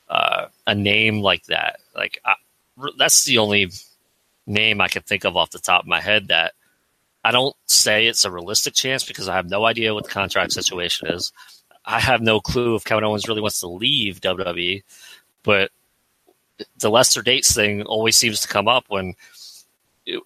Uh, 0.09 0.47
a 0.67 0.75
name 0.75 1.21
like 1.21 1.45
that, 1.45 1.79
like 1.95 2.19
I, 2.23 2.35
that's 2.97 3.23
the 3.23 3.39
only 3.39 3.71
name 4.45 4.81
I 4.81 4.87
can 4.87 5.01
think 5.01 5.23
of 5.23 5.37
off 5.37 5.51
the 5.51 5.59
top 5.59 5.83
of 5.83 5.87
my 5.87 6.01
head 6.01 6.27
that 6.27 6.53
I 7.23 7.31
don't 7.31 7.55
say 7.65 8.07
it's 8.07 8.25
a 8.25 8.31
realistic 8.31 8.73
chance 8.73 9.03
because 9.03 9.27
I 9.29 9.35
have 9.35 9.49
no 9.49 9.65
idea 9.65 9.93
what 9.93 10.03
the 10.03 10.09
contract 10.09 10.51
situation 10.51 11.07
is. 11.07 11.31
I 11.85 11.99
have 11.99 12.21
no 12.21 12.39
clue 12.39 12.75
if 12.75 12.83
Kevin 12.83 13.03
Owens 13.03 13.27
really 13.27 13.41
wants 13.41 13.61
to 13.61 13.67
leave 13.67 14.21
WWE, 14.21 14.83
but 15.43 15.71
the 16.79 16.89
lesser 16.89 17.21
dates 17.21 17.53
thing 17.53 17.83
always 17.83 18.15
seems 18.15 18.41
to 18.41 18.47
come 18.47 18.67
up 18.67 18.85
when 18.87 19.15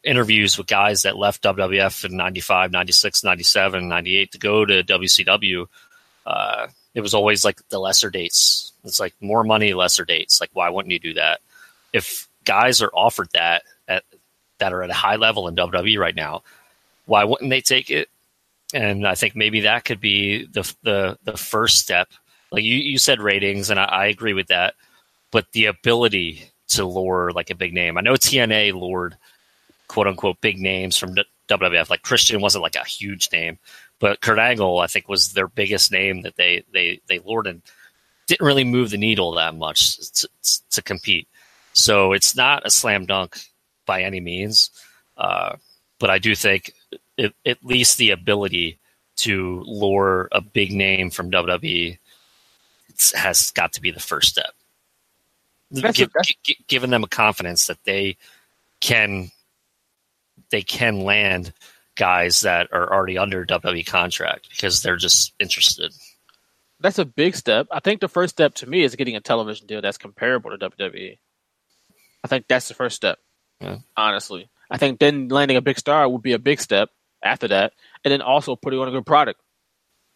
interviews 0.04 0.58
with 0.58 0.68
guys 0.68 1.04
that 1.04 1.18
left 1.18 1.44
WWF 1.44 2.06
in 2.06 2.18
95, 2.18 2.72
96, 2.72 3.24
97, 3.24 3.88
98 3.88 4.32
to 4.32 4.38
go 4.38 4.66
to 4.66 4.84
WCW. 4.84 5.68
Uh, 6.26 6.68
it 6.94 7.02
was 7.02 7.14
always 7.14 7.46
like 7.46 7.62
the 7.70 7.80
lesser 7.80 8.10
dates. 8.10 8.74
It's 8.84 9.00
like 9.00 9.14
more 9.22 9.44
money, 9.44 9.74
lesser 9.74 10.06
dates. 10.06 10.42
Like, 10.42 10.50
why 10.54 10.70
wouldn't 10.70 10.92
you 10.92 11.00
do 11.00 11.14
that? 11.14 11.42
If 11.94 12.28
guys 12.44 12.82
are 12.82 12.92
offered 12.94 13.30
that 13.34 13.64
at, 13.88 14.04
that 14.60 14.74
are 14.74 14.84
at 14.84 14.90
a 14.90 14.96
high 14.96 15.18
level 15.18 15.48
in 15.48 15.56
WWE 15.56 16.00
right 16.00 16.16
now, 16.16 16.44
why 17.06 17.24
wouldn't 17.24 17.50
they 17.50 17.62
take 17.62 17.90
it? 17.90 18.10
And 18.74 19.08
I 19.08 19.16
think 19.16 19.36
maybe 19.36 19.62
that 19.62 19.86
could 19.86 20.02
be 20.02 20.46
the 20.46 20.76
the 20.84 21.18
the 21.24 21.38
first 21.38 21.80
step. 21.80 22.10
Like 22.52 22.64
you, 22.64 22.76
you 22.76 22.98
said 22.98 23.22
ratings, 23.22 23.70
and 23.70 23.80
I, 23.80 23.86
I 23.86 24.06
agree 24.08 24.34
with 24.34 24.48
that. 24.48 24.76
But 25.32 25.52
the 25.54 25.66
ability 25.66 26.52
to 26.70 26.86
lure 26.86 27.32
like 27.32 27.50
a 27.50 27.56
big 27.56 27.74
name. 27.74 27.98
I 27.98 28.02
know 28.02 28.14
TNA 28.14 28.74
lured 28.74 29.16
quote 29.88 30.08
unquote 30.08 30.42
big 30.42 30.60
names 30.60 30.98
from 30.98 31.16
WWF. 31.48 31.90
Like 31.90 32.02
Christian 32.02 32.42
wasn't 32.42 32.64
like 32.64 32.76
a 32.76 32.84
huge 32.86 33.30
name, 33.32 33.58
but 34.00 34.22
Kurt 34.22 34.40
Angle 34.40 34.80
I 34.80 34.88
think 34.88 35.08
was 35.08 35.34
their 35.34 35.48
biggest 35.48 35.92
name 35.92 36.22
that 36.22 36.36
they 36.36 36.64
they 36.74 37.02
they 37.08 37.20
lured 37.20 37.48
and 37.48 37.62
didn't 38.28 38.46
really 38.46 38.64
move 38.64 38.90
the 38.90 38.98
needle 38.98 39.32
that 39.34 39.56
much 39.56 39.98
to, 40.12 40.30
to 40.72 40.82
compete. 40.82 41.28
So 41.74 42.14
it's 42.14 42.36
not 42.36 42.66
a 42.66 42.70
slam 42.70 43.06
dunk 43.06 43.38
by 43.86 44.04
any 44.04 44.20
means, 44.20 44.72
uh, 45.18 45.56
but 46.00 46.10
I 46.10 46.20
do 46.20 46.36
think 46.36 46.74
it, 47.18 47.34
at 47.46 47.64
least 47.64 47.98
the 47.98 48.12
ability 48.12 48.80
to 49.18 49.64
lure 49.66 50.28
a 50.32 50.42
big 50.42 50.72
name 50.72 51.10
from 51.10 51.32
WWE 51.32 51.98
has 53.14 53.52
got 53.52 53.74
to 53.74 53.82
be 53.82 53.92
the 53.92 54.00
first 54.00 54.30
step. 54.30 54.54
Give, 55.74 56.10
g- 56.44 56.58
giving 56.68 56.92
them 56.92 57.04
a 57.04 57.08
confidence 57.08 57.68
that 57.68 57.84
they 57.84 58.18
can 58.80 59.32
they 60.52 60.62
can 60.62 61.02
land 61.02 61.54
guys 61.96 62.42
that 62.42 62.70
are 62.72 62.94
already 62.94 63.18
under 63.18 63.46
WWE 63.46 63.86
contract 63.86 64.50
because 64.50 64.82
they're 64.82 64.96
just 64.96 65.34
interested. 65.40 65.94
That's 66.80 67.00
a 67.00 67.06
big 67.06 67.36
step. 67.36 67.68
I 67.72 67.80
think 67.80 68.02
the 68.02 68.08
first 68.08 68.36
step 68.36 68.54
to 68.56 68.68
me 68.68 68.84
is 68.84 68.96
getting 68.96 69.16
a 69.16 69.22
television 69.22 69.66
deal 69.66 69.82
that's 69.82 69.98
comparable 69.98 70.56
to 70.56 70.70
WWE. 70.70 71.18
I 72.24 72.28
think 72.28 72.46
that's 72.48 72.68
the 72.68 72.76
first 72.76 72.96
step. 72.96 73.20
Yeah. 73.60 73.78
Honestly, 73.96 74.50
I 74.70 74.78
think 74.78 75.00
then 75.00 75.28
landing 75.30 75.58
a 75.58 75.62
big 75.62 75.80
star 75.80 76.08
would 76.08 76.22
be 76.22 76.34
a 76.34 76.40
big 76.40 76.62
step 76.62 76.90
after 77.24 77.48
that, 77.48 77.74
and 78.04 78.12
then 78.12 78.22
also 78.22 78.56
putting 78.56 78.80
on 78.80 78.88
a 78.88 78.92
good 78.92 79.06
product. 79.06 79.42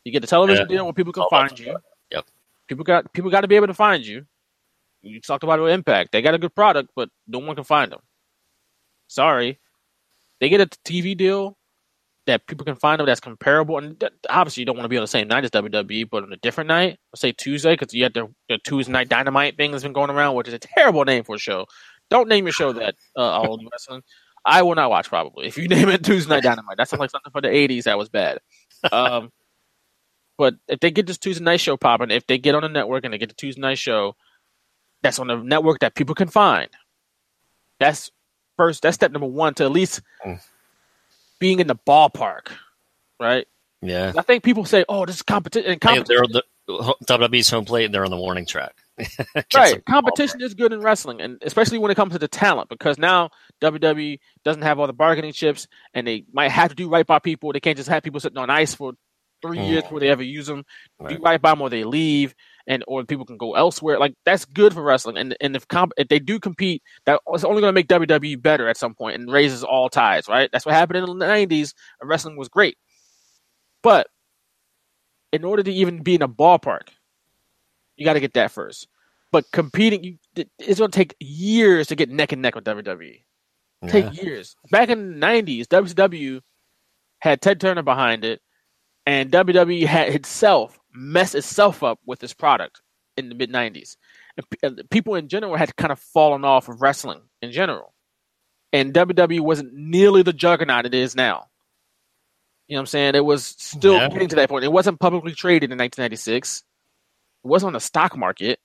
You 0.03 0.11
get 0.11 0.21
the 0.21 0.27
television 0.27 0.67
yeah. 0.69 0.75
deal 0.75 0.83
where 0.85 0.93
people 0.93 1.13
can 1.13 1.25
find 1.29 1.57
you. 1.57 1.77
Yep. 2.11 2.25
People 2.67 2.83
got 2.83 3.11
people 3.13 3.31
got 3.31 3.41
to 3.41 3.47
be 3.47 3.55
able 3.55 3.67
to 3.67 3.73
find 3.73 4.05
you. 4.05 4.25
You 5.01 5.19
talked 5.19 5.43
about 5.43 5.59
Impact. 5.67 6.11
They 6.11 6.21
got 6.21 6.35
a 6.35 6.39
good 6.39 6.53
product, 6.53 6.91
but 6.95 7.09
no 7.27 7.39
one 7.39 7.55
can 7.55 7.63
find 7.63 7.91
them. 7.91 8.01
Sorry, 9.07 9.59
they 10.41 10.49
get 10.49 10.59
a 10.59 10.65
TV 10.65 11.15
deal 11.15 11.55
that 12.27 12.45
people 12.47 12.65
can 12.65 12.75
find 12.75 12.99
them 12.99 13.05
that's 13.05 13.19
comparable. 13.19 13.77
And 13.77 14.03
obviously, 14.29 14.61
you 14.61 14.65
don't 14.65 14.75
want 14.75 14.85
to 14.85 14.89
be 14.89 14.97
on 14.97 15.03
the 15.03 15.07
same 15.07 15.27
night 15.27 15.43
as 15.43 15.51
WWE, 15.51 16.09
but 16.09 16.23
on 16.23 16.33
a 16.33 16.37
different 16.37 16.67
night, 16.67 16.99
say 17.15 17.31
Tuesday, 17.31 17.73
because 17.73 17.93
you 17.93 18.03
had 18.03 18.13
the, 18.13 18.27
the, 18.49 18.57
Tuesday 18.57 18.91
Night 18.91 19.07
Dynamite 19.07 19.55
thing 19.55 19.71
that's 19.71 19.83
been 19.83 19.93
going 19.93 20.09
around, 20.09 20.35
which 20.35 20.47
is 20.47 20.53
a 20.53 20.59
terrible 20.59 21.05
name 21.05 21.23
for 21.23 21.35
a 21.35 21.39
show. 21.39 21.67
Don't 22.09 22.27
name 22.27 22.45
your 22.45 22.53
show 22.53 22.73
that, 22.73 22.95
uh, 23.15 23.21
All 23.21 23.59
Wrestling. 23.71 24.01
I 24.43 24.63
will 24.63 24.75
not 24.75 24.89
watch 24.89 25.07
probably. 25.09 25.47
If 25.47 25.57
you 25.57 25.67
name 25.69 25.89
it 25.89 26.03
Tuesday 26.03 26.29
Night 26.29 26.43
Dynamite, 26.43 26.77
that 26.77 26.89
sounds 26.89 26.99
like 26.99 27.11
something 27.11 27.31
for 27.31 27.41
the 27.41 27.47
80s 27.47 27.83
that 27.83 27.97
was 27.97 28.09
bad. 28.09 28.39
Um, 28.91 29.31
but 30.37 30.55
if 30.67 30.79
they 30.79 30.89
get 30.91 31.05
this 31.05 31.19
Tuesday 31.19 31.43
night 31.43 31.59
show 31.59 31.77
popping, 31.77 32.11
if 32.11 32.25
they 32.25 32.39
get 32.39 32.55
on 32.55 32.63
the 32.63 32.69
network 32.69 33.05
and 33.05 33.13
they 33.13 33.19
get 33.19 33.29
the 33.29 33.35
Tuesday 33.35 33.61
night 33.61 33.77
show, 33.77 34.15
that's 35.03 35.19
on 35.19 35.27
the 35.27 35.37
network 35.37 35.79
that 35.79 35.95
people 35.95 36.15
can 36.15 36.27
find. 36.27 36.69
That's 37.79 38.11
first. 38.57 38.81
That's 38.81 38.95
step 38.95 39.11
number 39.11 39.27
one 39.27 39.53
to 39.55 39.63
at 39.65 39.71
least 39.71 40.01
mm. 40.25 40.39
being 41.39 41.59
in 41.59 41.67
the 41.67 41.75
ballpark, 41.75 42.51
right? 43.19 43.47
Yeah. 43.81 44.13
I 44.17 44.21
think 44.21 44.43
people 44.43 44.65
say, 44.65 44.85
"Oh, 44.87 45.05
this 45.05 45.15
is 45.17 45.21
competition." 45.21 45.79
competition. 45.79 46.05
They're 46.07 46.27
the 46.27 46.43
WWE's 47.07 47.49
home 47.49 47.65
plate, 47.65 47.85
and 47.85 47.93
they're 47.93 48.05
on 48.05 48.11
the 48.11 48.17
warning 48.17 48.45
track. 48.45 48.75
right. 49.55 49.83
Competition 49.85 50.41
is 50.41 50.53
good 50.53 50.73
in 50.73 50.81
wrestling, 50.81 51.21
and 51.21 51.37
especially 51.41 51.79
when 51.79 51.91
it 51.91 51.95
comes 51.95 52.13
to 52.13 52.19
the 52.19 52.27
talent, 52.27 52.69
because 52.69 52.97
now 52.97 53.29
WWE 53.61 54.19
doesn't 54.43 54.61
have 54.61 54.79
all 54.79 54.87
the 54.87 54.93
bargaining 54.93 55.33
chips, 55.33 55.67
and 55.93 56.05
they 56.05 56.25
might 56.31 56.51
have 56.51 56.69
to 56.69 56.75
do 56.75 56.89
right 56.89 57.05
by 57.05 57.19
people. 57.19 57.51
They 57.51 57.59
can't 57.59 57.77
just 57.77 57.89
have 57.89 58.03
people 58.03 58.19
sitting 58.19 58.37
on 58.37 58.49
ice 58.49 58.75
for 58.75 58.93
three 59.41 59.57
mm. 59.57 59.69
years 59.69 59.83
before 59.83 59.99
they 59.99 60.09
ever 60.09 60.23
use 60.23 60.47
them. 60.47 60.63
Right. 60.99 61.17
Do 61.17 61.23
right 61.23 61.41
by 61.41 61.51
them, 61.51 61.61
or 61.61 61.69
they 61.69 61.83
leave 61.83 62.35
and 62.67 62.83
or 62.87 63.03
people 63.03 63.25
can 63.25 63.37
go 63.37 63.55
elsewhere. 63.55 63.99
Like 63.99 64.13
that's 64.25 64.45
good 64.45 64.73
for 64.73 64.83
wrestling. 64.83 65.17
And 65.17 65.35
and 65.41 65.55
if 65.55 65.67
comp- 65.67 65.93
if 65.97 66.07
they 66.07 66.19
do 66.19 66.39
compete, 66.39 66.81
that's 67.05 67.43
only 67.43 67.61
going 67.61 67.73
to 67.73 67.73
make 67.73 67.87
WWE 67.87 68.41
better 68.41 68.67
at 68.67 68.77
some 68.77 68.93
point 68.93 69.15
and 69.15 69.31
raises 69.31 69.63
all 69.63 69.89
ties. 69.89 70.27
Right? 70.27 70.49
That's 70.51 70.65
what 70.65 70.75
happened 70.75 70.97
in 70.97 71.05
the 71.05 71.25
'90s. 71.25 71.73
Wrestling 72.01 72.37
was 72.37 72.49
great, 72.49 72.77
but 73.83 74.07
in 75.31 75.43
order 75.43 75.63
to 75.63 75.71
even 75.71 76.03
be 76.03 76.15
in 76.15 76.21
a 76.21 76.27
ballpark, 76.27 76.89
you 77.95 78.05
got 78.05 78.13
to 78.13 78.19
get 78.19 78.33
that 78.33 78.51
first. 78.51 78.87
But 79.31 79.45
competing, 79.53 80.03
you, 80.03 80.17
it's 80.59 80.79
going 80.79 80.91
to 80.91 80.97
take 80.97 81.15
years 81.19 81.87
to 81.87 81.95
get 81.95 82.09
neck 82.09 82.33
and 82.33 82.41
neck 82.41 82.55
with 82.55 82.65
WWE. 82.65 83.23
Yeah. 83.81 83.89
Take 83.89 84.21
years. 84.21 84.55
Back 84.71 84.89
in 84.89 85.19
the 85.19 85.25
'90s, 85.25 85.67
WCW 85.67 86.41
had 87.19 87.41
Ted 87.41 87.61
Turner 87.61 87.81
behind 87.81 88.25
it, 88.25 88.41
and 89.05 89.31
WWE 89.31 89.85
had 89.85 90.09
itself 90.09 90.77
mess 90.93 91.35
itself 91.35 91.83
up 91.83 91.99
with 92.05 92.19
this 92.19 92.33
product 92.33 92.81
in 93.17 93.29
the 93.29 93.35
mid 93.35 93.51
90s. 93.51 93.97
And 94.63 94.81
people 94.89 95.15
in 95.15 95.27
general 95.27 95.55
had 95.55 95.75
kind 95.75 95.91
of 95.91 95.99
fallen 95.99 96.45
off 96.45 96.69
of 96.69 96.81
wrestling 96.81 97.21
in 97.41 97.51
general. 97.51 97.93
And 98.73 98.93
WWE 98.93 99.41
wasn't 99.41 99.73
nearly 99.73 100.23
the 100.23 100.33
juggernaut 100.33 100.85
it 100.85 100.93
is 100.93 101.15
now. 101.15 101.47
You 102.67 102.75
know 102.75 102.79
what 102.79 102.83
I'm 102.83 102.87
saying? 102.87 103.15
It 103.15 103.25
was 103.25 103.45
still 103.45 103.95
yeah. 103.95 104.07
getting 104.07 104.29
to 104.29 104.37
that 104.37 104.49
point. 104.49 104.63
It 104.63 104.71
wasn't 104.71 104.99
publicly 104.99 105.33
traded 105.33 105.71
in 105.71 105.77
1996. 105.77 106.63
It 107.43 107.47
wasn't 107.47 107.67
on 107.67 107.73
the 107.73 107.81
stock 107.81 108.15
market. 108.15 108.59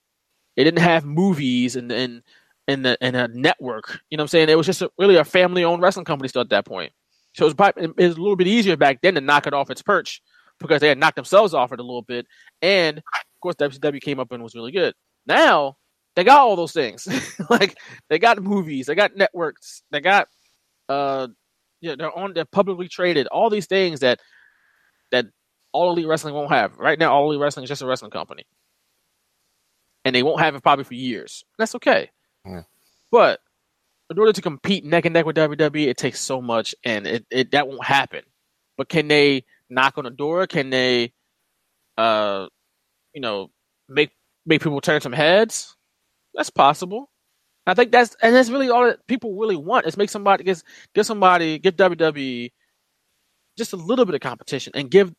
It 0.54 0.64
didn't 0.64 0.78
have 0.78 1.04
movies 1.04 1.74
and 1.74 1.90
and 1.90 2.22
and, 2.68 2.84
the, 2.84 2.98
and 3.00 3.14
a 3.14 3.28
network. 3.28 4.00
You 4.10 4.16
know 4.16 4.22
what 4.22 4.24
I'm 4.24 4.28
saying? 4.28 4.48
It 4.48 4.56
was 4.56 4.66
just 4.66 4.82
a, 4.82 4.90
really 4.98 5.16
a 5.16 5.24
family 5.24 5.64
owned 5.64 5.82
wrestling 5.82 6.04
company 6.04 6.28
still 6.28 6.42
at 6.42 6.50
that 6.50 6.66
point. 6.66 6.92
So 7.34 7.44
it 7.44 7.46
was, 7.46 7.54
probably, 7.54 7.84
it 7.84 7.96
was 7.96 8.16
a 8.16 8.20
little 8.20 8.36
bit 8.36 8.48
easier 8.48 8.76
back 8.76 9.02
then 9.02 9.14
to 9.14 9.20
knock 9.20 9.46
it 9.46 9.54
off 9.54 9.70
its 9.70 9.82
perch 9.82 10.22
because 10.58 10.80
they 10.80 10.88
had 10.88 10.98
knocked 10.98 11.16
themselves 11.16 11.54
off 11.54 11.72
it 11.72 11.80
a 11.80 11.82
little 11.82 12.02
bit. 12.02 12.26
And 12.62 12.98
of 12.98 13.40
course, 13.40 13.56
WCW 13.56 14.00
came 14.00 14.20
up 14.20 14.32
and 14.32 14.42
was 14.42 14.54
really 14.54 14.72
good. 14.72 14.94
Now 15.26 15.76
they 16.14 16.24
got 16.24 16.40
all 16.40 16.56
those 16.56 16.72
things. 16.72 17.06
like 17.50 17.78
they 18.08 18.18
got 18.18 18.42
movies, 18.42 18.86
they 18.86 18.94
got 18.94 19.16
networks, 19.16 19.82
they 19.90 20.00
got 20.00 20.28
uh, 20.88 21.28
yeah, 21.80 21.94
they're 21.96 22.16
on, 22.16 22.32
they're 22.32 22.44
publicly 22.44 22.88
traded. 22.88 23.26
All 23.28 23.50
these 23.50 23.66
things 23.66 24.00
that 24.00 24.20
that 25.12 25.26
All 25.72 25.92
Elite 25.92 26.06
Wrestling 26.06 26.34
won't 26.34 26.50
have. 26.50 26.76
Right 26.78 26.98
now, 26.98 27.12
All 27.12 27.28
Elite 27.28 27.40
Wrestling 27.40 27.64
is 27.64 27.68
just 27.68 27.82
a 27.82 27.86
wrestling 27.86 28.10
company, 28.10 28.44
and 30.04 30.14
they 30.14 30.22
won't 30.22 30.40
have 30.40 30.54
it 30.54 30.62
probably 30.62 30.84
for 30.84 30.94
years. 30.94 31.44
That's 31.58 31.74
okay. 31.76 32.10
Yeah. 32.44 32.62
But 33.10 33.40
in 34.10 34.18
order 34.18 34.32
to 34.32 34.42
compete 34.42 34.84
neck 34.84 35.04
and 35.04 35.12
neck 35.12 35.26
with 35.26 35.36
WWE, 35.36 35.86
it 35.86 35.96
takes 35.96 36.20
so 36.20 36.40
much, 36.40 36.74
and 36.84 37.06
it, 37.06 37.26
it 37.30 37.50
that 37.52 37.68
won't 37.68 37.84
happen. 37.84 38.22
But 38.76 38.88
can 38.88 39.08
they 39.08 39.44
knock 39.70 39.98
on 39.98 40.04
the 40.04 40.10
door? 40.10 40.46
Can 40.46 40.70
they, 40.70 41.12
uh, 41.96 42.46
you 43.14 43.20
know, 43.20 43.50
make 43.88 44.10
make 44.44 44.62
people 44.62 44.80
turn 44.80 45.00
some 45.00 45.12
heads? 45.12 45.76
That's 46.34 46.50
possible. 46.50 47.10
I 47.66 47.74
think 47.74 47.90
that's 47.90 48.16
and 48.22 48.34
that's 48.34 48.50
really 48.50 48.70
all 48.70 48.86
that 48.86 49.06
people 49.08 49.36
really 49.36 49.56
want 49.56 49.86
is 49.86 49.96
make 49.96 50.10
somebody 50.10 50.44
give 50.44 50.62
give 50.94 51.06
somebody 51.06 51.58
give 51.58 51.76
WWE 51.76 52.50
just 53.58 53.72
a 53.72 53.76
little 53.76 54.04
bit 54.04 54.14
of 54.14 54.20
competition 54.20 54.72
and 54.76 54.90
give 54.90 55.12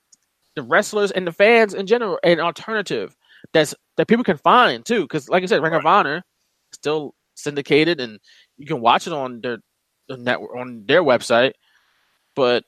the 0.56 0.64
wrestlers 0.64 1.12
and 1.12 1.28
the 1.28 1.32
fans 1.32 1.74
in 1.74 1.88
general 1.88 2.20
an 2.24 2.40
alternative 2.40 3.16
that's 3.54 3.76
that 3.98 4.08
people 4.08 4.24
can 4.24 4.38
find 4.38 4.86
too. 4.86 5.02
Because 5.02 5.28
like 5.30 5.44
I 5.44 5.46
said, 5.46 5.62
Ring 5.62 5.74
of 5.74 5.86
Honor 5.86 6.24
still 6.72 7.14
syndicated 7.36 8.00
and 8.00 8.20
you 8.58 8.66
can 8.66 8.82
watch 8.82 9.08
it 9.08 9.14
on 9.14 9.42
their 9.42 9.58
the 10.08 10.18
network 10.18 10.56
on 10.58 10.86
their 10.88 11.04
website, 11.04 11.52
but 12.36 12.64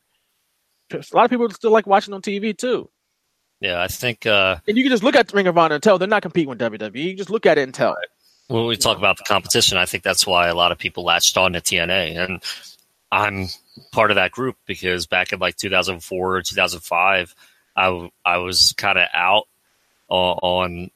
a 0.92 1.16
lot 1.16 1.26
of 1.26 1.30
people 1.30 1.50
still 1.50 1.72
like 1.72 1.88
watching 1.88 2.14
on 2.14 2.22
TV 2.22 2.58
too. 2.58 2.90
Yeah, 3.60 3.82
I 3.82 3.88
think. 3.88 4.26
Uh, 4.26 4.58
and 4.68 4.78
you 4.78 4.84
can 4.84 4.92
just 4.92 5.04
look 5.04 5.16
at 5.16 5.34
Ring 5.34 5.48
of 5.48 5.58
Honor 5.58 5.76
and 5.76 5.84
tell 5.84 5.98
they're 5.98 6.08
not 6.08 6.22
competing 6.22 6.50
with 6.50 6.60
WWE. 6.60 7.04
You 7.04 7.14
just 7.16 7.30
look 7.30 7.46
at 7.46 7.58
it 7.58 7.64
and 7.64 7.74
tell. 7.74 7.94
It. 7.94 8.10
When 8.48 8.66
we 8.66 8.78
talk 8.78 8.98
about 8.98 9.18
the 9.18 9.26
competition, 9.26 9.78
I 9.78 9.86
think 9.86 10.04
that's 10.04 10.26
why 10.26 10.48
a 10.48 10.56
lot 10.56 10.72
of 10.72 10.78
people 10.78 11.04
latched 11.04 11.38
on 11.38 11.54
to 11.54 11.62
TNA, 11.62 12.18
and 12.18 12.44
I'm 13.12 13.48
part 13.92 14.12
of 14.12 14.16
that 14.16 14.32
group 14.32 14.56
because 14.66 15.08
back 15.08 15.34
in 15.34 15.40
like 15.40 15.56
2004 15.56 16.36
or 16.36 16.42
2005, 16.42 17.36
I 17.76 18.10
I 18.26 18.38
was 18.38 18.74
kind 18.78 18.98
of 18.98 19.08
out 19.14 19.48
on, 20.10 20.90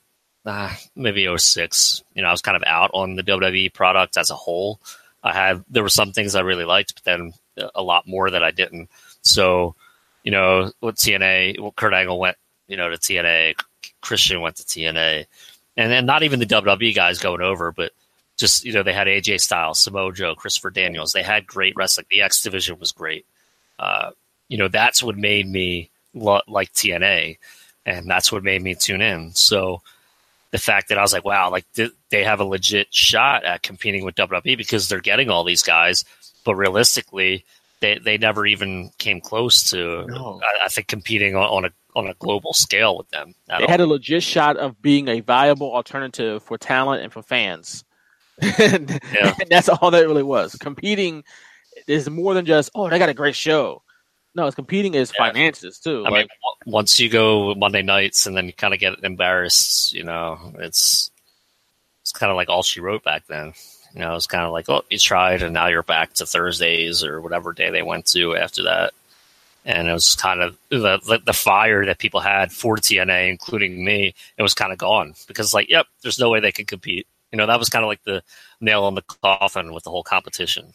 uh, 0.46 0.74
maybe 0.96 1.28
06. 1.38 2.04
You 2.16 2.22
know, 2.24 2.30
I 2.30 2.32
was 2.32 2.42
kind 2.42 2.58
of 2.58 2.64
out 2.66 2.92
on 2.94 3.16
the 3.16 3.24
WWE 3.24 3.74
product 3.74 4.18
as 4.18 4.32
a 4.32 4.36
whole. 4.36 4.80
I 5.24 5.34
had 5.34 5.64
there 5.70 5.84
were 5.84 5.90
some 5.90 6.12
things 6.12 6.36
I 6.36 6.42
really 6.42 6.66
liked, 6.66 6.96
but 6.96 7.04
then 7.04 7.34
a 7.76 7.84
lot 7.84 8.08
more 8.08 8.30
that 8.30 8.44
I 8.44 8.52
didn't. 8.52 8.90
So, 9.22 9.76
you 10.24 10.32
know, 10.32 10.72
with 10.82 10.96
TNA, 10.96 11.60
well, 11.60 11.74
Kurt 11.76 11.94
Angle 11.94 12.20
went, 12.20 12.38
you 12.68 12.78
know, 12.78 12.90
to 12.90 12.98
TNA. 12.98 13.56
Christian 14.02 14.42
went 14.42 14.58
to 14.58 14.64
TNA 14.64 15.26
and 15.76 15.92
then 15.92 16.06
not 16.06 16.24
even 16.24 16.40
the 16.40 16.46
WWE 16.46 16.96
guys 16.96 17.20
going 17.20 17.42
over, 17.42 17.72
but 17.72 17.92
just 18.38 18.66
you 18.66 18.74
know 18.74 18.84
they 18.84 18.94
had 18.94 19.08
AJ 19.08 19.42
Styles, 19.42 19.80
Samoa 19.80 20.14
Joe, 20.14 20.36
Christopher 20.36 20.70
Daniels. 20.70 21.12
They 21.12 21.24
had 21.24 21.48
great 21.48 21.76
wrestling. 21.76 22.08
The 22.10 22.22
X 22.22 22.42
division 22.42 22.80
was 22.80 22.92
great. 22.92 23.26
Uh, 23.80 24.12
you 24.50 24.58
know 24.58 24.68
that's 24.68 25.04
what 25.04 25.18
made 25.18 25.48
me 25.48 25.90
lo- 26.14 26.42
like 26.48 26.72
TNA, 26.74 27.38
and 27.86 28.10
that's 28.10 28.32
what 28.32 28.44
made 28.44 28.62
me 28.62 28.76
tune 28.76 29.02
in. 29.02 29.34
So 29.34 29.82
the 30.52 30.58
fact 30.58 30.90
that 30.90 30.98
I 30.98 31.02
was 31.02 31.14
like, 31.14 31.26
wow, 31.26 31.50
like 31.50 31.66
th- 31.74 31.94
they 32.10 32.24
have 32.24 32.40
a 32.40 32.46
legit 32.46 32.94
shot 32.94 33.44
at 33.44 33.64
competing 33.64 34.06
with 34.06 34.16
WWE 34.16 34.58
because 34.58 34.88
they're 34.88 35.02
getting 35.02 35.30
all 35.30 35.44
these 35.44 35.64
guys, 35.64 36.06
but 36.46 36.56
realistically, 36.56 37.46
they 37.84 38.00
they 38.00 38.18
never 38.18 38.46
even 38.46 38.90
came 38.98 39.20
close 39.20 39.70
to. 39.70 40.06
No. 40.08 40.42
I, 40.42 40.66
I, 40.66 40.68
think 40.70 40.88
competing 40.88 41.36
on, 41.36 41.44
on 41.44 41.66
a 41.66 41.72
on 41.96 42.08
a 42.08 42.14
global 42.16 42.54
scale 42.54 42.98
with 42.98 43.10
them. 43.10 43.36
They 43.48 43.56
all. 43.56 43.68
had 43.68 43.82
a 43.82 43.86
legit 43.86 44.24
shot 44.24 44.58
of 44.58 44.82
being 44.82 45.10
a 45.10 45.20
viable 45.20 45.76
alternative 45.76 46.42
for 46.42 46.58
talent 46.58 47.04
and 47.04 47.12
for 47.12 47.22
fans. 47.22 47.84
and, 48.42 48.90
yeah. 49.14 49.36
and 49.40 49.48
that's 49.50 49.70
all 49.70 49.92
that 49.92 50.08
really 50.08 50.24
was. 50.24 50.56
Competing 50.56 51.24
is 51.86 52.10
more 52.10 52.34
than 52.34 52.46
just 52.46 52.72
oh 52.74 52.90
they 52.90 52.98
got 52.98 53.10
a 53.10 53.14
great 53.14 53.36
show. 53.36 53.84
No, 54.34 54.48
it's 54.48 54.56
competing 54.56 54.96
is 54.96 55.12
yeah. 55.14 55.28
finances 55.28 55.78
too. 55.78 56.06
I 56.06 56.10
like, 56.10 56.28
mean, 56.66 56.74
once 56.74 57.00
you 57.00 57.10
go 57.10 57.54
Monday 57.54 57.84
nights 57.84 58.26
and 58.26 58.36
then 58.36 58.48
you 58.48 58.54
kind 58.54 58.74
of 58.74 58.80
get 58.80 59.04
embarrassed, 59.04 59.94
you 59.94 60.04
know, 60.04 60.54
it's 60.58 61.12
it's 62.02 62.14
kind 62.14 62.32
of 62.32 62.38
like 62.38 62.50
all 62.50 62.64
she 62.64 62.80
wrote 62.80 63.04
back 63.04 63.28
then. 63.28 63.54
You 63.94 64.00
know, 64.00 64.16
it's 64.16 64.28
kind 64.28 64.44
of 64.44 64.52
like, 64.52 64.70
oh, 64.70 64.84
you 64.90 64.98
tried, 64.98 65.44
and 65.44 65.54
now 65.54 65.68
you're 65.68 65.84
back 65.84 66.14
to 66.14 66.26
Thursdays 66.26 67.04
or 67.04 67.22
whatever 67.22 67.54
day 67.54 67.70
they 67.70 67.84
went 67.84 68.08
to 68.08 68.36
after 68.36 68.64
that 68.64 68.94
and 69.66 69.88
it 69.88 69.94
was 69.94 70.16
kind 70.16 70.42
of 70.42 70.58
the, 70.70 71.22
the 71.26 71.34
fire 71.34 71.86
that 71.86 71.98
people 71.98 72.20
had 72.20 72.52
for 72.52 72.76
TNA, 72.76 73.30
including 73.30 73.84
me. 73.84 74.14
It 74.38 74.42
was 74.42 74.54
kind 74.54 74.72
of 74.72 74.78
gone 74.78 75.14
because, 75.28 75.54
like, 75.54 75.70
yep, 75.70 75.88
there's 76.02 76.20
no 76.20 76.30
way 76.30 76.40
they 76.40 76.52
can 76.52 76.66
compete. 76.66 77.08
You 77.32 77.38
know, 77.38 77.48
that 77.48 77.60
was 77.60 77.70
kind 77.70 77.84
of 77.84 77.88
like 77.88 78.04
the 78.04 78.22
nail 78.60 78.84
on 78.84 78.96
the 78.96 79.02
coffin 79.02 79.74
with 79.74 79.84
the 79.86 79.90
whole 79.90 80.04
competition. 80.04 80.74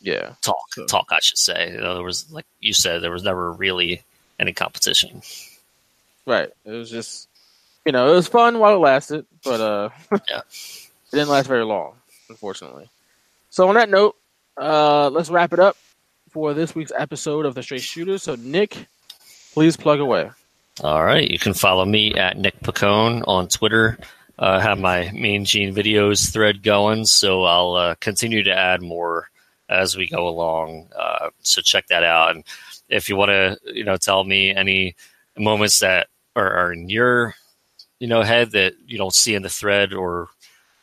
Yeah, 0.00 0.34
talk, 0.42 0.74
so. 0.74 0.86
talk. 0.86 1.08
I 1.10 1.18
should 1.20 1.38
say. 1.38 1.72
You 1.72 1.80
know, 1.80 1.94
there 1.94 2.04
was, 2.04 2.30
like 2.30 2.46
you 2.60 2.72
said, 2.72 3.02
there 3.02 3.10
was 3.10 3.24
never 3.24 3.52
really 3.52 4.02
any 4.38 4.52
competition. 4.52 5.22
Right. 6.24 6.50
It 6.64 6.70
was 6.70 6.90
just, 6.90 7.28
you 7.84 7.90
know, 7.90 8.12
it 8.12 8.14
was 8.14 8.28
fun 8.28 8.60
while 8.60 8.76
it 8.76 8.78
lasted, 8.78 9.26
but 9.42 9.60
uh, 9.60 9.88
yeah, 10.28 10.40
it 10.50 11.10
didn't 11.10 11.30
last 11.30 11.48
very 11.48 11.64
long, 11.64 11.94
unfortunately. 12.28 12.88
So 13.50 13.68
on 13.68 13.74
that 13.76 13.88
note, 13.88 14.16
uh, 14.56 15.10
let's 15.10 15.30
wrap 15.30 15.52
it 15.52 15.60
up 15.60 15.76
for 16.30 16.54
this 16.54 16.74
week's 16.74 16.92
episode 16.96 17.46
of 17.46 17.54
the 17.54 17.62
Straight 17.62 17.82
Shooters. 17.82 18.24
So, 18.24 18.34
Nick, 18.34 18.86
please 19.52 19.76
plug 19.76 20.00
away. 20.00 20.30
All 20.82 21.04
right. 21.04 21.28
You 21.28 21.38
can 21.38 21.54
follow 21.54 21.84
me 21.84 22.14
at 22.14 22.36
Nick 22.36 22.60
Piccone 22.60 23.24
on 23.26 23.48
Twitter. 23.48 23.98
Uh, 24.38 24.58
I 24.58 24.62
have 24.62 24.78
my 24.78 25.10
Mean 25.12 25.44
Gene 25.44 25.74
videos 25.74 26.32
thread 26.32 26.62
going, 26.62 27.06
so 27.06 27.42
I'll 27.44 27.74
uh, 27.74 27.94
continue 27.96 28.44
to 28.44 28.56
add 28.56 28.82
more 28.82 29.28
as 29.68 29.96
we 29.96 30.08
go 30.08 30.28
along. 30.28 30.88
Uh, 30.96 31.30
so 31.42 31.60
check 31.60 31.88
that 31.88 32.04
out. 32.04 32.36
And 32.36 32.44
if 32.88 33.08
you 33.08 33.16
want 33.16 33.30
to, 33.30 33.58
you 33.64 33.84
know, 33.84 33.96
tell 33.96 34.22
me 34.22 34.54
any 34.54 34.94
moments 35.36 35.80
that 35.80 36.08
are, 36.36 36.52
are, 36.52 36.72
in 36.72 36.88
your, 36.88 37.34
you 37.98 38.06
know, 38.06 38.22
head 38.22 38.52
that 38.52 38.74
you 38.86 38.98
don't 38.98 39.14
see 39.14 39.34
in 39.34 39.42
the 39.42 39.48
thread, 39.48 39.92
or 39.92 40.28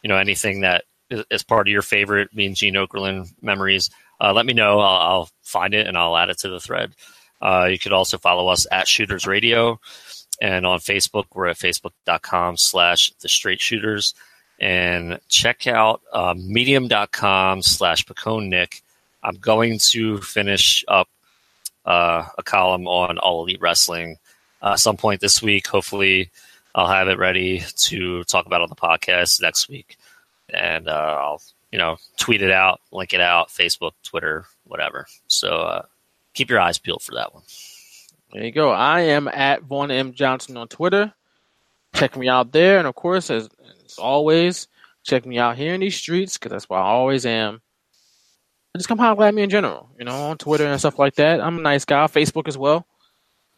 you 0.04 0.10
know, 0.10 0.18
anything 0.18 0.62
that 0.62 0.84
is 1.10 1.44
part 1.44 1.68
of 1.68 1.72
your 1.72 1.82
favorite 1.82 2.34
Mean 2.34 2.56
Gene 2.56 2.76
Okerlund 2.76 3.34
memories, 3.42 3.90
uh, 4.20 4.34
let 4.34 4.46
me 4.46 4.54
know. 4.54 4.80
I'll, 4.80 5.12
I'll, 5.12 5.30
find 5.44 5.74
it 5.76 5.86
and 5.88 5.96
I'll 5.96 6.18
add 6.18 6.30
it 6.30 6.40
to 6.40 6.50
the 6.50 6.60
thread. 6.60 6.94
Uh, 7.40 7.68
you 7.70 7.78
could 7.78 7.94
also 7.94 8.18
follow 8.18 8.48
us 8.48 8.66
at 8.72 8.88
Shooters 8.88 9.28
Radio. 9.28 9.80
And 10.42 10.66
on 10.66 10.80
Facebook, 10.80 11.26
we're 11.34 11.48
at 11.48 11.58
facebook.com 11.58 12.58
slash 12.58 13.14
the 13.22 13.30
straight 13.30 13.62
shooters. 13.62 14.16
And 14.60 15.20
check 15.30 15.68
out 15.68 16.02
uh, 16.12 16.34
medium.com 16.36 17.62
slash 17.62 18.06
Nick. 18.26 18.82
I'm 19.22 19.36
going 19.36 19.78
to 19.92 20.18
finish 20.20 20.84
up 20.88 21.10
uh, 21.86 22.26
a 22.38 22.44
column 22.44 22.88
on 22.88 23.18
All 23.20 23.44
Elite 23.44 23.62
Wrestling 23.62 24.18
uh, 24.66 24.76
some 24.76 24.98
point 24.98 25.22
this 25.22 25.42
week. 25.42 25.68
Hopefully, 25.68 26.32
I'll 26.74 26.88
have 26.88 27.08
it 27.08 27.20
ready 27.20 27.64
to 27.78 28.24
talk 28.26 28.48
about 28.48 28.62
on 28.62 28.70
the 28.70 28.76
podcast 28.76 29.42
next 29.42 29.70
week. 29.70 29.98
And 30.54 30.88
uh, 30.88 31.18
I'll 31.20 31.42
you 31.76 31.80
know, 31.80 31.98
tweet 32.16 32.42
it 32.42 32.52
out, 32.52 32.80
link 32.94 33.14
it 33.14 33.20
out, 33.20 33.50
Facebook, 33.50 33.92
Twitter, 34.02 34.46
whatever. 34.64 35.08
So 35.28 35.50
uh, 35.50 35.82
keep 36.34 36.50
your 36.50 36.62
eyes 36.62 36.78
peeled 36.78 37.02
for 37.02 37.16
that 37.16 37.34
one. 37.34 37.44
There 38.32 38.46
you 38.46 38.54
go. 38.54 38.70
I 38.70 39.02
am 39.02 39.28
at 39.28 39.64
Vaughn 39.64 39.92
M. 39.92 40.14
Johnson 40.14 40.56
on 40.56 40.70
Twitter. 40.70 41.14
Check 41.94 42.16
me 42.16 42.30
out 42.30 42.54
there. 42.54 42.78
And 42.78 42.88
of 42.88 42.96
course, 42.96 43.30
as, 43.30 43.50
as 43.86 43.98
always, 43.98 44.70
check 45.04 45.26
me 45.26 45.38
out 45.38 45.58
here 45.58 45.74
in 45.74 45.82
these 45.82 45.98
streets 45.98 46.38
because 46.38 46.52
that's 46.52 46.70
where 46.70 46.80
I 46.80 46.84
always 46.84 47.26
am. 47.26 47.56
And 47.56 48.80
just 48.80 48.88
come 48.88 48.98
holler 48.98 49.26
at 49.26 49.36
me 49.36 49.44
in 49.44 49.50
general, 49.50 49.90
you 50.00 50.06
know, 50.06 50.16
on 50.16 50.38
Twitter 50.38 50.66
and 50.66 50.80
stuff 50.80 50.98
like 50.98 51.16
that. 51.16 51.42
I'm 51.42 51.58
a 51.58 51.62
nice 51.62 51.84
guy. 51.84 52.06
Facebook 52.08 52.48
as 52.48 52.58
well. 52.58 52.88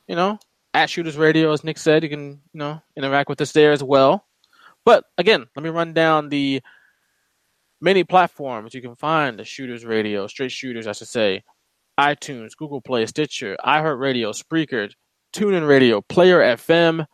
You 0.08 0.16
know, 0.16 0.40
at 0.74 0.90
Shooters 0.90 1.18
Radio, 1.18 1.52
as 1.52 1.64
Nick 1.64 1.78
said, 1.78 2.02
you 2.02 2.10
can, 2.10 2.42
you 2.52 2.60
know, 2.60 2.82
interact 2.96 3.30
with 3.30 3.42
us 3.42 3.52
there 3.52 3.74
as 3.74 3.84
well. 3.84 4.26
But 4.86 5.06
again, 5.20 5.46
let 5.56 5.64
me 5.64 5.70
run 5.70 5.94
down 5.94 6.30
the 6.30 6.64
many 7.82 8.04
platforms 8.04 8.74
you 8.74 8.82
can 8.82 8.96
find 8.96 9.38
the 9.38 9.46
Shooters 9.46 9.86
Radio, 9.86 10.26
Straight 10.28 10.52
Shooters, 10.52 10.88
I 10.88 10.94
should 10.94 11.08
say, 11.08 11.44
iTunes, 12.00 12.58
Google 12.58 12.82
Play, 12.82 13.06
Stitcher, 13.06 13.56
iHeartRadio, 13.66 14.36
Spreaker, 14.36 14.92
TuneIn 15.34 15.68
Radio, 15.68 16.02
Player 16.02 16.40
FM, 16.40 17.06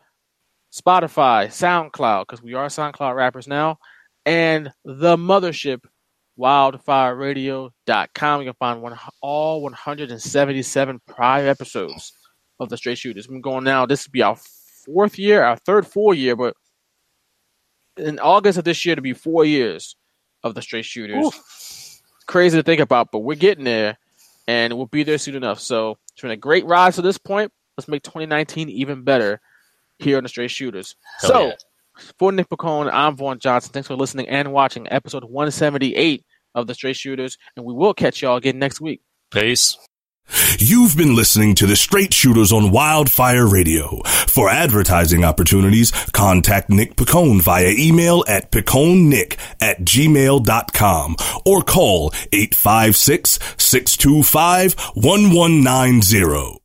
Spotify, 0.73 1.47
SoundCloud, 1.47 2.27
because 2.27 2.41
we 2.41 2.53
are 2.53 2.67
SoundCloud 2.67 3.15
rappers 3.15 3.47
now, 3.47 3.77
and 4.25 4.71
the 4.83 5.17
mothership, 5.17 5.81
wildfireradio.com. 6.39 8.41
You 8.41 8.47
can 8.47 8.55
find 8.59 8.81
one, 8.81 8.97
all 9.21 9.61
177 9.61 11.01
prior 11.07 11.47
episodes 11.47 12.13
of 12.59 12.69
the 12.69 12.77
Straight 12.77 12.97
Shooters. 12.97 13.29
We're 13.29 13.39
going 13.39 13.63
now. 13.63 13.85
This 13.85 14.07
will 14.07 14.11
be 14.11 14.23
our 14.23 14.37
fourth 14.85 15.19
year, 15.19 15.43
our 15.43 15.57
third 15.57 15.87
full 15.87 16.13
year, 16.13 16.35
but 16.35 16.55
in 17.97 18.19
August 18.19 18.57
of 18.57 18.65
this 18.65 18.85
year 18.85 18.95
to 18.95 19.01
be 19.01 19.13
four 19.13 19.45
years 19.45 19.95
of 20.43 20.55
the 20.55 20.61
straight 20.61 20.85
shooters. 20.85 21.25
Oof. 21.25 22.01
Crazy 22.25 22.57
to 22.57 22.63
think 22.63 22.81
about, 22.81 23.11
but 23.11 23.19
we're 23.19 23.35
getting 23.35 23.65
there, 23.65 23.97
and 24.47 24.73
we'll 24.73 24.85
be 24.85 25.03
there 25.03 25.17
soon 25.17 25.35
enough. 25.35 25.59
So 25.59 25.97
it's 26.13 26.21
been 26.21 26.31
a 26.31 26.37
great 26.37 26.65
ride 26.65 26.93
to 26.93 27.01
this 27.01 27.17
point. 27.17 27.51
Let's 27.77 27.87
make 27.87 28.03
2019 28.03 28.69
even 28.69 29.03
better 29.03 29.41
here 29.99 30.17
on 30.17 30.23
the 30.23 30.29
Straight 30.29 30.51
Shooters. 30.51 30.95
Hell 31.21 31.29
so 31.29 31.45
yeah. 31.47 31.53
for 32.17 32.31
Nick 32.31 32.49
Piccone, 32.49 32.91
I'm 32.91 33.15
Vaughn 33.15 33.39
Johnson. 33.39 33.71
Thanks 33.71 33.87
for 33.87 33.95
listening 33.95 34.29
and 34.29 34.53
watching 34.53 34.87
episode 34.91 35.23
178 35.23 36.23
of 36.55 36.67
the 36.67 36.73
Straight 36.73 36.95
Shooters, 36.95 37.37
and 37.55 37.65
we 37.65 37.73
will 37.73 37.93
catch 37.93 38.21
y'all 38.21 38.37
again 38.37 38.59
next 38.59 38.79
week. 38.79 39.01
Peace. 39.31 39.77
You've 40.59 40.95
been 40.95 41.15
listening 41.15 41.55
to 41.55 41.65
the 41.67 41.75
Straight 41.75 42.13
Shooters 42.13 42.51
on 42.51 42.71
Wildfire 42.71 43.45
Radio. 43.45 44.01
For 44.03 44.49
advertising 44.49 45.23
opportunities, 45.23 45.91
contact 46.13 46.69
Nick 46.69 46.95
Piccone 46.95 47.41
via 47.41 47.73
email 47.77 48.23
at 48.27 48.51
picconenick 48.51 49.37
at 49.59 49.81
gmail.com 49.81 51.15
or 51.45 51.61
call 51.63 52.13
856 52.31 53.39
625 53.57 54.75
1190. 54.95 56.62